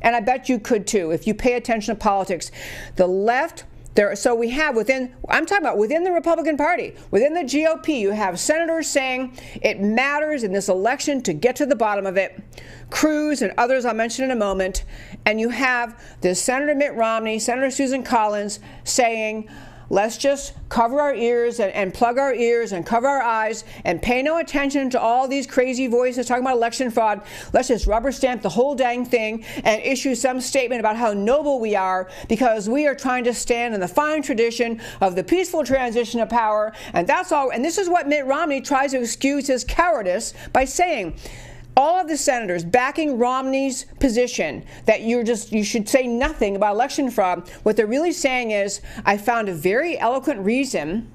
And 0.02 0.14
I 0.14 0.20
bet 0.20 0.48
you 0.48 0.58
could 0.58 0.86
too 0.86 1.10
if 1.10 1.26
you 1.26 1.34
pay 1.34 1.54
attention 1.54 1.94
to 1.94 1.98
politics. 1.98 2.50
The 2.96 3.06
left 3.06 3.64
there, 3.94 4.16
so 4.16 4.34
we 4.34 4.48
have 4.50 4.74
within, 4.74 5.14
I'm 5.28 5.44
talking 5.44 5.64
about 5.64 5.76
within 5.76 6.02
the 6.02 6.12
Republican 6.12 6.56
Party, 6.56 6.94
within 7.10 7.34
the 7.34 7.42
GOP, 7.42 8.00
you 8.00 8.10
have 8.10 8.40
senators 8.40 8.86
saying 8.86 9.38
it 9.60 9.80
matters 9.80 10.44
in 10.44 10.52
this 10.52 10.68
election 10.70 11.22
to 11.22 11.34
get 11.34 11.56
to 11.56 11.66
the 11.66 11.76
bottom 11.76 12.06
of 12.06 12.16
it. 12.16 12.42
Cruz 12.88 13.42
and 13.42 13.52
others 13.58 13.84
I'll 13.84 13.94
mention 13.94 14.24
in 14.24 14.30
a 14.30 14.36
moment. 14.36 14.84
And 15.26 15.38
you 15.40 15.50
have 15.50 16.02
the 16.22 16.34
Senator 16.34 16.74
Mitt 16.74 16.94
Romney, 16.94 17.38
Senator 17.38 17.70
Susan 17.70 18.02
Collins 18.02 18.60
saying, 18.84 19.48
Let's 19.92 20.16
just 20.16 20.54
cover 20.70 21.02
our 21.02 21.14
ears 21.14 21.60
and, 21.60 21.70
and, 21.74 21.92
plug 21.92 22.16
our 22.16 22.32
ears 22.32 22.72
and 22.72 22.86
cover 22.86 23.06
our 23.06 23.20
eyes 23.20 23.62
and 23.84 24.00
pay 24.00 24.22
no 24.22 24.38
attention 24.38 24.88
to 24.88 24.98
all 24.98 25.28
these 25.28 25.46
crazy 25.46 25.86
voices 25.86 26.24
talking 26.24 26.42
about 26.42 26.56
election 26.56 26.90
fraud. 26.90 27.20
Let's 27.52 27.68
just 27.68 27.86
rubber 27.86 28.10
stamp 28.10 28.40
the 28.40 28.48
whole 28.48 28.74
dang 28.74 29.04
thing 29.04 29.44
and 29.64 29.82
issue 29.82 30.14
some 30.14 30.40
statement 30.40 30.80
about 30.80 30.96
how 30.96 31.12
noble 31.12 31.60
we 31.60 31.76
are 31.76 32.08
because 32.26 32.70
we 32.70 32.86
are 32.86 32.94
trying 32.94 33.24
to 33.24 33.34
stand 33.34 33.74
in 33.74 33.80
the 33.80 33.88
fine 33.88 34.22
tradition 34.22 34.80
of 35.02 35.14
the 35.14 35.22
peaceful 35.22 35.62
transition 35.62 36.20
of 36.20 36.30
power. 36.30 36.72
And 36.94 37.06
that's 37.06 37.30
all. 37.30 37.50
And 37.50 37.62
this 37.62 37.76
is 37.76 37.90
what 37.90 38.08
Mitt 38.08 38.24
Romney 38.24 38.62
tries 38.62 38.92
to 38.92 39.00
excuse 39.00 39.46
his 39.46 39.62
cowardice 39.62 40.32
by 40.54 40.64
saying. 40.64 41.18
All 41.76 42.00
of 42.00 42.08
the 42.08 42.16
senators 42.16 42.64
backing 42.64 43.18
Romney's 43.18 43.84
position 43.98 44.64
that 44.84 45.02
you're 45.02 45.24
just 45.24 45.52
you 45.52 45.64
should 45.64 45.88
say 45.88 46.06
nothing 46.06 46.56
about 46.56 46.74
election 46.74 47.10
fraud. 47.10 47.48
What 47.62 47.76
they're 47.76 47.86
really 47.86 48.12
saying 48.12 48.50
is, 48.50 48.80
I 49.04 49.16
found 49.16 49.48
a 49.48 49.54
very 49.54 49.98
eloquent 49.98 50.40
reason 50.40 51.10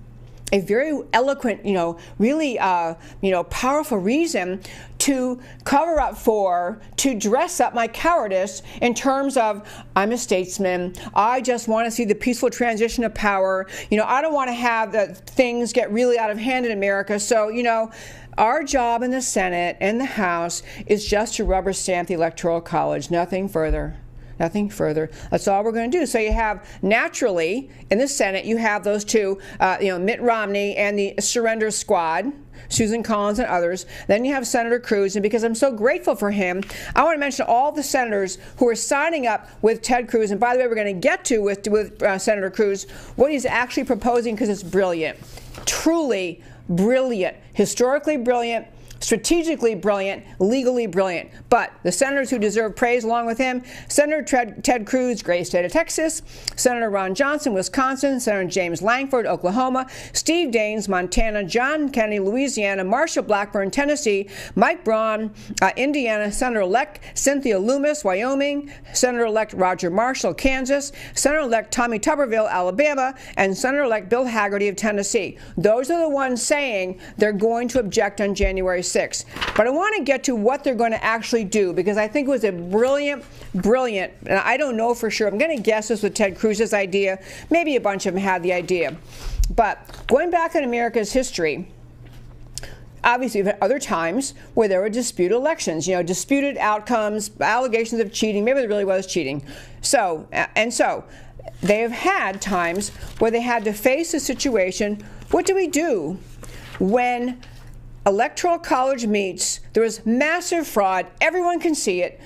a 0.54 0.60
very 0.62 0.98
eloquent, 1.12 1.66
you 1.66 1.74
know, 1.74 1.98
really, 2.20 2.58
uh, 2.58 2.96
you 3.22 3.32
know, 3.32 3.44
powerful 3.46 3.98
reason 3.98 4.62
to 5.00 5.40
cover 5.66 6.00
up 6.00 6.18
for, 6.18 6.82
to 6.98 7.14
dress 7.16 7.60
up 7.60 7.74
my 7.74 7.88
cowardice 7.88 8.62
in 8.82 8.94
terms 8.94 9.36
of 9.36 9.68
I'm 9.96 10.12
a 10.12 10.18
statesman. 10.18 10.96
I 11.14 11.42
just 11.42 11.68
want 11.68 11.86
to 11.86 11.92
see 11.92 12.06
the 12.06 12.16
peaceful 12.16 12.50
transition 12.50 13.04
of 13.04 13.14
power. 13.14 13.68
You 13.90 13.98
know, 13.98 14.06
I 14.06 14.22
don't 14.22 14.34
want 14.34 14.48
to 14.48 14.54
have 14.54 14.94
the 14.94 15.08
things 15.08 15.74
get 15.74 15.92
really 15.92 16.18
out 16.18 16.30
of 16.30 16.38
hand 16.38 16.66
in 16.66 16.72
America. 16.72 17.20
So, 17.20 17.50
you 17.50 17.64
know, 17.64 17.92
our 18.38 18.64
job 18.64 19.04
in 19.04 19.12
the 19.12 19.22
Senate 19.22 19.78
and 19.80 20.00
the 20.00 20.06
House 20.06 20.64
is 20.86 21.08
just 21.08 21.36
to 21.36 21.44
rubber 21.44 21.74
stamp 21.74 22.08
the 22.08 22.14
Electoral 22.14 22.62
College, 22.62 23.12
nothing 23.12 23.48
further 23.48 23.98
nothing 24.40 24.70
further. 24.70 25.10
That's 25.32 25.48
all 25.48 25.64
we're 25.64 25.72
going 25.72 25.92
to 25.92 26.00
do. 26.00 26.06
So 26.06 26.20
you 26.20 26.32
have 26.32 26.68
naturally 26.82 27.70
in 27.90 27.98
the 27.98 28.08
Senate, 28.08 28.46
you 28.46 28.58
have 28.58 28.84
those 28.84 29.04
two, 29.04 29.40
uh, 29.60 29.78
you 29.82 29.90
know, 29.90 30.00
Mitt 30.00 30.22
Romney 30.22 30.76
and 30.76 30.98
the 30.98 31.16
Surrender 31.20 31.72
Squad. 31.72 32.32
Susan 32.70 33.02
Collins 33.02 33.40
and 33.40 33.48
others. 33.48 33.86
Then 34.08 34.26
you 34.26 34.34
have 34.34 34.46
Senator 34.46 34.80
Cruz, 34.80 35.16
and 35.16 35.24
because 35.24 35.44
I'm 35.44 35.56
so 35.56 35.72
grateful 35.72 36.16
for 36.16 36.32
him, 36.32 36.62
I 36.96 37.04
want 37.04 37.16
to 37.16 37.20
mention 37.20 37.46
all 37.48 37.72
the 37.72 37.84
senators 37.84 38.40
who 38.58 38.68
are 38.68 38.76
signing 38.76 39.26
up 39.26 39.48
with 39.62 39.82
Ted 39.82 40.10
Cruz. 40.10 40.32
And 40.32 40.40
by 40.40 40.54
the 40.54 40.60
way, 40.60 40.68
we're 40.68 40.76
going 40.76 40.94
to 40.94 41.00
get 41.00 41.24
to 41.26 41.38
with 41.38 41.66
with 41.70 42.04
uh, 42.04 42.18
Senator 42.18 42.50
Cruz 42.50 42.84
what 43.16 43.32
he's 43.32 43.46
actually 43.46 43.86
proposing 43.86 44.36
because 44.36 44.50
it's 44.50 44.64
brilliant, 44.64 45.18
truly 45.66 46.44
brilliant, 46.70 47.38
historically 47.58 48.18
brilliant 48.18 48.68
strategically 49.00 49.76
brilliant, 49.76 50.24
legally 50.40 50.88
brilliant. 50.88 51.30
But 51.50 51.72
the 51.84 51.92
senators 51.92 52.30
who 52.30 52.40
deserve 52.40 52.76
praise 52.76 53.04
along 53.04 53.26
with 53.26 53.38
him 53.38 53.64
Senator 53.88 54.54
Ted, 54.62 54.86
Cruz, 54.86 55.22
great 55.22 55.46
state 55.48 55.66
of 55.66 55.72
Texas, 55.72 56.22
Senator 56.56 56.90
Ron 56.90 57.16
Johnson, 57.16 57.54
Wisconsin, 57.54 58.20
Senator 58.20 58.50
James 58.50 58.82
Lankford, 58.82 59.26
Oklahoma, 59.26 59.88
Steve 60.14 60.52
Daines, 60.52 60.88
Montana, 60.88 61.44
John 61.44 61.90
Kennedy, 61.90 62.20
Louisiana, 62.20 62.84
Marsha 62.84 63.26
Blackburn, 63.26 63.72
Tennessee, 63.72 64.30
Mike 64.56 64.84
Braun, 64.84 65.34
uh, 65.62 65.72
Indiana, 65.76 66.32
Senator 66.32 66.62
elect 66.62 67.00
Cynthia 67.14 67.60
Lummis, 67.60 68.04
Wyoming, 68.04 68.72
Senator 68.94 69.26
elect 69.26 69.54
Roger 69.54 69.90
Marshall, 69.90 70.34
Kansas, 70.34 70.92
Senator 71.14 71.42
elect 71.42 71.72
Tommy 71.72 72.00
Tuberville, 72.00 72.50
Alabama, 72.50 73.16
and 73.36 73.58
Senator 73.58 73.84
elect 73.84 74.10
Bill 74.10 74.26
Hagerty 74.26 74.70
of 74.70 74.76
Tennessee. 74.76 75.38
Those 75.58 75.90
are 75.90 76.00
the 76.00 76.10
ones 76.10 76.42
saying 76.42 77.00
they're 77.18 77.32
going 77.32 77.47
to 77.68 77.80
object 77.80 78.22
on 78.22 78.36
January 78.36 78.84
6. 78.84 79.26
But 79.56 79.68
I 79.68 79.70
want 79.70 79.96
to 79.98 80.04
get 80.04 80.24
to 80.26 80.36
what 80.36 80.64
they're 80.64 80.76
going 80.76 80.92
to 80.92 81.04
actually 81.04 81.44
do 81.44 81.74
because 81.74 81.98
I 81.98 82.08
think 82.08 82.28
it 82.28 82.32
was 82.32 82.44
a 82.44 82.52
brilliant, 82.52 83.24
brilliant, 83.56 84.14
and 84.26 84.40
I 84.40 84.58
don't 84.58 84.78
know 84.78 84.94
for 84.94 85.10
sure. 85.10 85.28
I'm 85.28 85.38
going 85.38 85.56
to 85.56 85.62
guess 85.62 85.88
this 85.88 86.04
was 86.04 86.12
Ted 86.14 86.38
Cruz's 86.38 86.74
idea. 86.74 87.20
Maybe 87.50 87.76
a 87.76 87.82
bunch 87.82 88.06
of 88.06 88.14
them 88.14 88.22
had 88.22 88.44
the 88.44 88.54
idea. 88.54 88.96
But 89.56 90.06
going 90.08 90.30
back 90.30 90.56
in 90.56 90.64
America's 90.64 91.14
history, 91.14 91.68
obviously 93.04 93.42
we've 93.42 93.48
had 93.48 93.58
other 93.62 93.80
times 93.80 94.34
where 94.54 94.68
there 94.68 94.82
were 94.82 94.90
disputed 94.90 95.36
elections, 95.36 95.88
you 95.88 95.96
know, 95.96 96.04
disputed 96.04 96.58
outcomes, 96.58 97.32
allegations 97.40 98.02
of 98.02 98.12
cheating. 98.12 98.44
Maybe 98.44 98.60
there 98.60 98.70
really 98.70 98.86
was 98.86 99.08
cheating. 99.08 99.42
So, 99.82 100.28
and 100.32 100.74
so 100.74 101.06
they 101.62 101.80
have 101.80 101.92
had 101.92 102.42
times 102.42 102.90
where 103.20 103.32
they 103.32 103.42
had 103.42 103.64
to 103.66 103.74
face 103.74 104.14
a 104.14 104.20
situation. 104.20 105.04
What 105.32 105.46
do 105.46 105.56
we 105.56 105.68
do 105.68 106.20
when 106.80 107.42
Electoral 108.06 108.58
College 108.58 109.06
meets, 109.06 109.60
there 109.74 109.84
was 109.84 110.06
massive 110.06 110.68
fraud. 110.68 111.08
Everyone 111.20 111.60
can 111.60 111.76
see 111.76 112.02
it. 112.02 112.20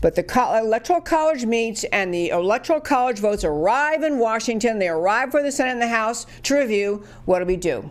But 0.00 0.16
the 0.16 0.24
Electoral 0.60 1.00
College 1.00 1.46
meets 1.46 1.84
and 1.84 2.12
the 2.12 2.30
Electoral 2.30 2.80
College 2.80 3.20
votes 3.20 3.44
arrive 3.44 4.02
in 4.02 4.18
Washington. 4.18 4.78
They 4.78 4.88
arrive 4.88 5.30
for 5.30 5.42
the 5.42 5.52
Senate 5.52 5.72
and 5.72 5.82
the 5.82 5.88
House 5.88 6.26
to 6.44 6.56
review. 6.56 7.04
What 7.24 7.38
do 7.38 7.44
we 7.44 7.56
do? 7.56 7.88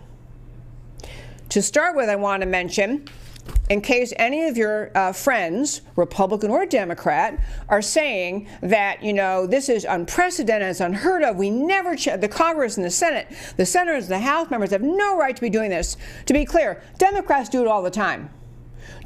To 1.49 1.61
start 1.61 1.95
with, 1.95 2.09
I 2.09 2.17
want 2.17 2.41
to 2.41 2.47
mention 2.47 3.07
in 3.69 3.81
case 3.81 4.13
any 4.17 4.47
of 4.47 4.57
your 4.57 4.91
uh, 4.97 5.13
friends, 5.13 5.81
Republican 5.95 6.49
or 6.49 6.65
Democrat, 6.65 7.39
are 7.69 7.81
saying 7.81 8.47
that, 8.61 9.01
you 9.01 9.13
know, 9.13 9.47
this 9.47 9.69
is 9.69 9.85
unprecedented, 9.85 10.69
it's 10.69 10.79
unheard 10.79 11.23
of, 11.23 11.37
we 11.37 11.49
never, 11.49 11.95
the 11.95 12.27
Congress 12.27 12.77
and 12.77 12.85
the 12.85 12.91
Senate, 12.91 13.27
the 13.57 13.65
senators 13.65 14.05
and 14.05 14.13
the 14.13 14.19
House 14.19 14.49
members 14.51 14.71
have 14.71 14.81
no 14.81 15.17
right 15.17 15.35
to 15.35 15.41
be 15.41 15.49
doing 15.49 15.69
this. 15.69 15.97
To 16.25 16.33
be 16.33 16.45
clear, 16.45 16.81
Democrats 16.97 17.49
do 17.49 17.61
it 17.61 17.67
all 17.67 17.81
the 17.81 17.91
time. 17.91 18.29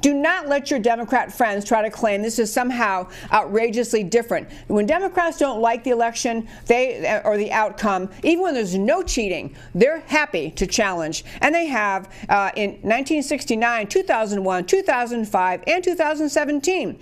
Do 0.06 0.14
not 0.14 0.48
let 0.48 0.70
your 0.70 0.80
Democrat 0.80 1.34
friends 1.34 1.66
try 1.66 1.82
to 1.82 1.90
claim 1.90 2.22
this 2.22 2.38
is 2.38 2.54
somehow 2.54 3.10
outrageously 3.34 4.04
different. 4.04 4.48
When 4.68 4.86
Democrats 4.86 5.40
don't 5.40 5.62
like 5.62 5.84
the 5.84 5.90
election, 5.90 6.48
they 6.68 7.08
uh, 7.08 7.28
or 7.28 7.38
the 7.38 7.52
outcome, 7.52 8.12
even 8.22 8.44
when 8.44 8.54
there's 8.54 8.76
no 8.76 9.02
cheating, 9.02 9.56
they're 9.74 10.02
happy 10.02 10.52
to 10.52 10.68
challenge, 10.68 11.26
and 11.42 11.56
they 11.56 11.66
have 11.66 12.08
uh, 12.30 12.52
in 12.56 12.74
1969, 12.84 13.88
2001, 13.88 14.66
2005, 14.66 15.64
and 15.66 15.84
2017. 15.84 17.00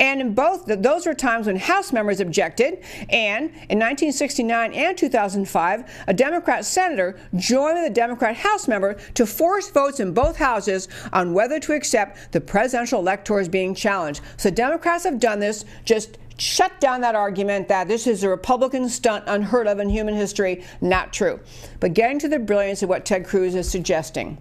And 0.00 0.20
in 0.22 0.32
both, 0.32 0.64
those 0.64 1.04
were 1.04 1.12
times 1.12 1.48
when 1.48 1.56
House 1.56 1.92
members 1.92 2.20
objected, 2.20 2.82
and 3.10 3.50
in 3.68 3.78
1969 3.78 4.72
and 4.72 4.96
2005, 4.96 6.04
a 6.06 6.14
Democrat 6.14 6.64
senator 6.64 7.20
joined 7.34 7.76
a 7.80 7.90
Democrat 7.90 8.34
House 8.34 8.66
member 8.66 8.94
to 9.12 9.26
force 9.26 9.68
votes 9.68 10.00
in 10.00 10.14
both 10.14 10.38
houses 10.38 10.88
on 11.12 11.34
whether 11.34 11.60
to 11.60 11.74
accept 11.74 12.32
the 12.32 12.45
presidential 12.46 13.00
electors 13.00 13.48
being 13.48 13.74
challenged. 13.74 14.20
So 14.36 14.50
Democrats 14.50 15.04
have 15.04 15.20
done 15.20 15.40
this, 15.40 15.64
just 15.84 16.18
shut 16.38 16.78
down 16.80 17.00
that 17.00 17.14
argument 17.14 17.68
that 17.68 17.88
this 17.88 18.06
is 18.06 18.22
a 18.22 18.28
Republican 18.28 18.88
stunt 18.88 19.24
unheard 19.26 19.66
of 19.66 19.78
in 19.78 19.88
human 19.88 20.14
history. 20.14 20.64
Not 20.80 21.12
true. 21.12 21.40
But 21.80 21.94
getting 21.94 22.18
to 22.20 22.28
the 22.28 22.38
brilliance 22.38 22.82
of 22.82 22.88
what 22.88 23.04
Ted 23.04 23.26
Cruz 23.26 23.54
is 23.54 23.70
suggesting, 23.70 24.38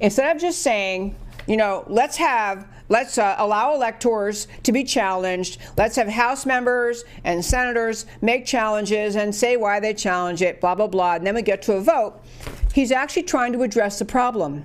instead 0.00 0.34
of 0.34 0.40
just 0.40 0.62
saying, 0.62 1.16
you 1.46 1.56
know, 1.56 1.84
let's 1.86 2.16
have 2.16 2.66
let's 2.88 3.18
uh, 3.18 3.34
allow 3.38 3.74
electors 3.74 4.46
to 4.62 4.72
be 4.72 4.84
challenged. 4.84 5.58
Let's 5.76 5.96
have 5.96 6.08
House 6.08 6.46
members 6.46 7.04
and 7.24 7.44
senators 7.44 8.06
make 8.22 8.46
challenges 8.46 9.16
and 9.16 9.34
say 9.34 9.56
why 9.56 9.80
they 9.80 9.94
challenge 9.94 10.42
it, 10.42 10.60
blah 10.60 10.74
blah 10.74 10.88
blah, 10.88 11.14
and 11.14 11.26
then 11.26 11.34
we 11.34 11.42
get 11.42 11.62
to 11.62 11.74
a 11.74 11.80
vote. 11.80 12.20
He's 12.74 12.92
actually 12.92 13.22
trying 13.22 13.52
to 13.52 13.62
address 13.62 13.98
the 13.98 14.04
problem 14.04 14.64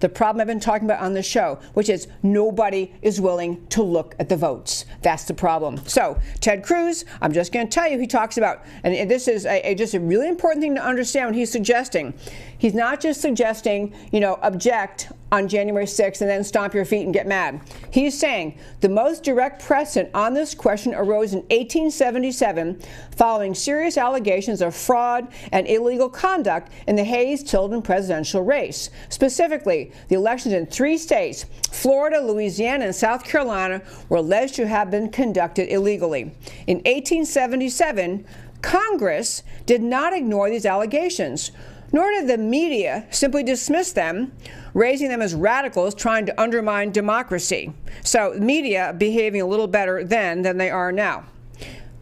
the 0.00 0.08
problem 0.08 0.40
I've 0.40 0.46
been 0.46 0.60
talking 0.60 0.86
about 0.86 1.02
on 1.02 1.14
the 1.14 1.22
show, 1.22 1.58
which 1.74 1.88
is 1.88 2.08
nobody 2.22 2.92
is 3.02 3.20
willing 3.20 3.66
to 3.68 3.82
look 3.82 4.14
at 4.18 4.28
the 4.28 4.36
votes. 4.36 4.84
That's 5.02 5.24
the 5.24 5.34
problem. 5.34 5.78
So, 5.86 6.18
Ted 6.40 6.64
Cruz, 6.64 7.04
I'm 7.20 7.32
just 7.32 7.52
going 7.52 7.68
to 7.68 7.72
tell 7.72 7.88
you, 7.88 7.98
he 7.98 8.06
talks 8.06 8.38
about, 8.38 8.64
and 8.82 9.10
this 9.10 9.28
is 9.28 9.46
a, 9.46 9.60
a, 9.70 9.74
just 9.74 9.94
a 9.94 10.00
really 10.00 10.28
important 10.28 10.62
thing 10.62 10.74
to 10.74 10.84
understand 10.84 11.26
what 11.26 11.34
he's 11.34 11.52
suggesting. 11.52 12.14
He's 12.58 12.74
not 12.74 13.00
just 13.00 13.20
suggesting, 13.20 13.94
you 14.10 14.20
know, 14.20 14.38
object 14.42 15.12
on 15.32 15.48
January 15.48 15.84
6th 15.84 16.20
and 16.20 16.30
then 16.30 16.44
stomp 16.44 16.74
your 16.74 16.84
feet 16.84 17.04
and 17.04 17.14
get 17.14 17.26
mad. 17.26 17.60
He's 17.90 18.18
saying 18.18 18.58
the 18.80 18.88
most 18.88 19.22
direct 19.22 19.64
precedent 19.64 20.14
on 20.14 20.34
this 20.34 20.54
question 20.54 20.94
arose 20.94 21.32
in 21.32 21.40
1877 21.40 22.80
following 23.16 23.54
serious 23.54 23.96
allegations 23.96 24.60
of 24.60 24.74
fraud 24.74 25.28
and 25.52 25.66
illegal 25.66 26.08
conduct 26.08 26.72
in 26.86 26.96
the 26.96 27.04
Hayes 27.04 27.42
Tilden 27.42 27.82
presidential 27.82 28.42
race. 28.42 28.90
Specifically, 29.08 29.92
the 30.08 30.16
elections 30.16 30.54
in 30.54 30.66
three 30.66 30.98
states, 30.98 31.46
Florida, 31.70 32.20
Louisiana, 32.20 32.86
and 32.86 32.94
South 32.94 33.24
Carolina, 33.24 33.82
were 34.08 34.18
alleged 34.18 34.54
to 34.56 34.66
have 34.66 34.90
been 34.90 35.10
conducted 35.10 35.72
illegally. 35.72 36.32
In 36.66 36.78
1877, 36.78 38.24
Congress 38.62 39.42
did 39.66 39.82
not 39.82 40.12
ignore 40.12 40.50
these 40.50 40.66
allegations, 40.66 41.52
nor 41.92 42.10
did 42.10 42.28
the 42.28 42.38
media 42.38 43.06
simply 43.10 43.42
dismiss 43.42 43.92
them 43.92 44.32
raising 44.74 45.08
them 45.08 45.22
as 45.22 45.34
radicals 45.34 45.94
trying 45.94 46.26
to 46.26 46.40
undermine 46.40 46.92
democracy. 46.92 47.72
So, 48.02 48.34
media 48.38 48.94
behaving 48.96 49.40
a 49.40 49.46
little 49.46 49.66
better 49.66 50.04
then 50.04 50.42
than 50.42 50.58
they 50.58 50.70
are 50.70 50.92
now. 50.92 51.24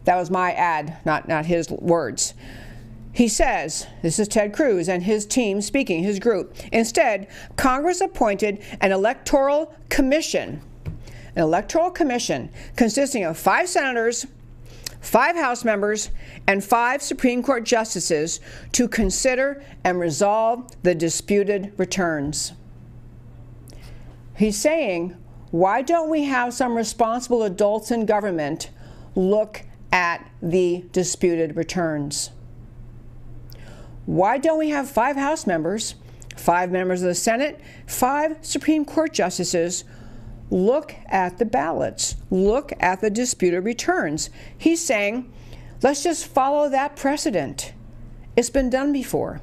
That 0.05 0.15
was 0.15 0.31
my 0.31 0.53
ad, 0.53 0.97
not, 1.05 1.27
not 1.27 1.45
his 1.45 1.69
words. 1.69 2.33
He 3.11 3.27
says, 3.27 3.87
this 4.01 4.19
is 4.19 4.27
Ted 4.27 4.53
Cruz 4.53 4.87
and 4.87 5.03
his 5.03 5.25
team 5.25 5.61
speaking, 5.61 6.03
his 6.03 6.19
group. 6.19 6.55
Instead, 6.71 7.27
Congress 7.57 8.01
appointed 8.01 8.63
an 8.81 8.91
electoral 8.91 9.75
commission, 9.89 10.61
an 11.35 11.43
electoral 11.43 11.91
commission 11.91 12.49
consisting 12.75 13.25
of 13.25 13.37
five 13.37 13.67
senators, 13.67 14.25
five 15.01 15.35
House 15.35 15.63
members, 15.63 16.11
and 16.47 16.63
five 16.63 17.01
Supreme 17.01 17.41
Court 17.41 17.63
justices 17.63 18.39
to 18.73 18.87
consider 18.87 19.63
and 19.83 19.99
resolve 19.99 20.71
the 20.83 20.95
disputed 20.95 21.73
returns. 21.77 22.53
He's 24.35 24.57
saying, 24.57 25.15
why 25.51 25.81
don't 25.81 26.09
we 26.09 26.23
have 26.25 26.53
some 26.53 26.75
responsible 26.75 27.43
adults 27.43 27.91
in 27.91 28.05
government 28.05 28.69
look 29.15 29.63
at 29.91 30.29
the 30.41 30.85
disputed 30.91 31.55
returns? 31.55 32.31
Why 34.05 34.37
don't 34.37 34.57
we 34.57 34.69
have 34.69 34.89
five 34.89 35.15
House 35.15 35.45
members, 35.45 35.95
five 36.35 36.71
members 36.71 37.01
of 37.01 37.07
the 37.07 37.15
Senate, 37.15 37.59
five 37.87 38.37
Supreme 38.41 38.85
Court 38.85 39.13
justices 39.13 39.83
look 40.49 40.95
at 41.07 41.37
the 41.37 41.45
ballots, 41.45 42.15
look 42.29 42.71
at 42.79 43.01
the 43.01 43.09
disputed 43.09 43.63
returns. 43.63 44.29
He's 44.57 44.83
saying, 44.83 45.31
let's 45.81 46.03
just 46.03 46.25
follow 46.27 46.69
that 46.69 46.95
precedent. 46.95 47.73
It's 48.35 48.49
been 48.49 48.69
done 48.69 48.93
before. 48.93 49.41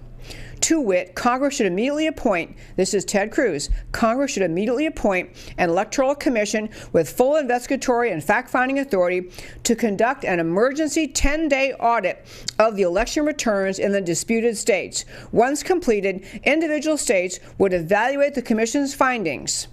To 0.62 0.80
wit, 0.80 1.14
Congress 1.14 1.56
should 1.56 1.66
immediately 1.66 2.06
appoint, 2.06 2.56
this 2.76 2.94
is 2.94 3.04
Ted 3.04 3.30
Cruz, 3.30 3.68
Congress 3.92 4.32
should 4.32 4.42
immediately 4.42 4.86
appoint 4.86 5.30
an 5.58 5.68
electoral 5.68 6.14
commission 6.14 6.70
with 6.92 7.10
full 7.10 7.36
investigatory 7.36 8.10
and 8.10 8.24
fact 8.24 8.50
finding 8.50 8.78
authority 8.78 9.30
to 9.64 9.76
conduct 9.76 10.24
an 10.24 10.40
emergency 10.40 11.06
10 11.06 11.48
day 11.48 11.72
audit 11.74 12.26
of 12.58 12.74
the 12.74 12.82
election 12.82 13.24
returns 13.24 13.78
in 13.78 13.92
the 13.92 14.00
disputed 14.00 14.56
states. 14.56 15.04
Once 15.30 15.62
completed, 15.62 16.24
individual 16.42 16.96
states 16.96 17.38
would 17.58 17.72
evaluate 17.72 18.34
the 18.34 18.42
commission's 18.42 18.94
findings. 18.94 19.68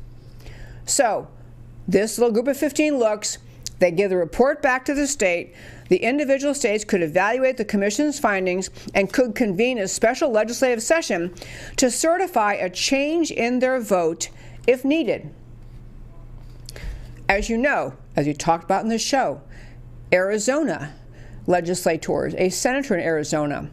So, 0.86 1.28
this 1.88 2.18
little 2.18 2.34
group 2.34 2.48
of 2.48 2.58
15 2.58 2.98
looks, 2.98 3.38
they 3.80 3.92
give 3.92 4.10
the 4.10 4.18
report 4.18 4.62
back 4.62 4.86
to 4.86 4.94
the 4.94 5.08
state. 5.08 5.54
The 5.90 5.98
individual 5.98 6.54
states 6.54 6.86
could 6.86 7.02
evaluate 7.02 7.58
the 7.58 7.66
Commission's 7.66 8.20
findings 8.20 8.70
and 8.94 9.12
could 9.12 9.36
convene 9.36 9.78
a 9.78 9.88
special 9.88 10.32
legislative 10.32 10.82
session 10.82 11.34
to 11.78 11.92
certify 11.92 12.54
a 12.54 12.70
change 12.70 13.32
in 13.32 13.60
their 13.60 13.80
vote 13.82 14.30
if 14.66 14.86
needed. 14.86 15.30
As 17.28 17.50
you 17.50 17.58
know, 17.58 17.94
as 18.16 18.26
we 18.26 18.34
talked 18.34 18.64
about 18.64 18.84
in 18.84 18.90
the 18.90 18.98
show, 18.98 19.42
Arizona 20.12 20.94
legislators, 21.48 22.34
a 22.38 22.50
senator 22.50 22.96
in 22.96 23.02
Arizona, 23.02 23.70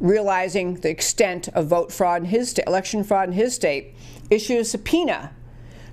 realizing 0.00 0.74
the 0.74 0.90
extent 0.90 1.48
of 1.48 1.66
vote 1.66 1.92
fraud 1.92 2.22
in 2.22 2.28
his 2.28 2.50
state, 2.50 2.66
election 2.66 3.02
fraud 3.04 3.28
in 3.28 3.34
his 3.34 3.54
state, 3.54 3.94
issued 4.30 4.60
a 4.60 4.64
subpoena 4.64 5.32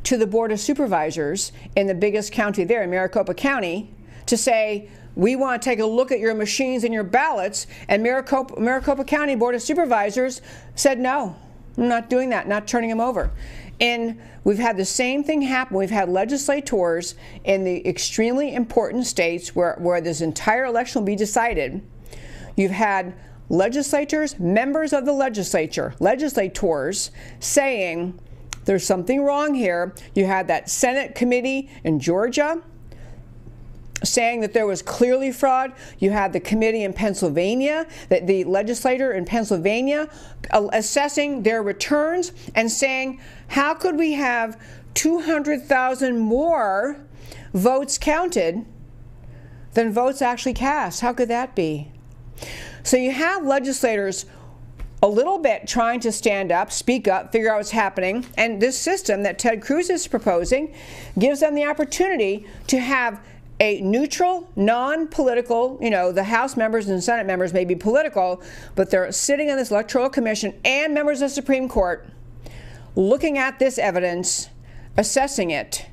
to 0.03 0.17
the 0.17 0.27
Board 0.27 0.51
of 0.51 0.59
Supervisors 0.59 1.51
in 1.75 1.87
the 1.87 1.95
biggest 1.95 2.31
county 2.31 2.63
there, 2.63 2.83
in 2.83 2.89
Maricopa 2.89 3.33
County, 3.33 3.93
to 4.25 4.37
say, 4.37 4.89
we 5.15 5.35
want 5.35 5.61
to 5.61 5.65
take 5.69 5.79
a 5.79 5.85
look 5.85 6.11
at 6.11 6.19
your 6.19 6.33
machines 6.33 6.83
and 6.83 6.93
your 6.93 7.03
ballots. 7.03 7.67
And 7.87 8.01
Maricopa, 8.01 8.59
Maricopa 8.59 9.03
County 9.03 9.35
Board 9.35 9.55
of 9.55 9.61
Supervisors 9.61 10.41
said, 10.75 10.99
no, 10.99 11.35
I'm 11.77 11.87
not 11.87 12.09
doing 12.09 12.29
that, 12.29 12.47
not 12.47 12.67
turning 12.67 12.89
them 12.89 13.01
over. 13.01 13.31
And 13.81 14.21
we've 14.43 14.59
had 14.59 14.77
the 14.77 14.85
same 14.85 15.23
thing 15.23 15.41
happen. 15.41 15.77
We've 15.77 15.89
had 15.89 16.09
legislators 16.09 17.15
in 17.43 17.63
the 17.63 17.87
extremely 17.87 18.53
important 18.53 19.05
states 19.05 19.55
where, 19.55 19.75
where 19.79 20.01
this 20.01 20.21
entire 20.21 20.65
election 20.65 21.01
will 21.01 21.07
be 21.07 21.15
decided. 21.15 21.81
You've 22.55 22.71
had 22.71 23.15
legislators, 23.49 24.37
members 24.37 24.93
of 24.93 25.05
the 25.05 25.13
legislature, 25.13 25.95
legislators 25.99 27.11
saying, 27.39 28.19
there's 28.69 28.85
something 28.85 29.23
wrong 29.23 29.55
here. 29.55 29.95
You 30.13 30.27
had 30.27 30.47
that 30.49 30.69
Senate 30.69 31.15
committee 31.15 31.71
in 31.83 31.99
Georgia 31.99 32.61
saying 34.03 34.41
that 34.41 34.53
there 34.53 34.67
was 34.67 34.83
clearly 34.83 35.31
fraud. 35.31 35.73
You 35.97 36.11
had 36.11 36.33
the 36.33 36.39
committee 36.39 36.83
in 36.83 36.93
Pennsylvania, 36.93 37.87
that 38.09 38.27
the 38.27 38.43
legislator 38.43 39.11
in 39.11 39.25
Pennsylvania 39.25 40.07
uh, 40.51 40.67
assessing 40.71 41.41
their 41.41 41.63
returns 41.63 42.31
and 42.53 42.71
saying, 42.71 43.19
how 43.47 43.73
could 43.73 43.97
we 43.97 44.13
have 44.13 44.61
200,000 44.93 46.19
more 46.19 47.03
votes 47.55 47.97
counted 47.97 48.67
than 49.73 49.91
votes 49.91 50.21
actually 50.21 50.53
cast? 50.53 51.01
How 51.01 51.11
could 51.11 51.29
that 51.29 51.55
be? 51.55 51.91
So 52.83 52.97
you 52.97 53.13
have 53.13 53.43
legislators 53.43 54.27
a 55.01 55.07
little 55.07 55.39
bit 55.39 55.67
trying 55.67 55.99
to 56.01 56.11
stand 56.11 56.51
up, 56.51 56.71
speak 56.71 57.07
up, 57.07 57.31
figure 57.31 57.51
out 57.51 57.57
what's 57.57 57.71
happening. 57.71 58.25
And 58.37 58.61
this 58.61 58.77
system 58.77 59.23
that 59.23 59.39
Ted 59.39 59.61
Cruz 59.61 59.89
is 59.89 60.07
proposing 60.07 60.73
gives 61.17 61.39
them 61.39 61.55
the 61.55 61.65
opportunity 61.65 62.45
to 62.67 62.79
have 62.79 63.21
a 63.61 63.81
neutral, 63.81 64.49
non 64.55 65.07
political, 65.07 65.77
you 65.81 65.89
know, 65.89 66.11
the 66.11 66.23
House 66.23 66.55
members 66.55 66.87
and 66.87 67.03
Senate 67.03 67.25
members 67.25 67.53
may 67.53 67.65
be 67.65 67.75
political, 67.75 68.41
but 68.75 68.89
they're 68.89 69.11
sitting 69.11 69.49
on 69.49 69.57
this 69.57 69.71
electoral 69.71 70.09
commission 70.09 70.53
and 70.63 70.93
members 70.93 71.21
of 71.21 71.29
the 71.29 71.35
Supreme 71.35 71.67
Court 71.67 72.07
looking 72.95 73.37
at 73.37 73.59
this 73.59 73.77
evidence, 73.77 74.49
assessing 74.97 75.51
it, 75.51 75.85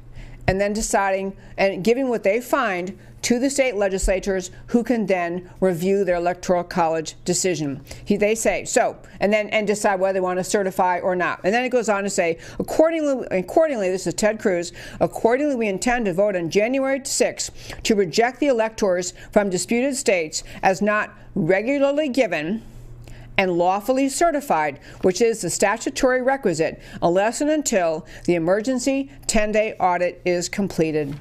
and 0.47 0.61
then 0.61 0.73
deciding 0.73 1.37
and 1.59 1.83
giving 1.83 2.09
what 2.09 2.23
they 2.23 2.41
find 2.41 2.97
to 3.23 3.39
the 3.39 3.51
state 3.51 3.75
legislatures 3.75 4.51
who 4.67 4.85
can 4.85 5.07
then 5.07 5.51
review 5.61 6.05
their 6.05 6.17
electoral 6.17 6.63
college 6.63 7.17
decision. 7.25 7.83
He, 8.05 8.17
they 8.17 8.35
say 8.35 8.65
so, 8.65 8.97
and 9.21 9.33
then 9.33 9.49
and 9.49 9.67
decide 9.67 9.99
whether 9.99 10.15
they 10.15 10.21
want 10.21 10.39
to 10.39 10.45
certify 10.45 11.01
or 11.01 11.17
not. 11.17 11.41
And 11.43 11.53
then 11.53 11.65
it 11.65 11.71
goes 11.71 11.89
on 11.89 12.05
to 12.05 12.11
say, 12.11 12.39
accordingly, 12.59 13.27
accordingly, 13.31 13.91
this 13.91 14.07
is 14.07 14.15
Ted 14.15 14.39
Cruz. 14.39 14.73
Accordingly, 15.01 15.57
we 15.57 15.69
intend 15.69 16.05
to 16.07 16.13
vote 16.13 16.37
on 16.37 16.51
January 16.51 17.01
6 17.05 17.51
to 17.83 17.95
reject 17.95 18.41
the 18.41 18.47
electors 18.47 19.13
from 19.33 19.51
disputed 19.51 19.97
states 19.97 20.45
as 20.63 20.81
not 20.81 21.13
regularly 21.35 22.09
given 22.09 22.63
and 23.39 23.53
lawfully 23.53 24.09
certified, 24.09 24.81
which 25.03 25.21
is 25.21 25.43
the 25.43 25.51
statutory 25.51 26.23
requisite, 26.23 26.81
unless 27.03 27.41
and 27.41 27.51
until 27.51 28.07
the 28.25 28.35
emergency 28.35 29.11
10 29.27 29.53
day 29.53 29.75
audit 29.79 30.23
is 30.25 30.49
completed. 30.49 31.19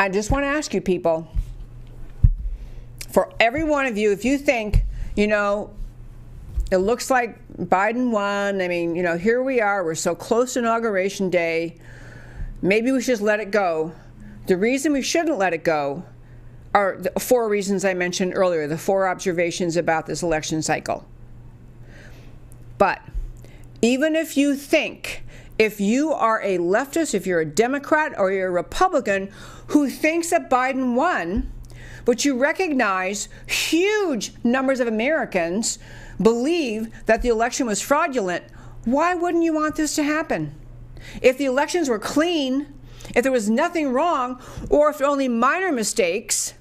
I 0.00 0.08
just 0.08 0.30
want 0.30 0.44
to 0.44 0.46
ask 0.46 0.72
you, 0.72 0.80
people, 0.80 1.28
for 3.10 3.30
every 3.38 3.64
one 3.64 3.84
of 3.84 3.98
you, 3.98 4.12
if 4.12 4.24
you 4.24 4.38
think, 4.38 4.84
you 5.14 5.26
know, 5.26 5.74
it 6.72 6.78
looks 6.78 7.10
like 7.10 7.38
Biden 7.58 8.10
won, 8.10 8.62
I 8.62 8.68
mean, 8.68 8.96
you 8.96 9.02
know, 9.02 9.18
here 9.18 9.42
we 9.42 9.60
are, 9.60 9.84
we're 9.84 9.94
so 9.94 10.14
close 10.14 10.54
to 10.54 10.60
Inauguration 10.60 11.28
Day, 11.28 11.76
maybe 12.62 12.90
we 12.92 13.02
should 13.02 13.12
just 13.12 13.22
let 13.22 13.40
it 13.40 13.50
go. 13.50 13.92
The 14.46 14.56
reason 14.56 14.94
we 14.94 15.02
shouldn't 15.02 15.36
let 15.36 15.52
it 15.52 15.64
go 15.64 16.02
are 16.72 16.96
the 16.96 17.20
four 17.20 17.50
reasons 17.50 17.84
I 17.84 17.92
mentioned 17.92 18.32
earlier, 18.34 18.66
the 18.66 18.78
four 18.78 19.06
observations 19.06 19.76
about 19.76 20.06
this 20.06 20.22
election 20.22 20.62
cycle. 20.62 21.04
But 22.78 23.02
even 23.82 24.16
if 24.16 24.38
you 24.38 24.56
think, 24.56 25.24
if 25.60 25.78
you 25.78 26.10
are 26.10 26.40
a 26.40 26.56
leftist, 26.56 27.12
if 27.12 27.26
you're 27.26 27.40
a 27.40 27.44
Democrat 27.44 28.18
or 28.18 28.32
you're 28.32 28.48
a 28.48 28.50
Republican 28.50 29.30
who 29.66 29.90
thinks 29.90 30.30
that 30.30 30.48
Biden 30.48 30.94
won, 30.94 31.52
but 32.06 32.24
you 32.24 32.38
recognize 32.38 33.28
huge 33.46 34.32
numbers 34.42 34.80
of 34.80 34.88
Americans 34.88 35.78
believe 36.20 36.88
that 37.04 37.20
the 37.20 37.28
election 37.28 37.66
was 37.66 37.82
fraudulent, 37.82 38.42
why 38.86 39.14
wouldn't 39.14 39.44
you 39.44 39.52
want 39.52 39.76
this 39.76 39.94
to 39.96 40.02
happen? 40.02 40.54
If 41.20 41.36
the 41.36 41.44
elections 41.44 41.90
were 41.90 41.98
clean, 41.98 42.66
if 43.14 43.22
there 43.22 43.30
was 43.30 43.50
nothing 43.50 43.92
wrong, 43.92 44.40
or 44.70 44.88
if 44.88 45.02
only 45.02 45.28
minor 45.28 45.72
mistakes, 45.72 46.54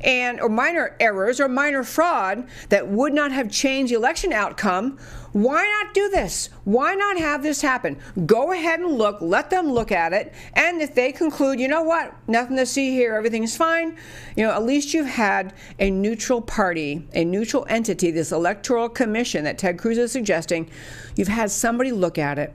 and 0.00 0.40
or 0.40 0.48
minor 0.48 0.96
errors 1.00 1.40
or 1.40 1.48
minor 1.48 1.82
fraud 1.82 2.46
that 2.68 2.88
would 2.88 3.12
not 3.12 3.32
have 3.32 3.50
changed 3.50 3.92
the 3.92 3.96
election 3.96 4.32
outcome, 4.32 4.98
why 5.32 5.62
not 5.62 5.94
do 5.94 6.10
this? 6.10 6.50
Why 6.64 6.94
not 6.94 7.18
have 7.18 7.42
this 7.42 7.62
happen? 7.62 7.98
Go 8.26 8.52
ahead 8.52 8.80
and 8.80 8.92
look, 8.92 9.20
let 9.20 9.48
them 9.48 9.72
look 9.72 9.90
at 9.90 10.12
it, 10.12 10.34
and 10.54 10.82
if 10.82 10.94
they 10.94 11.10
conclude, 11.10 11.58
you 11.58 11.68
know 11.68 11.82
what, 11.82 12.14
nothing 12.28 12.56
to 12.56 12.66
see 12.66 12.90
here, 12.90 13.14
everything's 13.14 13.56
fine, 13.56 13.96
you 14.36 14.44
know, 14.44 14.52
at 14.52 14.62
least 14.62 14.92
you've 14.92 15.06
had 15.06 15.54
a 15.78 15.90
neutral 15.90 16.42
party, 16.42 17.08
a 17.14 17.24
neutral 17.24 17.66
entity, 17.68 18.10
this 18.10 18.30
electoral 18.30 18.88
commission 18.88 19.44
that 19.44 19.58
Ted 19.58 19.78
Cruz 19.78 19.96
is 19.96 20.12
suggesting, 20.12 20.70
you've 21.16 21.28
had 21.28 21.50
somebody 21.50 21.92
look 21.92 22.18
at 22.18 22.38
it 22.38 22.54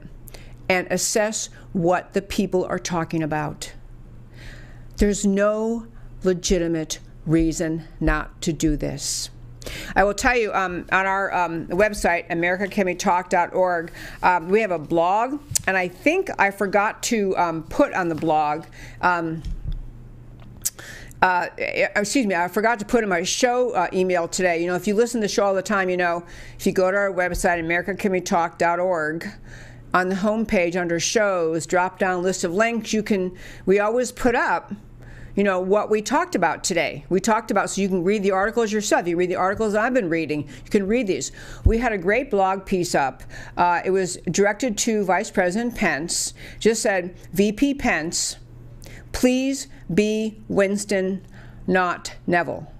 and 0.68 0.86
assess 0.90 1.48
what 1.72 2.12
the 2.12 2.22
people 2.22 2.64
are 2.66 2.78
talking 2.78 3.22
about. 3.22 3.72
There's 4.98 5.24
no 5.24 5.86
legitimate 6.22 7.00
reason 7.28 7.84
not 8.00 8.40
to 8.42 8.52
do 8.52 8.76
this. 8.76 9.30
I 9.94 10.04
will 10.04 10.14
tell 10.14 10.36
you 10.36 10.52
um, 10.52 10.86
on 10.90 11.06
our 11.06 11.32
um, 11.34 11.66
website, 11.66 12.28
americacanwetalk.org, 12.30 13.92
um, 14.22 14.48
we 14.48 14.60
have 14.60 14.70
a 14.70 14.78
blog, 14.78 15.40
and 15.66 15.76
I 15.76 15.88
think 15.88 16.30
I 16.38 16.50
forgot 16.50 17.02
to 17.04 17.36
um, 17.36 17.62
put 17.64 17.92
on 17.92 18.08
the 18.08 18.14
blog. 18.14 18.64
Um, 19.02 19.42
uh, 21.20 21.48
excuse 21.58 22.26
me, 22.26 22.34
I 22.34 22.46
forgot 22.48 22.78
to 22.78 22.84
put 22.84 23.02
in 23.02 23.10
my 23.10 23.24
show 23.24 23.72
uh, 23.72 23.88
email 23.92 24.28
today. 24.28 24.60
You 24.60 24.68
know, 24.68 24.76
if 24.76 24.86
you 24.86 24.94
listen 24.94 25.20
to 25.20 25.24
the 25.24 25.32
show 25.32 25.44
all 25.44 25.54
the 25.54 25.62
time, 25.62 25.90
you 25.90 25.96
know, 25.96 26.24
if 26.58 26.64
you 26.64 26.72
go 26.72 26.90
to 26.90 26.96
our 26.96 27.12
website, 27.12 27.60
americacanwetalk.org, 27.60 29.28
on 29.94 30.08
the 30.08 30.14
homepage 30.14 30.76
under 30.76 31.00
shows, 31.00 31.66
drop 31.66 31.98
down 31.98 32.22
list 32.22 32.44
of 32.44 32.52
links, 32.52 32.92
you 32.92 33.02
can, 33.02 33.36
we 33.66 33.80
always 33.80 34.12
put 34.12 34.34
up 34.34 34.72
you 35.38 35.44
know, 35.44 35.60
what 35.60 35.88
we 35.88 36.02
talked 36.02 36.34
about 36.34 36.64
today. 36.64 37.04
We 37.08 37.20
talked 37.20 37.52
about, 37.52 37.70
so 37.70 37.80
you 37.80 37.86
can 37.86 38.02
read 38.02 38.24
the 38.24 38.32
articles 38.32 38.72
yourself. 38.72 39.06
You 39.06 39.16
read 39.16 39.30
the 39.30 39.36
articles 39.36 39.76
I've 39.76 39.94
been 39.94 40.10
reading. 40.10 40.48
You 40.64 40.70
can 40.70 40.88
read 40.88 41.06
these. 41.06 41.30
We 41.64 41.78
had 41.78 41.92
a 41.92 41.96
great 41.96 42.28
blog 42.28 42.66
piece 42.66 42.92
up. 42.92 43.22
Uh, 43.56 43.80
it 43.84 43.90
was 43.90 44.16
directed 44.28 44.76
to 44.78 45.04
Vice 45.04 45.30
President 45.30 45.76
Pence. 45.76 46.34
Just 46.58 46.82
said, 46.82 47.16
VP 47.32 47.74
Pence, 47.74 48.34
please 49.12 49.68
be 49.94 50.40
Winston, 50.48 51.24
not 51.68 52.16
Neville. 52.26 52.72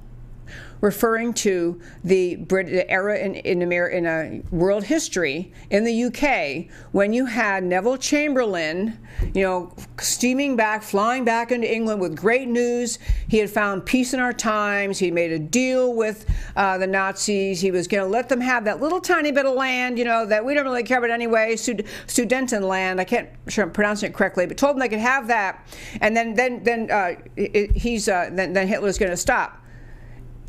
Referring 0.80 1.32
to 1.34 1.80
the, 2.04 2.36
Brit- 2.36 2.86
era 2.88 3.18
in 3.18 3.34
in, 3.36 3.62
Amer- 3.62 3.88
in 3.88 4.06
uh, 4.06 4.42
world 4.50 4.84
history 4.84 5.52
in 5.70 5.84
the 5.84 6.04
UK 6.04 6.72
when 6.92 7.12
you 7.12 7.26
had 7.26 7.64
Neville 7.64 7.96
Chamberlain, 7.96 8.98
you 9.34 9.42
know, 9.42 9.72
steaming 10.00 10.56
back, 10.56 10.82
flying 10.82 11.24
back 11.24 11.52
into 11.52 11.72
England 11.72 12.00
with 12.00 12.16
great 12.16 12.48
news. 12.48 12.98
He 13.28 13.38
had 13.38 13.50
found 13.50 13.84
peace 13.86 14.14
in 14.14 14.20
our 14.20 14.32
times. 14.32 14.98
He 14.98 15.10
made 15.10 15.32
a 15.32 15.38
deal 15.38 15.94
with 15.94 16.26
uh, 16.56 16.78
the 16.78 16.86
Nazis. 16.86 17.60
He 17.60 17.70
was 17.70 17.88
going 17.88 18.04
to 18.04 18.08
let 18.08 18.28
them 18.28 18.40
have 18.40 18.64
that 18.64 18.80
little 18.80 19.00
tiny 19.00 19.32
bit 19.32 19.46
of 19.46 19.54
land, 19.54 19.98
you 19.98 20.04
know, 20.04 20.26
that 20.26 20.44
we 20.44 20.54
don't 20.54 20.64
really 20.64 20.82
care 20.82 20.98
about 20.98 21.10
anyway, 21.10 21.56
Sud- 21.56 21.84
Sudeten 22.06 22.62
land. 22.62 23.00
I 23.00 23.04
can't 23.04 23.28
sure 23.48 23.64
I'm 23.64 23.72
pronouncing 23.72 24.10
it 24.10 24.14
correctly, 24.14 24.46
but 24.46 24.56
told 24.56 24.76
them 24.76 24.80
they 24.80 24.88
could 24.88 24.98
have 24.98 25.28
that, 25.28 25.66
and 26.00 26.16
then 26.16 26.34
then 26.34 26.62
then 26.62 26.90
uh, 26.90 27.14
it, 27.36 27.76
he's 27.76 28.08
uh, 28.08 28.30
then, 28.32 28.52
then 28.52 28.68
Hitler's 28.68 28.98
going 28.98 29.10
to 29.10 29.16
stop. 29.16 29.64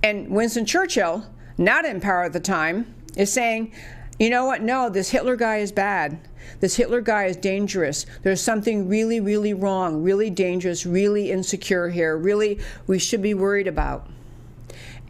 And 0.02 0.30
Winston 0.30 0.66
Churchill, 0.66 1.26
not 1.58 1.86
in 1.86 2.00
power 2.00 2.24
at 2.24 2.34
the 2.34 2.40
time, 2.40 2.94
is 3.18 3.32
saying, 3.32 3.74
you 4.20 4.30
know 4.30 4.46
what? 4.46 4.62
No, 4.62 4.90
this 4.90 5.10
Hitler 5.10 5.36
guy 5.36 5.58
is 5.58 5.72
bad. 5.72 6.20
This 6.60 6.76
Hitler 6.76 7.02
guy 7.02 7.26
is 7.26 7.38
dangerous. 7.38 8.06
There's 8.24 8.42
something 8.42 8.88
really, 8.88 9.20
really 9.20 9.54
wrong, 9.54 10.04
really 10.04 10.30
dangerous, 10.30 10.86
really 10.86 11.32
insecure 11.32 11.90
here, 11.90 12.18
really 12.18 12.60
we 12.88 13.00
should 13.00 13.22
be 13.22 13.34
worried 13.34 13.68
about. 13.68 14.10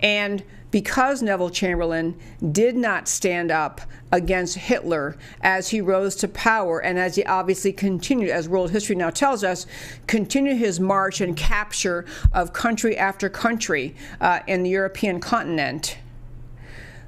And 0.01 0.43
because 0.71 1.21
Neville 1.21 1.49
Chamberlain 1.49 2.15
did 2.51 2.75
not 2.75 3.07
stand 3.07 3.51
up 3.51 3.81
against 4.11 4.55
Hitler 4.55 5.17
as 5.41 5.69
he 5.69 5.81
rose 5.81 6.15
to 6.17 6.27
power 6.27 6.79
and 6.79 6.99
as 6.99 7.15
he 7.15 7.23
obviously 7.25 7.73
continued, 7.73 8.29
as 8.29 8.47
world 8.47 8.71
history 8.71 8.95
now 8.95 9.09
tells 9.09 9.43
us, 9.43 9.65
continued 10.07 10.57
his 10.57 10.79
march 10.79 11.21
and 11.21 11.35
capture 11.35 12.05
of 12.33 12.53
country 12.53 12.97
after 12.97 13.29
country 13.29 13.95
uh, 14.21 14.39
in 14.47 14.63
the 14.63 14.69
European 14.69 15.19
continent, 15.19 15.97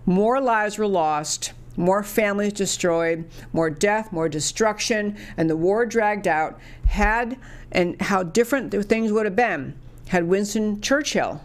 more 0.05 0.41
lives 0.41 0.77
were 0.77 0.87
lost. 0.87 1.53
More 1.77 2.03
families 2.03 2.51
destroyed, 2.51 3.29
more 3.53 3.69
death, 3.69 4.11
more 4.11 4.27
destruction, 4.27 5.17
and 5.37 5.49
the 5.49 5.55
war 5.55 5.85
dragged 5.85 6.27
out. 6.27 6.59
Had 6.87 7.37
and 7.71 7.99
how 8.01 8.23
different 8.23 8.73
things 8.85 9.13
would 9.13 9.25
have 9.25 9.37
been 9.37 9.79
had 10.09 10.25
Winston 10.25 10.81
Churchill 10.81 11.41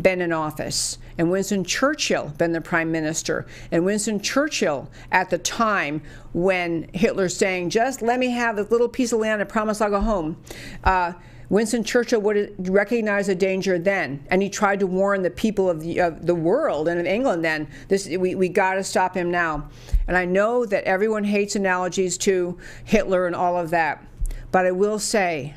been 0.00 0.20
in 0.20 0.32
office 0.32 0.98
and 1.18 1.30
Winston 1.30 1.64
Churchill 1.64 2.28
been 2.36 2.52
the 2.52 2.60
prime 2.60 2.92
minister 2.92 3.46
and 3.70 3.84
Winston 3.84 4.20
Churchill 4.20 4.90
at 5.10 5.30
the 5.30 5.38
time 5.38 6.02
when 6.32 6.88
Hitler's 6.92 7.36
saying 7.36 7.70
just 7.70 8.02
let 8.02 8.18
me 8.18 8.30
have 8.30 8.56
this 8.56 8.70
little 8.70 8.88
piece 8.88 9.12
of 9.12 9.20
land 9.20 9.40
I 9.40 9.44
promise 9.44 9.80
I'll 9.80 9.90
go 9.90 10.00
home 10.00 10.36
uh, 10.84 11.12
Winston 11.48 11.84
Churchill 11.84 12.20
would 12.22 12.54
recognize 12.70 13.28
the 13.28 13.34
danger 13.34 13.78
then, 13.78 14.24
and 14.30 14.42
he 14.42 14.50
tried 14.50 14.80
to 14.80 14.86
warn 14.86 15.22
the 15.22 15.30
people 15.30 15.70
of 15.70 15.80
the, 15.80 16.00
of 16.00 16.26
the 16.26 16.34
world 16.34 16.88
and 16.88 16.98
of 16.98 17.06
England 17.06 17.44
then. 17.44 17.68
This 17.86 18.08
we, 18.08 18.34
we 18.34 18.48
got 18.48 18.74
to 18.74 18.82
stop 18.82 19.14
him 19.14 19.30
now. 19.30 19.68
And 20.08 20.16
I 20.16 20.24
know 20.24 20.66
that 20.66 20.82
everyone 20.84 21.22
hates 21.22 21.54
analogies 21.54 22.18
to 22.18 22.58
Hitler 22.84 23.26
and 23.26 23.36
all 23.36 23.56
of 23.56 23.70
that, 23.70 24.04
but 24.50 24.66
I 24.66 24.72
will 24.72 24.98
say, 24.98 25.54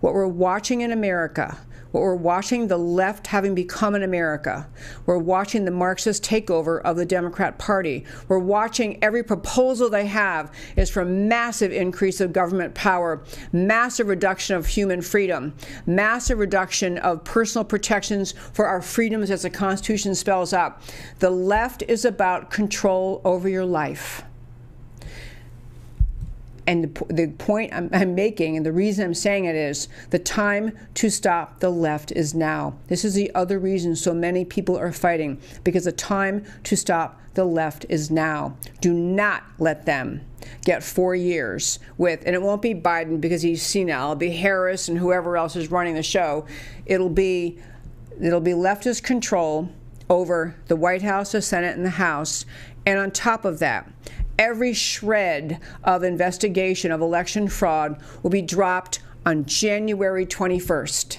what 0.00 0.14
we're 0.14 0.26
watching 0.26 0.80
in 0.80 0.92
America 0.92 1.58
we're 1.92 2.14
watching 2.14 2.68
the 2.68 2.76
left 2.76 3.26
having 3.26 3.54
become 3.54 3.94
in 3.94 4.02
America. 4.02 4.68
We're 5.06 5.18
watching 5.18 5.64
the 5.64 5.70
Marxist 5.70 6.22
takeover 6.22 6.82
of 6.82 6.96
the 6.96 7.06
Democrat 7.06 7.58
Party. 7.58 8.04
We're 8.28 8.38
watching 8.38 9.02
every 9.02 9.22
proposal 9.22 9.88
they 9.88 10.06
have 10.06 10.52
is 10.76 10.90
for 10.90 11.04
massive 11.04 11.72
increase 11.72 12.20
of 12.20 12.32
government 12.32 12.74
power, 12.74 13.22
massive 13.52 14.08
reduction 14.08 14.56
of 14.56 14.66
human 14.66 15.00
freedom, 15.00 15.54
massive 15.86 16.38
reduction 16.38 16.98
of 16.98 17.24
personal 17.24 17.64
protections 17.64 18.32
for 18.52 18.66
our 18.66 18.82
freedoms 18.82 19.30
as 19.30 19.42
the 19.42 19.50
Constitution 19.50 20.14
spells 20.14 20.52
out. 20.52 20.80
The 21.20 21.30
left 21.30 21.82
is 21.88 22.04
about 22.04 22.50
control 22.50 23.20
over 23.24 23.48
your 23.48 23.64
life. 23.64 24.22
And 26.68 26.84
the, 26.84 27.04
the 27.06 27.28
point 27.28 27.72
I'm, 27.72 27.88
I'm, 27.94 28.14
making, 28.14 28.58
and 28.58 28.66
the 28.66 28.72
reason 28.72 29.06
I'm 29.06 29.14
saying 29.14 29.46
it 29.46 29.56
is 29.56 29.88
the 30.10 30.18
time 30.18 30.76
to 30.94 31.08
stop 31.08 31.60
the 31.60 31.70
left 31.70 32.12
is 32.12 32.34
now. 32.34 32.74
This 32.88 33.06
is 33.06 33.14
the 33.14 33.34
other 33.34 33.58
reason 33.58 33.96
so 33.96 34.12
many 34.12 34.44
people 34.44 34.76
are 34.76 34.92
fighting, 34.92 35.40
because 35.64 35.86
the 35.86 35.92
time 35.92 36.44
to 36.64 36.76
stop 36.76 37.22
the 37.32 37.46
left 37.46 37.86
is 37.88 38.10
now. 38.10 38.54
Do 38.82 38.92
not 38.92 39.44
let 39.58 39.86
them 39.86 40.20
get 40.66 40.84
four 40.84 41.14
years 41.14 41.78
with, 41.96 42.22
and 42.26 42.34
it 42.34 42.42
won't 42.42 42.60
be 42.60 42.74
Biden 42.74 43.18
because 43.18 43.40
he's 43.40 43.62
senile, 43.62 44.12
it'll 44.12 44.16
be 44.16 44.28
Harris 44.28 44.88
and 44.88 44.98
whoever 44.98 45.38
else 45.38 45.56
is 45.56 45.70
running 45.70 45.94
the 45.94 46.02
show. 46.02 46.44
It'll 46.84 47.08
be, 47.08 47.58
it'll 48.20 48.40
be 48.40 48.50
leftist 48.50 49.04
control 49.04 49.70
over 50.10 50.54
the 50.66 50.76
White 50.76 51.00
House, 51.00 51.32
the 51.32 51.40
Senate, 51.40 51.78
and 51.78 51.86
the 51.86 51.90
House. 51.90 52.44
And 52.84 52.98
on 52.98 53.10
top 53.10 53.46
of 53.46 53.58
that, 53.60 53.90
every 54.38 54.72
shred 54.72 55.60
of 55.84 56.02
investigation 56.02 56.92
of 56.92 57.00
election 57.00 57.48
fraud 57.48 58.00
will 58.22 58.30
be 58.30 58.42
dropped 58.42 59.00
on 59.26 59.44
January 59.44 60.24
21st 60.24 61.18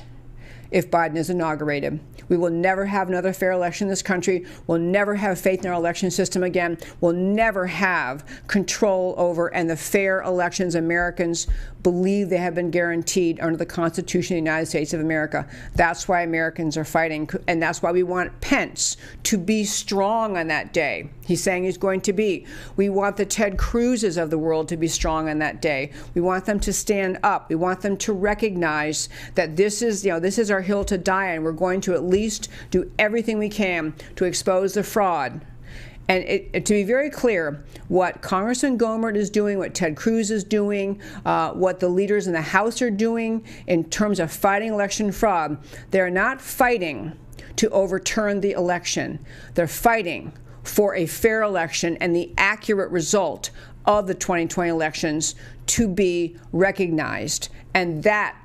if 0.72 0.91
Biden 0.91 1.17
is 1.17 1.30
inaugurated. 1.30 1.99
We 2.28 2.38
will 2.38 2.51
never 2.51 2.86
have 2.86 3.09
another 3.09 3.34
fair 3.34 3.51
election 3.51 3.88
in 3.88 3.89
this 3.89 4.03
country. 4.03 4.45
We'll 4.67 4.80
never 4.80 5.15
have 5.15 5.39
faith 5.39 5.61
in 5.65 5.72
our 5.72 5.78
election 5.78 6.11
system 6.11 6.43
again. 6.43 6.78
We'll 7.01 7.13
never 7.13 7.65
have 7.67 8.24
control 8.47 9.15
over 9.17 9.53
and 9.53 9.70
the 9.70 9.76
fair 9.76 10.22
elections 10.22 10.76
Americans 10.76 11.47
believe 11.84 12.30
they 12.30 12.38
have 12.38 12.55
been 12.55 12.72
guaranteed 12.72 13.39
under 13.39 13.57
the 13.57 13.65
Constitution 13.65 14.36
of 14.36 14.43
the 14.43 14.49
United 14.49 14.65
States 14.65 14.93
of 14.93 14.99
America. 14.99 15.47
That's 15.76 16.07
why 16.07 16.22
Americans 16.22 16.76
are 16.78 16.84
fighting, 16.84 17.30
and 17.47 17.61
that's 17.61 17.82
why 17.82 17.91
we 17.91 18.03
want 18.03 18.41
Pence 18.41 18.97
to 19.24 19.38
be 19.38 19.63
strong 19.63 20.38
on 20.38 20.47
that 20.47 20.74
day. 20.74 21.09
He's 21.26 21.41
saying 21.41 21.63
he's 21.63 21.78
going 21.78 22.01
to 22.01 22.13
be. 22.13 22.45
We 22.76 22.89
want 22.89 23.17
the 23.17 23.26
Ted 23.26 23.57
Cruzes 23.57 24.22
of 24.22 24.30
the 24.30 24.38
world 24.38 24.67
to 24.70 24.78
be 24.78 24.88
strong 24.88 25.30
on 25.30 25.39
that 25.39 25.61
day. 25.61 25.91
We 26.15 26.22
want 26.22 26.45
them 26.45 26.59
to 26.61 26.74
stand 26.74 27.20
up. 27.24 27.49
We 27.49 27.55
want 27.55 27.82
them 27.82 27.97
to 27.97 28.13
recognize 28.13 29.09
that 29.36 29.55
this 29.55 29.82
is, 29.82 30.03
you 30.03 30.11
know, 30.11 30.20
this 30.20 30.38
is 30.38 30.51
our 30.51 30.59
hill 30.62 30.84
to 30.86 30.97
die 30.97 31.36
on. 31.36 31.43
We're 31.43 31.51
going 31.51 31.82
to 31.82 31.93
at 31.93 32.03
least 32.03 32.49
do 32.72 32.91
everything 32.99 33.38
we 33.38 33.49
can 33.49 33.93
to 34.16 34.26
expose 34.26 34.74
the 34.74 34.84
fraud 34.84 35.45
and 36.10 36.24
it, 36.24 36.66
to 36.66 36.74
be 36.74 36.84
very 36.84 37.12
clear, 37.12 37.64
what 37.88 38.24
Congressman 38.24 38.80
Gohmert 38.80 39.16
is 39.16 39.30
doing, 39.30 39.60
what 39.60 39.76
Ted 39.76 39.95
Cruz 39.95 40.32
is 40.32 40.43
doing, 40.43 40.99
uh, 41.24 41.51
what 41.51 41.80
the 41.80 41.88
leaders 41.88 42.26
in 42.26 42.34
the 42.34 42.41
House 42.41 42.82
are 42.82 42.89
doing 42.89 43.45
in 43.68 43.84
terms 43.84 44.20
of 44.20 44.32
fighting 44.32 44.74
election 44.74 45.12
fraud, 45.12 45.57
they're 45.91 46.10
not 46.10 46.41
fighting 46.41 47.16
to 47.57 47.70
overturn 47.70 48.41
the 48.41 48.53
election. 48.53 49.24
They're 49.53 49.68
fighting 49.68 50.34
for 50.64 50.95
a 50.95 51.05
fair 51.05 51.43
election 51.43 51.95
and 51.97 52.16
the 52.16 52.34
accurate 52.39 52.89
result 52.89 53.51
of 53.86 54.07
the 54.07 54.16
2020 54.16 54.68
elections 54.68 55.36
to 55.68 55.88
be 55.88 56.38
recognized. 56.51 57.49
And 57.76 58.01
that 58.01 58.36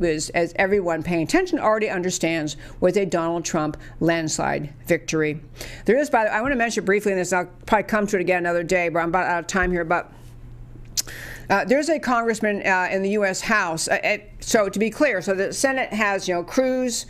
was, 0.00 0.30
as 0.30 0.52
everyone 0.56 1.02
paying 1.02 1.22
attention 1.22 1.58
already 1.58 1.88
understands, 1.88 2.56
was 2.80 2.96
a 2.96 3.04
Donald 3.04 3.44
Trump 3.44 3.76
landslide 4.00 4.72
victory. 4.86 5.40
There 5.84 5.98
is, 5.98 6.10
by 6.10 6.24
the 6.24 6.30
way, 6.30 6.36
I 6.36 6.40
want 6.40 6.52
to 6.52 6.56
mention 6.56 6.84
briefly, 6.84 7.12
and 7.12 7.20
this 7.20 7.32
I'll 7.32 7.46
probably 7.66 7.84
come 7.84 8.06
to 8.08 8.16
it 8.16 8.20
again 8.20 8.38
another 8.38 8.64
day, 8.64 8.88
but 8.88 9.00
I'm 9.00 9.10
about 9.10 9.26
out 9.26 9.40
of 9.40 9.46
time 9.46 9.70
here. 9.70 9.84
But 9.84 10.12
uh, 11.48 11.64
there's 11.64 11.88
a 11.88 11.98
congressman 11.98 12.66
uh, 12.66 12.88
in 12.90 13.02
the 13.02 13.10
U.S. 13.10 13.40
House. 13.40 13.88
Uh, 13.88 14.18
so 14.40 14.68
to 14.68 14.78
be 14.78 14.90
clear, 14.90 15.20
so 15.20 15.34
the 15.34 15.52
Senate 15.52 15.92
has, 15.92 16.26
you 16.26 16.34
know, 16.34 16.42
Cruz, 16.42 17.06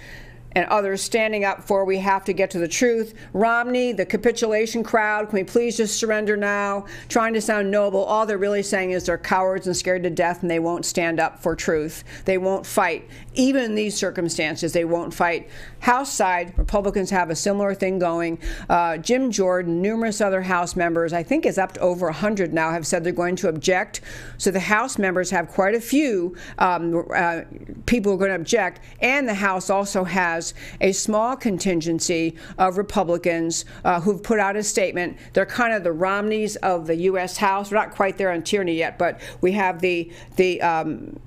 and 0.52 0.66
others 0.66 1.02
standing 1.02 1.44
up 1.44 1.62
for 1.62 1.84
we 1.84 1.98
have 1.98 2.24
to 2.24 2.32
get 2.32 2.50
to 2.50 2.58
the 2.58 2.68
truth. 2.68 3.14
Romney, 3.32 3.92
the 3.92 4.06
capitulation 4.06 4.82
crowd, 4.82 5.28
can 5.28 5.38
we 5.38 5.44
please 5.44 5.76
just 5.76 5.98
surrender 5.98 6.36
now? 6.36 6.86
Trying 7.08 7.34
to 7.34 7.40
sound 7.40 7.70
noble. 7.70 8.04
All 8.04 8.26
they're 8.26 8.38
really 8.38 8.62
saying 8.62 8.90
is 8.90 9.04
they're 9.04 9.18
cowards 9.18 9.66
and 9.66 9.76
scared 9.76 10.02
to 10.02 10.10
death 10.10 10.42
and 10.42 10.50
they 10.50 10.58
won't 10.58 10.84
stand 10.84 11.20
up 11.20 11.40
for 11.40 11.54
truth. 11.54 12.04
They 12.24 12.38
won't 12.38 12.66
fight. 12.66 13.08
Even 13.34 13.62
in 13.62 13.74
these 13.74 13.96
circumstances, 13.96 14.72
they 14.72 14.84
won't 14.84 15.14
fight. 15.14 15.48
House 15.80 16.12
side, 16.12 16.52
Republicans 16.58 17.10
have 17.10 17.30
a 17.30 17.36
similar 17.36 17.74
thing 17.74 17.98
going. 17.98 18.38
Uh, 18.68 18.96
Jim 18.98 19.30
Jordan, 19.30 19.80
numerous 19.80 20.20
other 20.20 20.42
House 20.42 20.74
members, 20.74 21.12
I 21.12 21.22
think 21.22 21.46
is 21.46 21.58
up 21.58 21.72
to 21.74 21.80
over 21.80 22.06
100 22.06 22.52
now, 22.52 22.70
have 22.72 22.86
said 22.86 23.04
they're 23.04 23.12
going 23.12 23.36
to 23.36 23.48
object. 23.48 24.00
So 24.36 24.50
the 24.50 24.60
House 24.60 24.98
members 24.98 25.30
have 25.30 25.48
quite 25.48 25.74
a 25.74 25.80
few 25.80 26.36
um, 26.58 27.06
uh, 27.14 27.42
people 27.86 28.12
who 28.12 28.16
are 28.16 28.18
going 28.18 28.30
to 28.30 28.36
object. 28.36 28.80
And 29.00 29.28
the 29.28 29.34
House 29.34 29.70
also 29.70 30.04
has 30.04 30.39
a 30.80 30.92
small 30.92 31.36
contingency 31.36 32.36
of 32.58 32.78
Republicans 32.78 33.64
uh, 33.84 34.00
who've 34.00 34.22
put 34.22 34.38
out 34.38 34.56
a 34.56 34.62
statement. 34.62 35.16
They're 35.32 35.46
kind 35.46 35.72
of 35.74 35.84
the 35.84 35.92
Romneys 35.92 36.56
of 36.56 36.86
the 36.86 36.96
U.S. 36.96 37.36
House. 37.36 37.70
We're 37.70 37.78
not 37.78 37.92
quite 37.92 38.18
there 38.18 38.30
on 38.30 38.42
tyranny 38.42 38.74
yet, 38.74 38.98
but 38.98 39.20
we 39.40 39.52
have 39.52 39.80
the, 39.80 40.12
the, 40.36 40.60
um, 40.62 41.18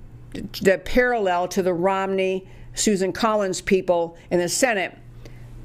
the 0.61 0.81
parallel 0.83 1.47
to 1.49 1.61
the 1.61 1.73
Romney 1.73 2.47
Susan 2.75 3.11
Collins 3.13 3.61
people 3.61 4.17
in 4.31 4.39
the 4.39 4.49
Senate 4.49 4.97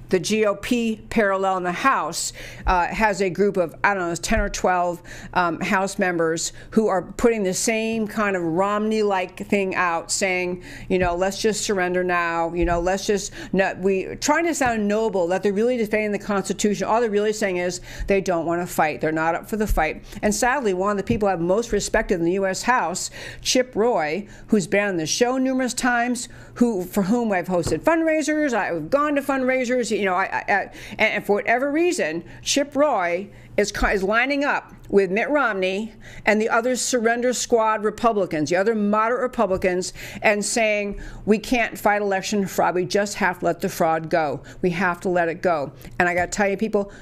the 0.09 0.21
GOP 0.21 1.09
parallel 1.11 1.59
in 1.59 1.63
the 1.63 1.73
House 1.73 2.33
uh, 2.67 2.87
has 2.87 3.21
a 3.21 3.31
group 3.31 3.57
of, 3.57 3.75
I 3.85 3.95
don't 3.95 4.09
know, 4.09 4.15
10 4.15 4.41
or 4.41 4.49
12 4.49 5.03
um, 5.35 5.61
House 5.61 5.99
members 5.99 6.53
who 6.71 6.89
are 6.89 7.03
putting 7.03 7.43
the 7.43 7.55
same 7.55 8.07
kind 8.07 8.37
of 8.37 8.43
Romney 8.43 9.03
like 9.03 9.47
thing 9.47 9.75
out, 9.75 10.11
saying, 10.11 10.63
you 10.89 10.99
know, 10.99 11.15
let's 11.15 11.41
just 11.41 11.63
surrender 11.63 12.03
now, 12.03 12.53
you 12.55 12.65
know, 12.65 12.81
let's 12.81 13.07
just, 13.07 13.33
no, 13.53 13.75
we, 13.79 14.17
trying 14.17 14.45
to 14.45 14.55
sound 14.55 14.87
noble, 14.87 15.27
that 15.29 15.43
they're 15.43 15.53
really 15.53 15.77
defending 15.77 16.13
the 16.13 16.19
Constitution. 16.19 16.87
All 16.87 17.01
they're 17.01 17.11
really 17.11 17.33
saying 17.33 17.59
is 17.59 17.81
they 18.07 18.21
don't 18.21 18.47
want 18.47 18.63
to 18.63 18.67
fight. 18.67 19.01
They're 19.01 19.13
not 19.13 19.35
up 19.35 19.49
for 19.49 19.57
the 19.57 19.67
fight. 19.67 20.05
And 20.23 20.35
sadly, 20.35 20.75
one 20.75 20.93
of 20.93 20.97
the 20.97 21.03
people 21.03 21.29
I've 21.29 21.41
most 21.41 21.73
respected 21.73 22.15
in 22.15 22.25
the 22.25 22.33
U.S. 22.33 22.63
House, 22.63 23.11
Chip 23.43 23.75
Roy, 23.75 24.27
who's 24.49 24.67
been 24.67 24.89
on 24.89 24.97
the 24.97 25.07
show 25.07 25.39
numerous 25.39 25.75
times, 25.75 26.29
who 26.55 26.85
for 26.85 27.03
whom 27.05 27.33
I've 27.33 27.47
hosted 27.47 27.81
fundraisers, 27.81 28.53
I've 28.53 28.91
gone 28.91 29.15
to 29.15 29.23
fundraisers, 29.23 29.98
you 29.99 30.05
know, 30.05 30.15
I, 30.15 30.45
I, 30.49 30.71
and 30.99 31.25
for 31.25 31.35
whatever 31.35 31.71
reason, 31.71 32.25
Chip 32.43 32.77
Roy 32.77 33.29
is, 33.57 33.73
is 33.93 34.03
lining 34.03 34.45
up 34.45 34.73
with 34.89 35.11
Mitt 35.11 35.29
Romney 35.29 35.93
and 36.25 36.41
the 36.41 36.49
other 36.49 36.77
surrender 36.77 37.33
squad 37.33 37.85
Republicans, 37.85 38.51
the 38.51 38.57
other 38.57 38.75
moderate 38.75 39.21
Republicans, 39.21 39.93
and 40.23 40.45
saying, 40.45 41.01
we 41.27 41.39
can't 41.39 41.77
fight 41.77 42.01
election 42.01 42.47
fraud. 42.47 42.75
We 42.75 42.85
just 42.85 43.15
have 43.17 43.41
to 43.41 43.45
let 43.47 43.61
the 43.61 43.69
fraud 43.69 44.09
go. 44.09 44.43
We 44.63 44.71
have 44.71 45.01
to 45.01 45.09
let 45.09 45.29
it 45.29 45.43
go. 45.43 45.73
And 45.99 46.09
I 46.09 46.15
got 46.15 46.33
to 46.33 46.37
tell 46.37 46.49
you, 46.49 46.57
people, 46.57 46.93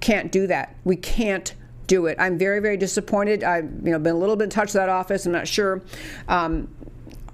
can't 0.00 0.30
do 0.30 0.46
that. 0.48 0.76
We 0.84 0.96
can't 0.96 1.54
do 1.86 2.06
it. 2.06 2.16
I'm 2.18 2.38
very, 2.38 2.60
very 2.60 2.76
disappointed. 2.76 3.44
I've 3.44 3.64
you 3.84 3.90
know 3.92 3.98
been 3.98 4.14
a 4.14 4.18
little 4.18 4.36
bit 4.36 4.44
in 4.44 4.50
touch 4.50 4.68
with 4.68 4.74
that 4.74 4.88
office. 4.88 5.26
I'm 5.26 5.32
not 5.32 5.48
sure. 5.48 5.82
Um, 6.28 6.68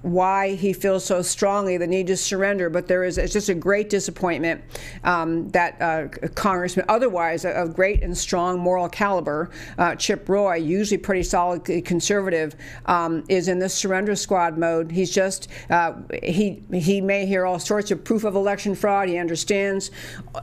why 0.01 0.55
he 0.55 0.71
feels 0.71 1.03
so 1.03 1.21
strongly 1.21 1.77
the 1.77 1.87
need 1.87 2.07
to 2.07 2.15
surrender, 2.15 2.69
but 2.69 2.87
there 2.87 3.03
is 3.03 3.17
it's 3.17 3.33
just 3.33 3.49
a 3.49 3.53
great 3.53 3.89
disappointment 3.89 4.61
um, 5.03 5.49
that 5.49 5.81
uh, 5.81 6.07
Congressman, 6.35 6.85
otherwise 6.87 7.45
of 7.45 7.73
great 7.73 8.01
and 8.01 8.17
strong 8.17 8.59
moral 8.59 8.87
caliber, 8.87 9.49
uh, 9.77 9.95
Chip 9.95 10.27
Roy, 10.29 10.55
usually 10.55 10.97
pretty 10.97 11.23
solid 11.23 11.65
conservative, 11.85 12.55
um, 12.85 13.23
is 13.27 13.47
in 13.47 13.59
the 13.59 13.67
surrender 13.67 14.15
squad 14.15 14.57
mode. 14.57 14.91
He's 14.91 15.11
just 15.11 15.49
uh, 15.69 15.93
he 16.23 16.63
he 16.73 17.01
may 17.01 17.25
hear 17.25 17.45
all 17.45 17.59
sorts 17.59 17.91
of 17.91 18.03
proof 18.03 18.23
of 18.23 18.35
election 18.35 18.75
fraud. 18.75 19.09
He 19.09 19.17
understands 19.17 19.91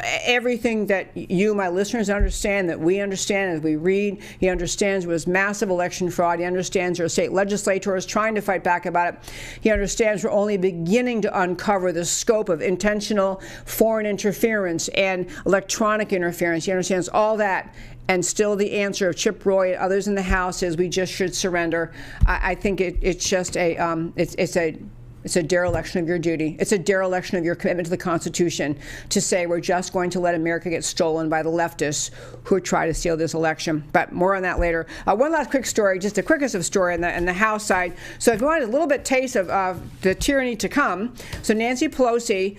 everything 0.03 0.87
that 0.87 1.17
you, 1.17 1.55
my 1.55 1.69
listeners, 1.69 2.11
understand 2.11 2.69
that 2.69 2.79
we 2.79 3.01
understand 3.01 3.57
as 3.57 3.63
we 3.63 3.77
read. 3.77 4.21
He 4.39 4.49
understands 4.49 5.07
was 5.07 5.27
massive 5.27 5.71
election 5.71 6.11
fraud. 6.11 6.41
He 6.41 6.45
understands 6.45 7.01
our 7.01 7.09
state 7.09 7.33
legislators 7.33 8.05
trying 8.05 8.35
to 8.35 8.43
fight 8.43 8.63
back 8.63 8.87
about 8.87 9.15
it. 9.15 9.21
He 9.61 9.71
understands 9.71 10.25
we're 10.25 10.31
only 10.31 10.57
beginning 10.57 11.23
to 11.23 11.41
uncover 11.41 11.93
the 11.93 12.05
scope 12.05 12.49
of 12.49 12.63
intentional 12.63 13.41
foreign 13.65 14.07
interference 14.07 14.89
and 14.89 15.27
electronic 15.45 16.13
interference. 16.13 16.65
He 16.65 16.73
understands 16.73 17.09
all 17.09 17.37
that. 17.39 17.75
And 18.09 18.25
still, 18.25 18.55
the 18.55 18.73
answer 18.73 19.09
of 19.09 19.17
Chip 19.17 19.45
Roy 19.45 19.73
and 19.73 19.81
others 19.81 20.07
in 20.07 20.15
the 20.15 20.23
House 20.23 20.63
is 20.63 20.77
we 20.77 20.89
just 20.89 21.13
should 21.13 21.35
surrender. 21.35 21.93
I, 22.25 22.53
I 22.53 22.55
think 22.55 22.81
it, 22.81 22.97
it's 23.03 23.29
just 23.29 23.57
a 23.57 23.77
um, 23.79 24.13
it's, 24.15 24.37
it's 24.37 24.57
a 24.57 24.79
it's 25.27 25.35
a 25.35 25.43
dereliction 25.43 26.01
of 26.01 26.07
your 26.07 26.21
duty. 26.21 26.57
It's 26.61 26.71
a 26.71 26.79
dereliction 26.79 27.37
of 27.37 27.45
your 27.45 27.57
commitment 27.57 27.87
to 27.87 27.91
the 27.91 27.97
Constitution 27.97 28.79
to 29.09 29.21
say 29.21 29.47
we're 29.47 29.59
just 29.59 29.93
going 29.93 30.09
to 30.11 30.21
let 30.21 30.37
America 30.37 30.71
get 30.71 30.85
stolen 30.85 31.29
by 31.29 31.43
the 31.43 31.51
leftists 31.51 32.13
who 32.45 32.61
try 32.61 32.87
to 32.87 32.95
steal 32.95 33.17
this 33.17 33.35
election. 33.35 33.83
But 33.93 34.13
more 34.13 34.37
on 34.37 34.43
that 34.43 34.61
later. 34.61 34.87
Uh, 35.05 35.17
one 35.17 35.33
last 35.33 35.51
quick 35.51 35.67
story, 35.67 35.99
just 35.99 36.15
the 36.15 36.23
quickest 36.23 36.55
of 36.55 36.65
story 36.65 36.95
in 36.95 37.01
the, 37.01 37.21
the 37.27 37.33
House 37.33 37.67
side. 37.67 37.97
So 38.21 38.33
if 38.35 38.41
you 38.41 38.47
wanted 38.47 38.69
a 38.69 38.71
little 38.71 38.87
bit 38.87 39.05
taste 39.05 39.35
of 39.35 39.51
uh, 39.51 39.75
the 40.03 40.15
tyranny 40.15 40.55
to 40.55 40.69
come, 40.69 41.13
so 41.43 41.53
Nancy 41.53 41.89
Pelosi 41.89 42.57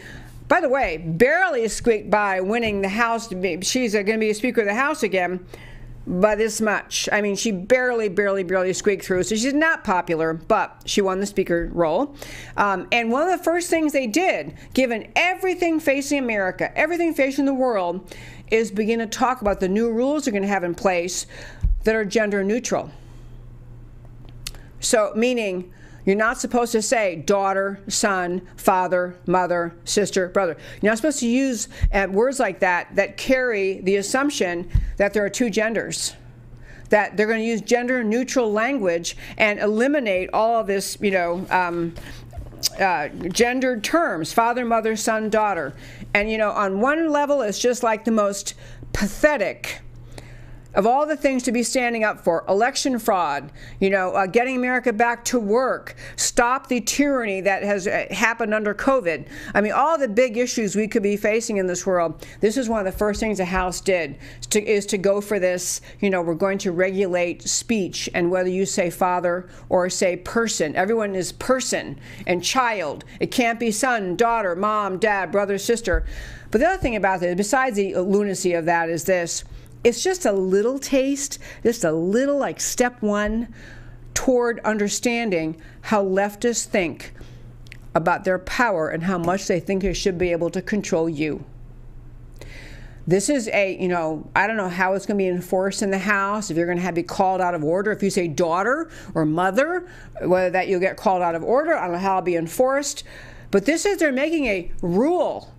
by 0.50 0.62
the 0.62 0.70
way, 0.70 0.98
barely 0.98 1.68
squeaked 1.68 2.10
by 2.10 2.40
winning 2.40 2.82
the 2.82 2.88
House. 2.88 3.28
She's 3.64 3.94
going 3.94 4.06
to 4.06 4.18
be 4.18 4.30
a 4.30 4.34
Speaker 4.34 4.62
of 4.62 4.68
the 4.68 4.76
House 4.76 5.04
again 5.04 5.46
by 6.08 6.36
this 6.36 6.62
much. 6.62 7.10
I 7.12 7.20
mean, 7.20 7.36
she 7.36 7.52
barely, 7.52 8.08
barely, 8.08 8.44
barely 8.44 8.72
squeaked 8.72 9.06
through. 9.06 9.24
So 9.24 9.36
she's 9.36 9.54
not 9.54 9.84
popular, 9.84 10.34
but 10.34 10.84
she 10.86 11.02
won 11.02 11.20
the 11.20 11.26
speaker 11.26 11.70
role. 11.74 12.16
Um, 12.56 12.88
and 12.92 13.12
one 13.12 13.28
of 13.28 13.38
the 13.38 13.44
first 13.44 13.70
things 13.70 13.92
they 13.92 14.08
did, 14.08 14.56
given 14.74 15.12
everything 15.16 15.80
facing 15.82 16.20
America, 16.20 16.76
everything 16.78 17.14
facing 17.14 17.46
the 17.46 17.54
world, 17.54 18.16
is 18.50 18.72
begin 18.72 19.00
to 19.00 19.06
talk 19.08 19.42
about 19.42 19.60
the 19.60 19.68
new 19.68 19.92
rules 19.92 20.24
they're 20.26 20.32
going 20.32 20.44
to 20.44 20.48
have 20.48 20.64
in 20.64 20.74
place 20.74 21.28
that 21.84 21.94
are 21.94 22.06
gender 22.06 22.44
neutral. 22.44 22.90
So, 24.80 25.12
meaning, 25.16 25.74
you're 26.08 26.16
not 26.16 26.40
supposed 26.40 26.72
to 26.72 26.82
say 26.82 27.18
daughter, 27.18 27.82
son, 27.90 28.48
father, 28.56 29.20
mother, 29.28 29.76
sister, 29.84 30.30
brother. 30.30 30.56
You're 30.82 30.92
not 30.92 30.98
supposed 30.98 31.20
to 31.20 31.28
use 31.28 31.68
uh, 31.92 32.08
words 32.10 32.40
like 32.40 32.62
that 32.62 32.96
that 32.96 33.18
carry 33.18 33.82
the 33.82 33.98
assumption 33.98 34.72
that 34.96 35.14
there 35.14 35.26
are 35.26 35.30
two 35.30 35.50
genders 35.50 36.16
that 36.90 37.18
they're 37.18 37.28
going 37.28 37.40
to 37.40 37.46
use 37.46 37.60
gender 37.60 38.06
neutral 38.06 38.54
language 38.54 39.18
and 39.38 39.60
eliminate 39.60 40.30
all 40.32 40.62
of 40.62 40.68
this, 40.68 40.98
you 41.02 41.12
know, 41.12 41.46
um, 41.50 41.94
uh, 42.80 43.10
gendered 43.10 43.84
terms 43.84 44.32
father, 44.32 44.64
mother, 44.64 44.96
son, 44.96 45.30
daughter. 45.30 45.76
And, 46.14 46.32
you 46.32 46.38
know, 46.38 46.52
on 46.52 46.80
one 46.80 47.10
level, 47.10 47.42
it's 47.42 47.60
just 47.60 47.84
like 47.84 48.06
the 48.06 48.12
most 48.12 48.54
pathetic 48.94 49.82
of 50.74 50.86
all 50.86 51.06
the 51.06 51.16
things 51.16 51.44
to 51.44 51.52
be 51.52 51.64
standing 51.64 52.04
up 52.04 52.24
for 52.24 52.44
election 52.48 53.00
fraud, 53.00 53.52
you 53.80 53.90
know, 53.90 54.12
uh, 54.12 54.26
getting 54.26 54.56
America 54.56 54.94
back 54.94 55.24
to 55.26 55.40
work, 55.40 55.96
stop 56.16 56.68
the 56.68 56.82
tyranny 56.82 57.42
that 57.42 57.64
has 57.64 57.88
uh, 57.88 58.06
happened 58.12 58.54
under 58.54 58.74
COVID. 58.74 59.28
I 59.54 59.62
mean, 59.62 59.72
all 59.72 59.98
the 59.98 60.08
big 60.08 60.38
issues 60.38 60.76
we 60.76 60.88
could 60.88 61.04
be 61.04 61.18
facing 61.18 61.58
in 61.58 61.68
this 61.68 61.86
world. 61.86 62.26
This 62.42 62.58
is 62.58 62.70
one 62.70 62.80
of 62.80 62.86
the 62.86 62.98
first 62.98 63.20
things 63.20 63.38
the 63.38 63.46
House 63.46 63.82
did 63.82 64.18
to, 64.50 64.64
is 64.64 64.86
to 64.88 64.98
go 64.98 65.22
for 65.22 65.40
this. 65.40 65.82
You 66.00 66.10
know, 66.10 66.22
we're 66.22 66.36
going 66.36 66.58
to 66.60 66.72
regulate 66.72 67.42
speech 67.44 68.10
and 68.14 68.30
whether 68.30 68.50
you 68.50 68.66
say 68.66 68.90
father 68.90 69.50
or 69.70 69.90
say 69.90 70.18
person. 70.18 70.76
Everyone 70.76 71.16
is 71.16 71.32
person 71.32 72.00
and 72.26 72.44
child. 72.44 73.04
It 73.20 73.32
can't 73.32 73.60
be 73.60 73.72
son, 73.72 74.16
daughter, 74.16 74.56
mom, 74.56 75.00
dad, 75.00 75.32
brother, 75.32 75.58
sister. 75.58 76.06
But 76.52 76.62
the 76.62 76.68
other 76.68 76.82
thing 76.82 76.96
about 76.96 77.20
this, 77.20 77.36
besides 77.36 77.76
the 77.76 77.96
lunacy 77.96 78.54
of 78.54 78.66
that, 78.66 78.90
is 78.90 79.04
this 79.04 79.44
it's 79.88 80.04
just 80.04 80.26
a 80.26 80.34
little 80.34 80.80
taste, 80.80 81.40
just 81.64 81.86
a 81.86 81.92
little 81.94 82.38
like 82.38 82.60
step 82.60 83.02
one 83.02 83.54
toward 84.14 84.60
understanding 84.66 85.56
how 85.80 86.04
leftists 86.04 86.66
think 86.66 87.14
about 87.96 88.26
their 88.26 88.38
power 88.38 88.90
and 88.90 89.04
how 89.04 89.18
much 89.18 89.48
they 89.48 89.62
think 89.62 89.84
they 89.84 89.94
should 89.94 90.18
be 90.18 90.34
able 90.34 90.50
to 90.50 90.62
control 90.62 91.08
you. 91.08 91.46
This 93.08 93.30
is 93.30 93.48
a, 93.48 93.82
you 93.82 93.88
know, 93.88 94.30
I 94.36 94.46
don't 94.46 94.58
know 94.58 94.68
how 94.68 94.94
it's 94.94 95.06
going 95.06 95.18
to 95.18 95.24
be 95.24 95.30
enforced 95.30 95.82
in 95.82 95.90
the 95.90 95.98
House, 95.98 96.52
if 96.52 96.58
you're 96.58 96.66
going 96.66 96.80
to 96.80 96.84
have 96.84 96.94
be 96.94 97.04
called 97.04 97.40
out 97.40 97.56
of 97.56 97.64
order. 97.64 97.94
If 97.94 98.04
you 98.04 98.10
say 98.10 98.28
daughter 98.28 98.90
or 99.16 99.26
mother, 99.26 99.88
whether 100.22 100.50
that 100.50 100.68
you'll 100.68 100.82
get 100.82 100.98
called 100.98 101.22
out 101.22 101.34
of 101.34 101.44
order, 101.46 101.74
I 101.74 101.84
don't 101.84 101.94
know 101.94 102.00
how 102.00 102.18
it'll 102.18 102.26
be 102.26 102.36
enforced. 102.36 103.06
But 103.52 103.66
this 103.66 103.86
is, 103.86 104.00
they're 104.00 104.12
making 104.12 104.48
a 104.48 104.70
rule 104.82 105.54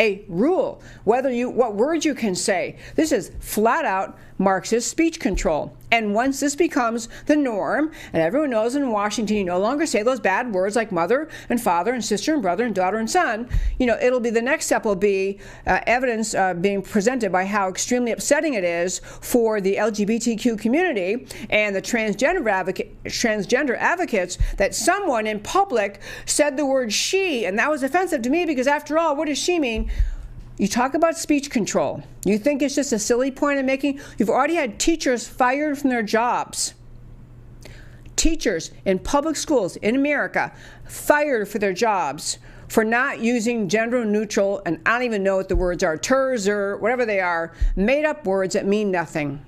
a 0.00 0.24
rule 0.28 0.82
whether 1.04 1.30
you 1.30 1.48
what 1.50 1.74
words 1.74 2.04
you 2.04 2.14
can 2.14 2.34
say. 2.34 2.76
This 2.96 3.12
is 3.12 3.30
flat 3.38 3.84
out 3.84 4.18
Marxist 4.38 4.90
speech 4.90 5.20
control. 5.20 5.76
And 5.90 6.14
once 6.14 6.40
this 6.40 6.54
becomes 6.54 7.08
the 7.26 7.36
norm, 7.36 7.90
and 8.12 8.22
everyone 8.22 8.50
knows 8.50 8.74
in 8.74 8.90
Washington 8.90 9.36
you 9.36 9.44
no 9.44 9.58
longer 9.58 9.86
say 9.86 10.02
those 10.02 10.20
bad 10.20 10.52
words 10.52 10.76
like 10.76 10.92
mother 10.92 11.28
and 11.48 11.60
father 11.60 11.92
and 11.92 12.04
sister 12.04 12.32
and 12.32 12.42
brother 12.42 12.64
and 12.64 12.74
daughter 12.74 12.98
and 12.98 13.10
son, 13.10 13.48
you 13.78 13.86
know, 13.86 13.98
it'll 14.00 14.20
be 14.20 14.30
the 14.30 14.42
next 14.42 14.66
step 14.66 14.84
will 14.84 14.94
be 14.94 15.38
uh, 15.66 15.80
evidence 15.86 16.34
uh, 16.34 16.54
being 16.54 16.82
presented 16.82 17.32
by 17.32 17.44
how 17.44 17.68
extremely 17.68 18.12
upsetting 18.12 18.54
it 18.54 18.64
is 18.64 19.00
for 19.20 19.60
the 19.60 19.76
LGBTQ 19.76 20.58
community 20.58 21.26
and 21.48 21.74
the 21.74 21.82
transgender, 21.82 22.48
advocate, 22.48 23.02
transgender 23.04 23.76
advocates 23.76 24.38
that 24.56 24.74
someone 24.74 25.26
in 25.26 25.40
public 25.40 26.00
said 26.26 26.56
the 26.56 26.66
word 26.66 26.92
she, 26.92 27.44
and 27.44 27.58
that 27.58 27.70
was 27.70 27.82
offensive 27.82 28.22
to 28.22 28.30
me 28.30 28.44
because 28.46 28.66
after 28.66 28.98
all, 28.98 29.16
what 29.16 29.26
does 29.26 29.38
she 29.38 29.58
mean? 29.58 29.90
You 30.60 30.68
talk 30.68 30.92
about 30.92 31.16
speech 31.16 31.50
control. 31.50 32.02
You 32.22 32.36
think 32.36 32.60
it's 32.60 32.74
just 32.74 32.92
a 32.92 32.98
silly 32.98 33.30
point 33.30 33.58
I'm 33.58 33.64
making? 33.64 33.98
You've 34.18 34.28
already 34.28 34.56
had 34.56 34.78
teachers 34.78 35.26
fired 35.26 35.78
from 35.78 35.88
their 35.88 36.02
jobs. 36.02 36.74
Teachers 38.14 38.70
in 38.84 38.98
public 38.98 39.36
schools 39.36 39.76
in 39.76 39.96
America 39.96 40.52
fired 40.86 41.48
for 41.48 41.58
their 41.58 41.72
jobs 41.72 42.36
for 42.68 42.84
not 42.84 43.20
using 43.20 43.70
gender 43.70 44.04
neutral, 44.04 44.60
and 44.66 44.82
I 44.84 44.98
don't 44.98 45.04
even 45.04 45.22
know 45.22 45.38
what 45.38 45.48
the 45.48 45.56
words 45.56 45.82
are, 45.82 45.96
TERS 45.96 46.46
or 46.46 46.76
whatever 46.76 47.06
they 47.06 47.20
are, 47.20 47.54
made 47.74 48.04
up 48.04 48.26
words 48.26 48.52
that 48.52 48.66
mean 48.66 48.90
nothing. 48.90 49.42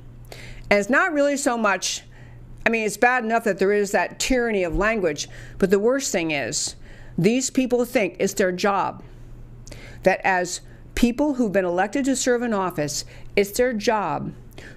And 0.70 0.80
it's 0.80 0.88
not 0.88 1.12
really 1.12 1.36
so 1.36 1.58
much, 1.58 2.04
I 2.64 2.70
mean, 2.70 2.86
it's 2.86 2.96
bad 2.96 3.22
enough 3.22 3.44
that 3.44 3.58
there 3.58 3.72
is 3.74 3.90
that 3.90 4.18
tyranny 4.18 4.64
of 4.64 4.76
language, 4.76 5.28
but 5.58 5.68
the 5.68 5.78
worst 5.78 6.10
thing 6.10 6.30
is 6.30 6.74
these 7.18 7.50
people 7.50 7.84
think 7.84 8.16
it's 8.18 8.32
their 8.32 8.50
job 8.50 9.02
that 10.04 10.22
as 10.24 10.62
people 10.94 11.34
who've 11.34 11.52
been 11.52 11.64
elected 11.64 12.04
to 12.04 12.16
serve 12.16 12.42
in 12.42 12.52
office, 12.52 13.04
it's 13.36 13.50
their 13.52 13.72
job 13.72 14.32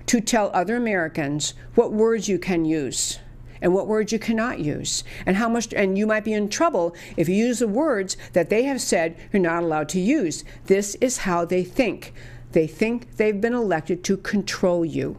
to 0.08 0.22
tell 0.22 0.50
other 0.54 0.76
Americans 0.76 1.54
what 1.76 1.92
words 1.92 2.28
you 2.28 2.40
can 2.40 2.66
use 2.66 3.20
and 3.62 3.74
what 3.74 3.88
words 3.88 4.12
you 4.12 4.20
cannot 4.20 4.60
use, 4.60 5.04
and 5.26 5.38
how 5.38 5.50
much, 5.50 5.74
and 5.74 5.98
you 5.98 6.06
might 6.06 6.24
be 6.24 6.34
in 6.34 6.50
trouble 6.50 6.96
if 7.18 7.28
you 7.28 7.36
use 7.36 7.60
the 7.60 7.68
words 7.68 8.18
that 8.34 8.50
they 8.50 8.64
have 8.64 8.82
said 8.82 9.18
you're 9.32 9.42
not 9.42 9.64
allowed 9.64 9.90
to 9.90 10.00
use. 10.00 10.44
This 10.66 10.96
is 10.96 11.20
how 11.20 11.46
they 11.46 11.64
think. 11.64 12.14
They 12.52 12.68
think 12.68 13.16
they've 13.16 13.40
been 13.40 13.54
elected 13.54 14.04
to 14.04 14.18
control 14.18 14.86
you. 14.86 15.18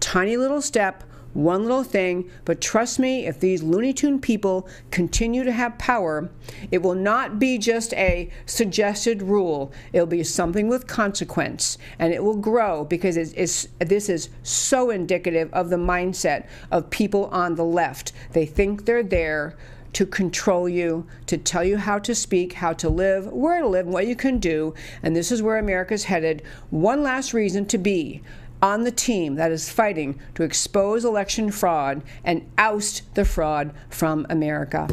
Tiny 0.00 0.36
little 0.36 0.62
step, 0.62 1.04
one 1.32 1.62
little 1.62 1.84
thing, 1.84 2.28
but 2.44 2.60
trust 2.60 2.98
me, 2.98 3.26
if 3.26 3.38
these 3.38 3.62
Looney 3.62 3.92
Tune 3.92 4.20
people 4.20 4.68
continue 4.90 5.44
to 5.44 5.52
have 5.52 5.78
power, 5.78 6.28
it 6.70 6.82
will 6.82 6.94
not 6.94 7.38
be 7.38 7.56
just 7.56 7.94
a 7.94 8.28
suggested 8.46 9.22
rule. 9.22 9.72
It'll 9.92 10.06
be 10.06 10.24
something 10.24 10.68
with 10.68 10.86
consequence, 10.86 11.78
and 11.98 12.12
it 12.12 12.24
will 12.24 12.36
grow 12.36 12.84
because 12.84 13.16
it's, 13.16 13.32
it's, 13.32 13.68
this 13.78 14.08
is 14.08 14.30
so 14.42 14.90
indicative 14.90 15.52
of 15.52 15.70
the 15.70 15.76
mindset 15.76 16.48
of 16.70 16.90
people 16.90 17.26
on 17.26 17.54
the 17.54 17.64
left. 17.64 18.12
They 18.32 18.46
think 18.46 18.84
they're 18.84 19.02
there 19.02 19.56
to 19.92 20.06
control 20.06 20.68
you, 20.68 21.06
to 21.26 21.36
tell 21.36 21.64
you 21.64 21.76
how 21.76 21.98
to 21.98 22.14
speak, 22.14 22.54
how 22.54 22.72
to 22.74 22.88
live, 22.88 23.26
where 23.26 23.60
to 23.60 23.66
live, 23.66 23.86
what 23.86 24.06
you 24.06 24.14
can 24.14 24.38
do. 24.38 24.74
And 25.02 25.16
this 25.16 25.32
is 25.32 25.42
where 25.42 25.58
America's 25.58 26.04
headed. 26.04 26.42
One 26.70 27.02
last 27.02 27.34
reason 27.34 27.66
to 27.66 27.78
be 27.78 28.22
on 28.62 28.84
the 28.84 28.90
team 28.90 29.36
that 29.36 29.50
is 29.50 29.70
fighting 29.70 30.20
to 30.34 30.42
expose 30.42 31.04
election 31.04 31.50
fraud 31.50 32.02
and 32.24 32.50
oust 32.58 33.14
the 33.14 33.24
fraud 33.24 33.72
from 33.88 34.26
America. 34.28 34.88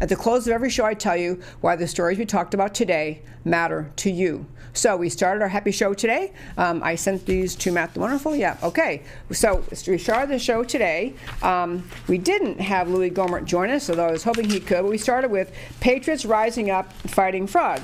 At 0.00 0.08
the 0.08 0.16
close 0.16 0.46
of 0.46 0.52
every 0.52 0.70
show, 0.70 0.84
I 0.84 0.94
tell 0.94 1.16
you 1.16 1.40
why 1.60 1.76
the 1.76 1.86
stories 1.86 2.18
we 2.18 2.26
talked 2.26 2.54
about 2.54 2.74
today 2.74 3.22
matter 3.44 3.90
to 3.96 4.10
you. 4.10 4.46
So 4.76 4.94
we 4.94 5.08
started 5.08 5.40
our 5.40 5.48
happy 5.48 5.70
show 5.70 5.94
today. 5.94 6.34
Um, 6.58 6.82
I 6.82 6.96
sent 6.96 7.24
these 7.24 7.54
to 7.56 7.72
Matt 7.72 7.94
the 7.94 8.00
Wonderful. 8.00 8.36
Yeah, 8.36 8.58
okay. 8.62 9.02
So 9.32 9.64
we 9.86 9.96
started 9.96 10.28
the 10.28 10.38
show 10.38 10.64
today. 10.64 11.14
Um, 11.42 11.88
we 12.08 12.18
didn't 12.18 12.60
have 12.60 12.90
Louie 12.90 13.10
Gohmert 13.10 13.46
join 13.46 13.70
us, 13.70 13.88
although 13.88 14.08
I 14.08 14.12
was 14.12 14.22
hoping 14.22 14.50
he 14.50 14.60
could. 14.60 14.82
But 14.82 14.90
we 14.90 14.98
started 14.98 15.30
with 15.30 15.50
Patriots 15.80 16.26
Rising 16.26 16.70
Up 16.70 16.92
Fighting 16.92 17.46
Fraud. 17.46 17.80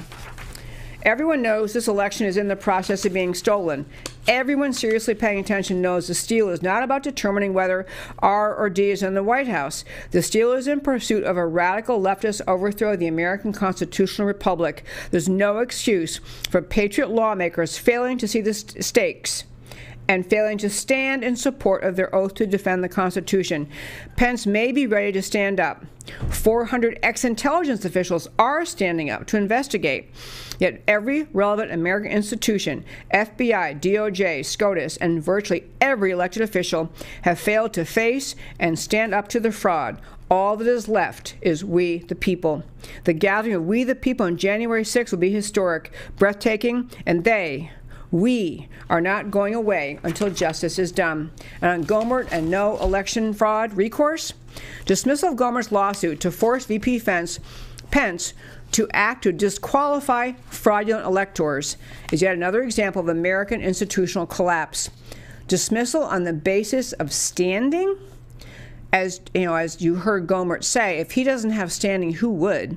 Everyone 1.04 1.42
knows 1.42 1.72
this 1.72 1.88
election 1.88 2.26
is 2.26 2.36
in 2.36 2.46
the 2.46 2.54
process 2.54 3.04
of 3.04 3.12
being 3.12 3.34
stolen. 3.34 3.86
Everyone 4.28 4.72
seriously 4.72 5.14
paying 5.14 5.40
attention 5.40 5.82
knows 5.82 6.06
the 6.06 6.14
steal 6.14 6.48
is 6.48 6.62
not 6.62 6.84
about 6.84 7.02
determining 7.02 7.52
whether 7.52 7.86
R 8.20 8.54
or 8.54 8.70
D 8.70 8.90
is 8.90 9.02
in 9.02 9.14
the 9.14 9.22
White 9.24 9.48
House. 9.48 9.84
The 10.12 10.22
steal 10.22 10.52
is 10.52 10.68
in 10.68 10.80
pursuit 10.80 11.24
of 11.24 11.36
a 11.36 11.44
radical 11.44 12.00
leftist 12.00 12.40
overthrow 12.46 12.92
of 12.92 13.00
the 13.00 13.08
American 13.08 13.52
constitutional 13.52 14.28
republic. 14.28 14.84
There's 15.10 15.28
no 15.28 15.58
excuse 15.58 16.20
for 16.48 16.62
patriot 16.62 17.10
lawmakers 17.10 17.76
failing 17.76 18.16
to 18.18 18.28
see 18.28 18.40
the 18.40 18.54
st- 18.54 18.84
stakes 18.84 19.42
and 20.08 20.28
failing 20.28 20.58
to 20.58 20.68
stand 20.68 21.24
in 21.24 21.36
support 21.36 21.84
of 21.84 21.96
their 21.96 22.14
oath 22.14 22.34
to 22.34 22.46
defend 22.46 22.82
the 22.82 22.88
Constitution. 22.88 23.68
Pence 24.16 24.46
may 24.46 24.72
be 24.72 24.86
ready 24.86 25.12
to 25.12 25.22
stand 25.22 25.60
up. 25.60 25.84
400 26.30 26.98
ex 27.02 27.24
intelligence 27.24 27.84
officials 27.84 28.28
are 28.38 28.64
standing 28.64 29.10
up 29.10 29.26
to 29.28 29.36
investigate. 29.36 30.10
Yet 30.58 30.82
every 30.86 31.24
relevant 31.32 31.72
American 31.72 32.10
institution, 32.10 32.84
FBI, 33.12 33.80
DOJ, 33.80 34.44
SCOTUS, 34.44 34.96
and 34.98 35.22
virtually 35.22 35.64
every 35.80 36.10
elected 36.10 36.42
official 36.42 36.92
have 37.22 37.38
failed 37.38 37.72
to 37.74 37.84
face 37.84 38.34
and 38.58 38.78
stand 38.78 39.14
up 39.14 39.28
to 39.28 39.40
the 39.40 39.52
fraud. 39.52 40.00
All 40.30 40.56
that 40.56 40.66
is 40.66 40.88
left 40.88 41.34
is 41.42 41.64
we, 41.64 41.98
the 41.98 42.14
people. 42.14 42.62
The 43.04 43.12
gathering 43.12 43.54
of 43.54 43.66
we, 43.66 43.84
the 43.84 43.94
people, 43.94 44.24
on 44.24 44.38
January 44.38 44.84
6 44.84 45.10
will 45.10 45.18
be 45.18 45.30
historic, 45.30 45.92
breathtaking, 46.16 46.90
and 47.04 47.24
they, 47.24 47.70
we 48.12 48.68
are 48.88 49.00
not 49.00 49.30
going 49.30 49.54
away 49.54 49.98
until 50.04 50.30
justice 50.30 50.78
is 50.78 50.92
done. 50.92 51.32
And 51.60 51.70
on 51.70 51.84
Gohmert 51.84 52.28
and 52.30 52.50
no 52.50 52.76
election 52.78 53.32
fraud 53.32 53.72
recourse, 53.72 54.34
dismissal 54.84 55.30
of 55.30 55.36
Gohmert's 55.36 55.72
lawsuit 55.72 56.20
to 56.20 56.30
force 56.30 56.66
VP 56.66 57.00
Pence, 57.00 57.40
Pence 57.90 58.34
to 58.72 58.88
act 58.92 59.24
to 59.24 59.32
disqualify 59.32 60.32
fraudulent 60.48 61.06
electors 61.06 61.76
is 62.10 62.22
yet 62.22 62.34
another 62.34 62.62
example 62.62 63.00
of 63.00 63.08
American 63.08 63.60
institutional 63.60 64.26
collapse. 64.26 64.90
Dismissal 65.48 66.02
on 66.02 66.24
the 66.24 66.32
basis 66.32 66.92
of 66.94 67.12
standing? 67.12 67.96
As 68.92 69.22
you 69.32 69.46
know, 69.46 69.54
as 69.54 69.80
you 69.80 69.94
heard 69.94 70.26
Gohmert 70.26 70.62
say, 70.62 70.98
if 70.98 71.12
he 71.12 71.24
doesn't 71.24 71.52
have 71.52 71.72
standing, 71.72 72.12
who 72.12 72.28
would? 72.28 72.76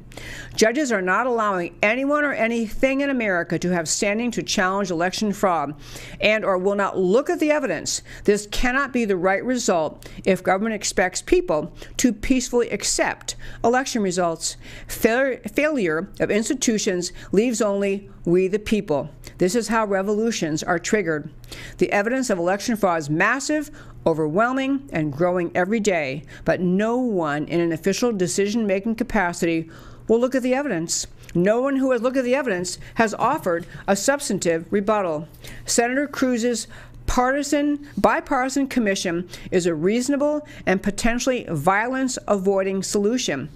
Judges 0.56 0.90
are 0.90 1.02
not 1.02 1.28
allowing 1.28 1.78
anyone 1.84 2.24
or 2.24 2.32
anything 2.32 3.02
in 3.02 3.10
America 3.10 3.60
to 3.60 3.72
have 3.72 3.90
standing 3.90 4.32
to 4.32 4.42
challenge 4.42 4.92
election 4.92 5.34
fraud, 5.34 5.76
and 6.22 6.46
or 6.46 6.58
will 6.58 6.76
not 6.76 6.98
look 6.98 7.30
at 7.30 7.42
the 7.42 7.52
evidence. 7.52 8.02
This 8.24 8.48
cannot 8.48 8.94
be 8.94 9.04
the 9.04 9.18
right 9.18 9.44
result 9.44 10.08
if 10.24 10.42
government 10.42 10.76
expects 10.76 11.22
people 11.22 11.74
to 11.98 12.14
peacefully 12.14 12.70
accept 12.70 13.36
election 13.62 14.02
results. 14.02 14.56
Failure, 14.88 15.42
failure 15.52 16.10
of 16.22 16.32
institutions 16.32 17.12
leaves 17.34 17.62
only 17.62 18.10
we 18.24 18.48
the 18.48 18.58
people. 18.58 19.10
This 19.38 19.54
is 19.54 19.68
how 19.68 19.86
revolutions 19.86 20.64
are 20.64 20.80
triggered. 20.80 21.30
The 21.78 21.92
evidence 21.92 22.30
of 22.30 22.40
election 22.40 22.78
fraud 22.78 23.00
is 23.00 23.10
massive, 23.10 23.70
overwhelming, 24.06 24.88
and 24.92 25.12
growing 25.12 25.52
every 25.56 25.80
day, 25.80 26.24
but 26.44 26.62
no 26.62 26.98
one 26.98 27.48
in 27.48 27.60
an 27.60 27.72
official 27.72 28.12
decision 28.12 28.68
making 28.68 28.96
capacity 28.96 29.70
will 30.08 30.20
look 30.20 30.36
at 30.36 30.44
the 30.44 30.54
evidence. 30.54 31.08
No 31.34 31.62
one 31.62 31.76
who 31.76 31.92
has 31.92 32.02
looked 32.02 32.18
at 32.18 32.24
the 32.24 32.36
evidence 32.36 32.78
has 32.96 33.14
offered 33.16 33.66
a 33.88 33.96
substantive 33.96 34.66
rebuttal. 34.72 35.28
Senator 35.66 36.08
Cruz's 36.08 36.68
partisan 37.08 37.88
bipartisan 37.98 38.68
commission 38.68 39.28
is 39.52 39.66
a 39.66 39.76
reasonable 39.76 40.48
and 40.66 40.82
potentially 40.82 41.46
violence 41.50 42.18
avoiding 42.28 42.84
solution. 42.84 43.50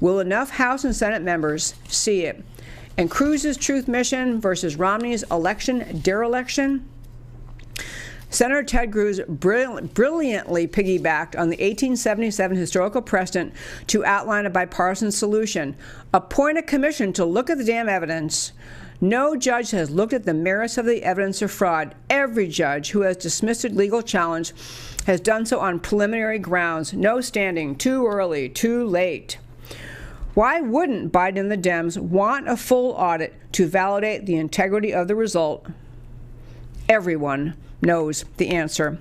Will 0.00 0.18
enough 0.18 0.50
House 0.50 0.84
and 0.84 0.96
Senate 0.96 1.22
members 1.22 1.74
see 1.88 2.24
it? 2.24 2.42
And 2.96 3.10
Cruz's 3.10 3.56
truth 3.56 3.86
mission 3.86 4.40
versus 4.40 4.76
Romney's 4.76 5.22
election 5.30 6.00
dereliction? 6.02 6.88
Senator 8.30 8.62
Ted 8.62 8.92
Cruz 8.92 9.20
brilliantly 9.28 10.68
piggybacked 10.68 11.36
on 11.36 11.50
the 11.50 11.56
1877 11.56 12.56
historical 12.56 13.02
precedent 13.02 13.52
to 13.88 14.04
outline 14.04 14.46
a 14.46 14.50
bipartisan 14.50 15.10
solution. 15.10 15.74
Appoint 16.14 16.56
a 16.56 16.62
commission 16.62 17.12
to 17.14 17.24
look 17.24 17.50
at 17.50 17.58
the 17.58 17.64
damn 17.64 17.88
evidence. 17.88 18.52
No 19.00 19.34
judge 19.34 19.72
has 19.72 19.90
looked 19.90 20.12
at 20.12 20.26
the 20.26 20.34
merits 20.34 20.78
of 20.78 20.86
the 20.86 21.02
evidence 21.02 21.42
of 21.42 21.50
fraud. 21.50 21.94
Every 22.08 22.46
judge 22.46 22.90
who 22.90 23.00
has 23.00 23.16
dismissed 23.16 23.64
a 23.64 23.68
legal 23.68 24.02
challenge 24.02 24.52
has 25.06 25.20
done 25.20 25.44
so 25.44 25.58
on 25.58 25.80
preliminary 25.80 26.38
grounds. 26.38 26.92
No 26.92 27.20
standing, 27.20 27.74
too 27.74 28.06
early, 28.06 28.48
too 28.48 28.84
late. 28.84 29.38
Why 30.34 30.60
wouldn't 30.60 31.12
Biden 31.12 31.40
and 31.40 31.50
the 31.50 31.58
Dems 31.58 31.98
want 31.98 32.48
a 32.48 32.56
full 32.56 32.92
audit 32.92 33.34
to 33.52 33.66
validate 33.66 34.26
the 34.26 34.36
integrity 34.36 34.94
of 34.94 35.08
the 35.08 35.16
result? 35.16 35.66
Everyone 36.90 37.54
knows 37.80 38.24
the 38.36 38.48
answer. 38.48 38.98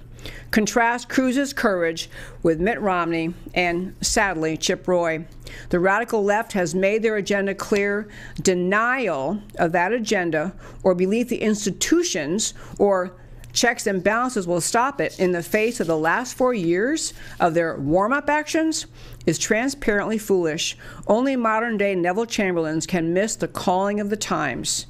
Contrast 0.51 1.09
Cruz's 1.09 1.53
courage 1.53 2.07
with 2.43 2.59
Mitt 2.59 2.79
Romney 2.79 3.33
and, 3.55 3.95
sadly, 3.99 4.57
Chip 4.57 4.87
Roy. 4.87 5.25
The 5.69 5.79
radical 5.79 6.23
left 6.23 6.53
has 6.53 6.75
made 6.75 7.01
their 7.01 7.15
agenda 7.15 7.55
clear. 7.55 8.07
Denial 8.39 9.41
of 9.57 9.71
that 9.71 9.91
agenda 9.91 10.53
or 10.83 10.93
belief 10.93 11.29
the 11.29 11.41
institutions 11.41 12.53
or 12.77 13.15
checks 13.53 13.87
and 13.87 14.03
balances 14.03 14.45
will 14.45 14.61
stop 14.61 15.01
it 15.01 15.19
in 15.19 15.31
the 15.31 15.41
face 15.41 15.79
of 15.79 15.87
the 15.87 15.97
last 15.97 16.37
four 16.37 16.53
years 16.53 17.15
of 17.39 17.55
their 17.55 17.75
warm 17.75 18.13
up 18.13 18.29
actions 18.29 18.85
is 19.25 19.39
transparently 19.39 20.19
foolish. 20.19 20.77
Only 21.07 21.35
modern 21.35 21.79
day 21.79 21.95
Neville 21.95 22.27
Chamberlains 22.27 22.85
can 22.85 23.15
miss 23.15 23.35
the 23.35 23.47
calling 23.47 23.99
of 23.99 24.11
the 24.11 24.15
times. 24.15 24.85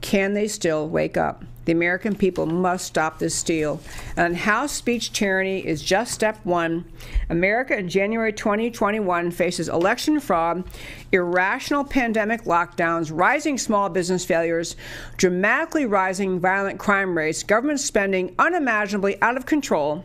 Can 0.00 0.34
they 0.34 0.46
still 0.46 0.88
wake 0.88 1.16
up? 1.16 1.42
The 1.66 1.72
American 1.72 2.14
people 2.14 2.46
must 2.46 2.86
stop 2.86 3.18
this 3.18 3.34
steal. 3.34 3.80
And 4.16 4.36
House 4.36 4.72
speech 4.72 5.12
tyranny 5.12 5.66
is 5.66 5.82
just 5.82 6.12
step 6.12 6.38
one. 6.44 6.84
America 7.28 7.76
in 7.76 7.88
January 7.88 8.32
2021 8.32 9.32
faces 9.32 9.68
election 9.68 10.20
fraud, 10.20 10.64
irrational 11.12 11.84
pandemic 11.84 12.44
lockdowns, 12.44 13.10
rising 13.12 13.58
small 13.58 13.88
business 13.88 14.24
failures, 14.24 14.76
dramatically 15.16 15.84
rising 15.84 16.38
violent 16.40 16.78
crime 16.78 17.18
rates, 17.18 17.42
government 17.42 17.80
spending 17.80 18.34
unimaginably 18.38 19.20
out 19.20 19.36
of 19.36 19.44
control 19.44 20.04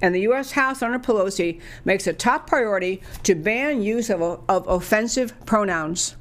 and 0.00 0.14
the 0.14 0.20
U.S. 0.20 0.52
House 0.52 0.80
under 0.80 1.00
Pelosi 1.00 1.60
makes 1.84 2.06
a 2.06 2.12
top 2.12 2.46
priority 2.46 3.02
to 3.24 3.34
ban 3.34 3.82
use 3.82 4.10
of, 4.10 4.22
of 4.48 4.68
offensive 4.68 5.34
pronouns. 5.44 6.14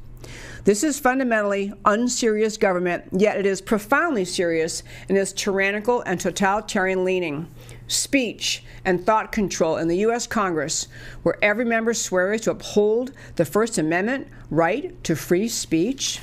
This 0.68 0.84
is 0.84 1.00
fundamentally 1.00 1.72
unserious 1.86 2.58
government, 2.58 3.06
yet 3.14 3.38
it 3.38 3.46
is 3.46 3.62
profoundly 3.62 4.26
serious 4.26 4.84
in 5.08 5.16
its 5.16 5.32
tyrannical 5.32 6.02
and 6.02 6.20
totalitarian 6.20 7.06
leaning. 7.06 7.48
Speech 7.88 8.66
and 8.84 9.02
thought 9.02 9.32
control 9.32 9.78
in 9.78 9.88
the 9.88 10.00
U.S. 10.00 10.28
Congress, 10.28 10.90
where 11.24 11.38
every 11.42 11.64
member 11.64 11.94
swears 11.94 12.42
to 12.42 12.52
uphold 12.52 13.14
the 13.38 13.46
First 13.46 13.78
Amendment 13.78 14.28
right 14.52 15.02
to 15.06 15.16
free 15.16 15.48
speech. 15.48 16.20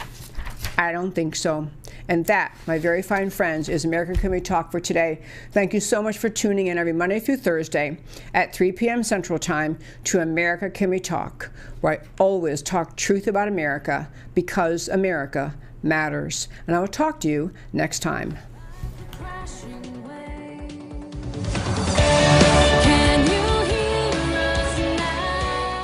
I 0.76 0.92
don't 0.92 1.12
think 1.12 1.36
so. 1.36 1.68
And 2.08 2.26
that, 2.26 2.56
my 2.66 2.78
very 2.78 3.00
fine 3.00 3.30
friends, 3.30 3.68
is 3.68 3.84
American 3.84 4.16
Can 4.16 4.30
We 4.30 4.40
Talk 4.40 4.72
for 4.72 4.80
today. 4.80 5.22
Thank 5.52 5.72
you 5.72 5.80
so 5.80 6.02
much 6.02 6.18
for 6.18 6.28
tuning 6.28 6.66
in 6.66 6.78
every 6.78 6.92
Monday 6.92 7.20
through 7.20 7.38
Thursday 7.38 7.98
at 8.34 8.54
3 8.54 8.72
p.m. 8.72 9.02
Central 9.02 9.38
Time 9.38 9.78
to 10.04 10.20
America 10.20 10.68
Can 10.68 10.90
We 10.90 11.00
Talk, 11.00 11.50
where 11.80 11.94
I 11.94 12.06
always 12.18 12.60
talk 12.60 12.96
truth 12.96 13.26
about 13.26 13.48
America 13.48 14.10
because 14.34 14.88
America 14.88 15.54
matters. 15.82 16.48
And 16.66 16.74
I 16.74 16.80
will 16.80 16.88
talk 16.88 17.20
to 17.20 17.28
you 17.28 17.52
next 17.72 18.00
time. 18.00 18.36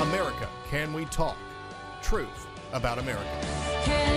America, 0.01 0.49
can 0.69 0.93
we 0.93 1.05
talk? 1.07 1.37
Truth 2.03 2.47
about 2.73 2.99
America. 2.99 4.10